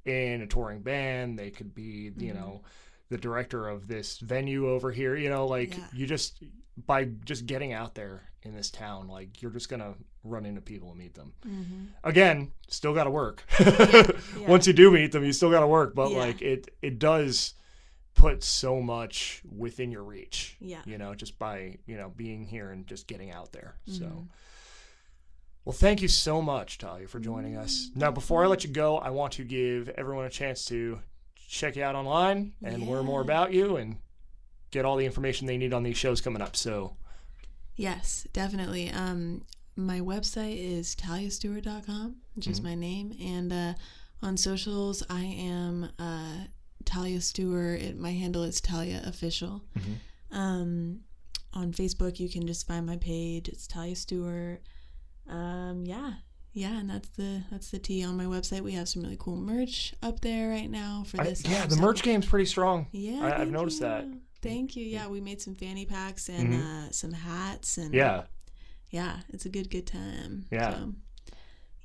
in 0.05 0.41
a 0.41 0.47
touring 0.47 0.81
band. 0.81 1.37
They 1.37 1.49
could 1.51 1.73
be, 1.73 2.11
you 2.17 2.31
Mhm. 2.31 2.35
know, 2.35 2.61
the 3.09 3.17
director 3.17 3.67
of 3.67 3.87
this 3.87 4.19
venue 4.19 4.69
over 4.69 4.91
here. 4.91 5.15
You 5.15 5.29
know, 5.29 5.45
like 5.47 5.75
Yeah. 5.77 5.87
you 5.93 6.05
just 6.07 6.43
by 6.85 7.05
just 7.05 7.45
getting 7.45 7.71
out 7.73 7.95
there 7.95 8.23
in 8.43 8.53
this 8.53 8.69
town, 8.69 9.07
like 9.07 9.41
you're 9.41 9.51
just 9.51 9.69
gonna 9.69 9.95
run 10.23 10.45
into 10.45 10.61
people 10.61 10.89
and 10.89 10.99
meet 10.99 11.13
them. 11.13 11.33
Mm-hmm. 11.47 11.85
Again, 12.03 12.51
still 12.67 12.93
got 12.93 13.05
to 13.05 13.11
work. 13.11 13.43
yeah. 13.59 14.11
Once 14.47 14.65
you 14.67 14.73
do 14.73 14.91
meet 14.91 15.11
them, 15.11 15.23
you 15.23 15.31
still 15.33 15.51
got 15.51 15.59
to 15.61 15.67
work. 15.67 15.93
But 15.95 16.11
Yeah. 16.11 16.17
like 16.17 16.41
it, 16.41 16.67
it 16.81 16.99
does 16.99 17.53
put 18.15 18.43
so 18.43 18.81
much 18.81 19.41
within 19.47 19.91
your 19.91 20.03
reach. 20.03 20.57
Yeah. 20.59 20.81
You 20.85 20.97
know, 20.97 21.13
just 21.15 21.37
by 21.39 21.77
you 21.85 21.95
know 21.97 22.09
being 22.09 22.43
here 22.45 22.71
and 22.71 22.85
just 22.87 23.07
getting 23.07 23.31
out 23.31 23.51
there. 23.53 23.75
So. 23.87 24.27
Well, 25.65 25.73
thank 25.73 26.01
you 26.01 26.07
so 26.07 26.41
much, 26.43 26.77
Talia, 26.77 27.07
for 27.07 27.19
joining 27.19 27.57
us. 27.57 27.89
Now, 27.95 28.11
before 28.11 28.43
I 28.43 28.47
let 28.47 28.63
you 28.63 28.69
go, 28.69 28.97
I 28.99 29.09
want 29.09 29.33
to 29.33 29.43
give 29.43 29.89
everyone 29.89 30.25
a 30.25 30.29
chance 30.29 30.63
to 30.65 30.99
check 31.47 31.75
you 31.75 31.83
out 31.83 31.95
online 31.95 32.53
and 32.63 32.87
learn 32.87 33.03
more 33.05 33.21
about 33.21 33.51
you 33.51 33.75
and 33.77 33.97
get 34.71 34.85
all 34.85 34.95
the 34.95 35.05
information 35.05 35.47
they 35.47 35.57
need 35.57 35.73
on 35.73 35.81
these 35.83 35.97
shows 35.97 36.21
coming 36.21 36.41
up. 36.41 36.55
So, 36.55 36.95
Yes, 37.77 38.25
definitely. 38.31 38.89
Um, 38.91 39.43
my 39.75 39.99
website 39.99 40.57
is 40.57 40.95
taliastewart.com, 40.95 42.15
just 42.39 42.61
Mm-hmm. 42.61 42.69
my 42.69 42.75
name. 42.75 43.15
And 43.19 43.51
uh, 43.51 43.73
on 44.21 44.37
socials, 44.37 45.03
I 45.09 45.23
am 45.23 45.89
uh, 45.99 46.45
Talia 46.85 47.19
Stewart. 47.21 47.81
It, 47.81 47.97
my 47.97 48.11
handle 48.11 48.43
is 48.43 48.61
Talia 48.61 49.01
Official. 49.05 49.63
Mhm. 49.77 49.95
Um, 50.37 50.99
on 51.53 51.73
Facebook, 51.73 52.19
you 52.19 52.29
can 52.29 52.45
just 52.47 52.67
find 52.67 52.85
my 52.85 52.97
page. 52.97 53.49
It's 53.49 53.67
Talia 53.67 53.95
Stewart. 53.95 54.61
Um, 55.27 55.83
yeah, 55.85 56.13
yeah, 56.53 56.77
and 56.79 56.89
that's 56.89 57.09
the 57.09 57.43
that's 57.51 57.71
the 57.71 57.79
T 57.79 58.03
on 58.03 58.15
my 58.17 58.25
website. 58.25 58.61
We 58.61 58.73
have 58.73 58.87
some 58.87 59.01
really 59.03 59.17
cool 59.19 59.37
merch 59.37 59.93
up 60.03 60.21
there 60.21 60.49
right 60.49 60.69
now 60.69 61.03
for 61.07 61.19
I- 61.21 61.25
this. 61.25 61.43
yeah, 61.45 61.63
um, 61.63 61.69
the 61.69 61.75
so- 61.75 61.81
merch 61.81 62.03
game's 62.03 62.25
pretty 62.25 62.45
strong. 62.45 62.87
Yeah, 62.91 63.23
I- 63.23 63.31
I've 63.31 63.37
thank 63.37 63.51
noticed 63.51 63.79
that. 63.81 64.05
Thank 64.41 64.75
you. 64.75 64.85
Yeah, 64.85 65.07
we 65.07 65.21
made 65.21 65.41
some 65.41 65.55
fanny 65.55 65.85
packs 65.85 66.29
and 66.29 66.53
Mhm. 66.53 66.61
uh, 66.87 66.91
some 66.91 67.13
hats 67.13 67.77
and 67.79 67.93
Yeah. 67.93 68.25
yeah, 68.91 69.21
it's 69.29 69.45
a 69.45 69.49
good 69.49 69.69
good 69.71 69.87
time. 69.87 70.45
Yeah. 70.51 70.71
So, 70.75 70.93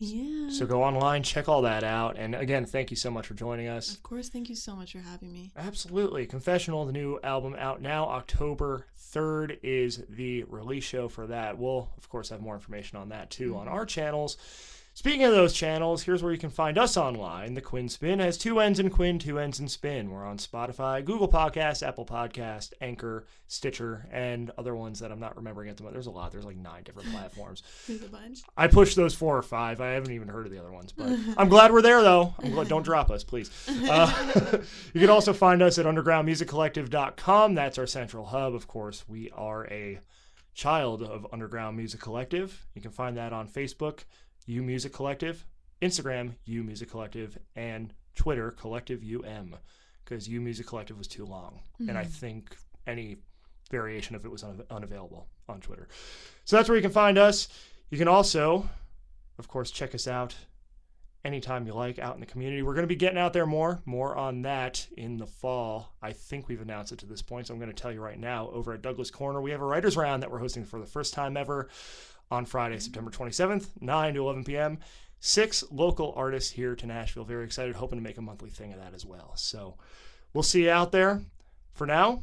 yeah. 0.00 0.48
So 0.48 0.64
go 0.64 0.82
online, 0.82 1.22
check 1.22 1.46
all 1.46 1.62
that 1.62 1.84
out. 1.84 2.16
And 2.16 2.34
again, 2.34 2.64
thank 2.64 2.90
you 2.90 2.96
so 2.96 3.10
much 3.10 3.26
for 3.26 3.34
joining 3.34 3.68
us. 3.68 3.94
of 3.94 4.02
course, 4.02 4.30
thank 4.30 4.48
you 4.48 4.56
so 4.56 4.74
much 4.74 4.92
for 4.92 4.98
having 4.98 5.30
me. 5.30 5.52
Absolutely. 5.56 6.26
Confessional, 6.26 6.86
the 6.86 6.92
new 6.92 7.20
album 7.22 7.54
out 7.58 7.82
now. 7.82 8.06
October 8.06 8.86
3rd 9.12 9.58
is 9.62 10.02
the 10.08 10.44
release 10.44 10.84
show 10.84 11.08
for 11.08 11.26
that. 11.26 11.58
We'll, 11.58 11.90
of 11.98 12.08
course, 12.08 12.30
have 12.30 12.40
more 12.40 12.54
information 12.54 12.96
on 12.96 13.10
that 13.10 13.28
too 13.28 13.56
on 13.56 13.66
mm-hmm. 13.66 13.74
our 13.74 13.84
channels. 13.84 14.38
Speaking 14.92 15.24
of 15.24 15.32
those 15.32 15.54
channels, 15.54 16.02
here's 16.02 16.22
where 16.22 16.32
you 16.32 16.38
can 16.38 16.50
find 16.50 16.76
us 16.76 16.96
online. 16.96 17.54
The 17.54 17.60
Quinn 17.62 17.88
Spinn 17.88 18.18
has 18.18 18.36
two 18.36 18.60
ends 18.60 18.78
in 18.78 18.90
Quinn, 18.90 19.18
two 19.18 19.38
ends 19.38 19.58
in 19.58 19.68
Spin. 19.68 20.10
We're 20.10 20.26
on 20.26 20.36
Spotify, 20.36 21.02
Google 21.02 21.28
Podcasts, 21.28 21.86
Apple 21.86 22.04
Podcast, 22.04 22.72
Anchor, 22.82 23.24
Stitcher, 23.46 24.06
and 24.10 24.50
other 24.58 24.74
ones 24.74 24.98
that 24.98 25.10
I'm 25.10 25.20
not 25.20 25.36
remembering 25.36 25.70
at 25.70 25.76
the 25.76 25.84
moment. 25.84 25.94
There's 25.94 26.06
a 26.06 26.10
lot. 26.10 26.32
There's 26.32 26.44
like 26.44 26.56
nine 26.56 26.82
different 26.82 27.08
platforms. 27.12 27.62
There's 27.86 28.02
a 28.02 28.08
bunch. 28.08 28.40
I 28.56 28.66
pushed 28.66 28.96
those 28.96 29.14
four 29.14 29.38
or 29.38 29.42
five. 29.42 29.80
I 29.80 29.92
haven't 29.92 30.12
even 30.12 30.28
heard 30.28 30.44
of 30.44 30.52
the 30.52 30.58
other 30.58 30.72
ones, 30.72 30.92
but 30.92 31.18
I'm 31.38 31.48
glad 31.48 31.72
we're 31.72 31.82
there 31.82 32.02
though. 32.02 32.34
I'm 32.42 32.50
glad, 32.50 32.68
don't 32.68 32.82
drop 32.82 33.10
us, 33.10 33.24
please. 33.24 33.50
Uh, 33.88 34.58
you 34.92 35.00
can 35.00 35.08
also 35.08 35.32
find 35.32 35.62
us 35.62 35.78
at 35.78 35.86
undergroundmusiccollective.com. 35.86 37.54
That's 37.54 37.78
our 37.78 37.86
central 37.86 38.26
hub. 38.26 38.54
Of 38.54 38.66
course, 38.66 39.04
we 39.08 39.30
are 39.30 39.66
a 39.68 40.00
child 40.52 41.02
of 41.02 41.26
Underground 41.32 41.76
Music 41.76 42.00
Collective. 42.00 42.66
You 42.74 42.82
can 42.82 42.90
find 42.90 43.16
that 43.16 43.32
on 43.32 43.48
Facebook, 43.48 44.00
U 44.46 44.62
Music 44.62 44.92
Collective, 44.92 45.44
Instagram, 45.82 46.34
U 46.46 46.62
Music 46.62 46.90
Collective, 46.90 47.38
and 47.56 47.92
Twitter, 48.14 48.50
Collective 48.50 49.02
UM, 49.02 49.56
because 50.04 50.28
U 50.28 50.40
Music 50.40 50.66
Collective 50.66 50.98
was 50.98 51.08
too 51.08 51.24
long, 51.24 51.60
and 51.78 51.96
I 51.96 52.04
think 52.04 52.56
any 52.86 53.16
variation 53.70 54.16
of 54.16 54.24
it 54.24 54.30
was 54.30 54.42
un- 54.42 54.62
unavailable 54.70 55.28
on 55.48 55.60
Twitter. 55.60 55.88
So 56.44 56.56
that's 56.56 56.68
where 56.68 56.76
you 56.76 56.82
can 56.82 56.90
find 56.90 57.18
us. 57.18 57.48
You 57.90 57.98
can 57.98 58.08
also, 58.08 58.68
of 59.38 59.48
course, 59.48 59.70
check 59.70 59.94
us 59.94 60.06
out 60.08 60.34
anytime 61.24 61.66
you 61.66 61.72
like 61.72 61.98
out 61.98 62.14
in 62.14 62.20
the 62.20 62.26
community. 62.26 62.62
We're 62.62 62.74
going 62.74 62.84
to 62.84 62.88
be 62.88 62.96
getting 62.96 63.18
out 63.18 63.32
there 63.32 63.46
more, 63.46 63.80
more 63.84 64.16
on 64.16 64.42
that 64.42 64.86
in 64.96 65.18
the 65.18 65.26
fall. 65.26 65.94
I 66.02 66.12
think 66.12 66.48
we've 66.48 66.60
announced 66.60 66.92
it 66.92 66.98
to 67.00 67.06
this 67.06 67.22
point, 67.22 67.46
so 67.46 67.54
I'm 67.54 67.60
going 67.60 67.72
to 67.72 67.82
tell 67.82 67.92
you 67.92 68.00
right 68.00 68.18
now. 68.18 68.48
Over 68.50 68.72
at 68.72 68.82
Douglas 68.82 69.10
Corner, 69.10 69.40
we 69.40 69.50
have 69.50 69.60
a 69.60 69.66
writers' 69.66 69.96
round 69.96 70.22
that 70.22 70.30
we're 70.30 70.38
hosting 70.38 70.64
for 70.64 70.80
the 70.80 70.86
first 70.86 71.12
time 71.14 71.36
ever 71.36 71.68
on 72.30 72.46
Friday, 72.46 72.78
September 72.78 73.10
27th, 73.10 73.68
9 73.80 74.14
to 74.14 74.20
11 74.20 74.44
p.m. 74.44 74.78
Six 75.18 75.64
local 75.70 76.14
artists 76.16 76.50
here 76.50 76.74
to 76.76 76.86
Nashville. 76.86 77.24
Very 77.24 77.44
excited, 77.44 77.76
hoping 77.76 77.98
to 77.98 78.02
make 78.02 78.16
a 78.16 78.22
monthly 78.22 78.50
thing 78.50 78.72
of 78.72 78.78
that 78.78 78.94
as 78.94 79.04
well. 79.04 79.32
So 79.36 79.76
we'll 80.32 80.42
see 80.42 80.64
you 80.64 80.70
out 80.70 80.92
there. 80.92 81.20
For 81.74 81.86
now, 81.86 82.22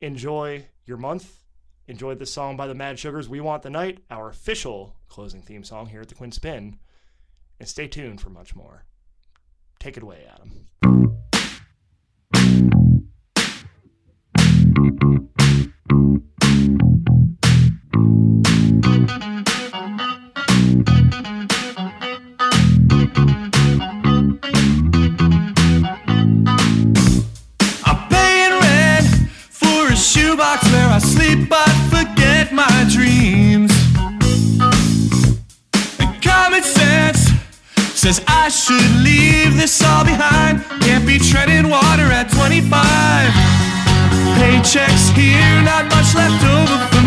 enjoy 0.00 0.66
your 0.84 0.98
month. 0.98 1.42
Enjoy 1.86 2.14
this 2.14 2.32
song 2.32 2.56
by 2.56 2.66
the 2.66 2.74
Mad 2.74 2.98
Sugars, 2.98 3.30
We 3.30 3.40
Want 3.40 3.62
the 3.62 3.70
Night, 3.70 4.00
our 4.10 4.28
official 4.28 4.94
closing 5.08 5.40
theme 5.40 5.64
song 5.64 5.86
here 5.86 6.02
at 6.02 6.08
the 6.08 6.14
Quinn 6.14 6.32
Spinn. 6.32 6.78
And 7.58 7.68
stay 7.68 7.88
tuned 7.88 8.20
for 8.20 8.28
much 8.28 8.54
more. 8.54 8.84
Take 9.78 9.96
it 9.96 10.02
away, 10.02 10.26
Adam. 10.30 10.68
Says 38.12 38.24
I 38.26 38.48
should 38.48 38.90
leave 39.04 39.56
this 39.56 39.82
all 39.84 40.04
behind. 40.04 40.64
Can't 40.82 41.06
be 41.06 41.18
treading 41.18 41.68
water 41.68 42.08
at 42.10 42.30
25. 42.32 42.64
Paychecks 44.38 45.12
here, 45.12 45.62
not 45.62 45.84
much 45.92 46.14
left 46.14 46.42
over 46.44 46.97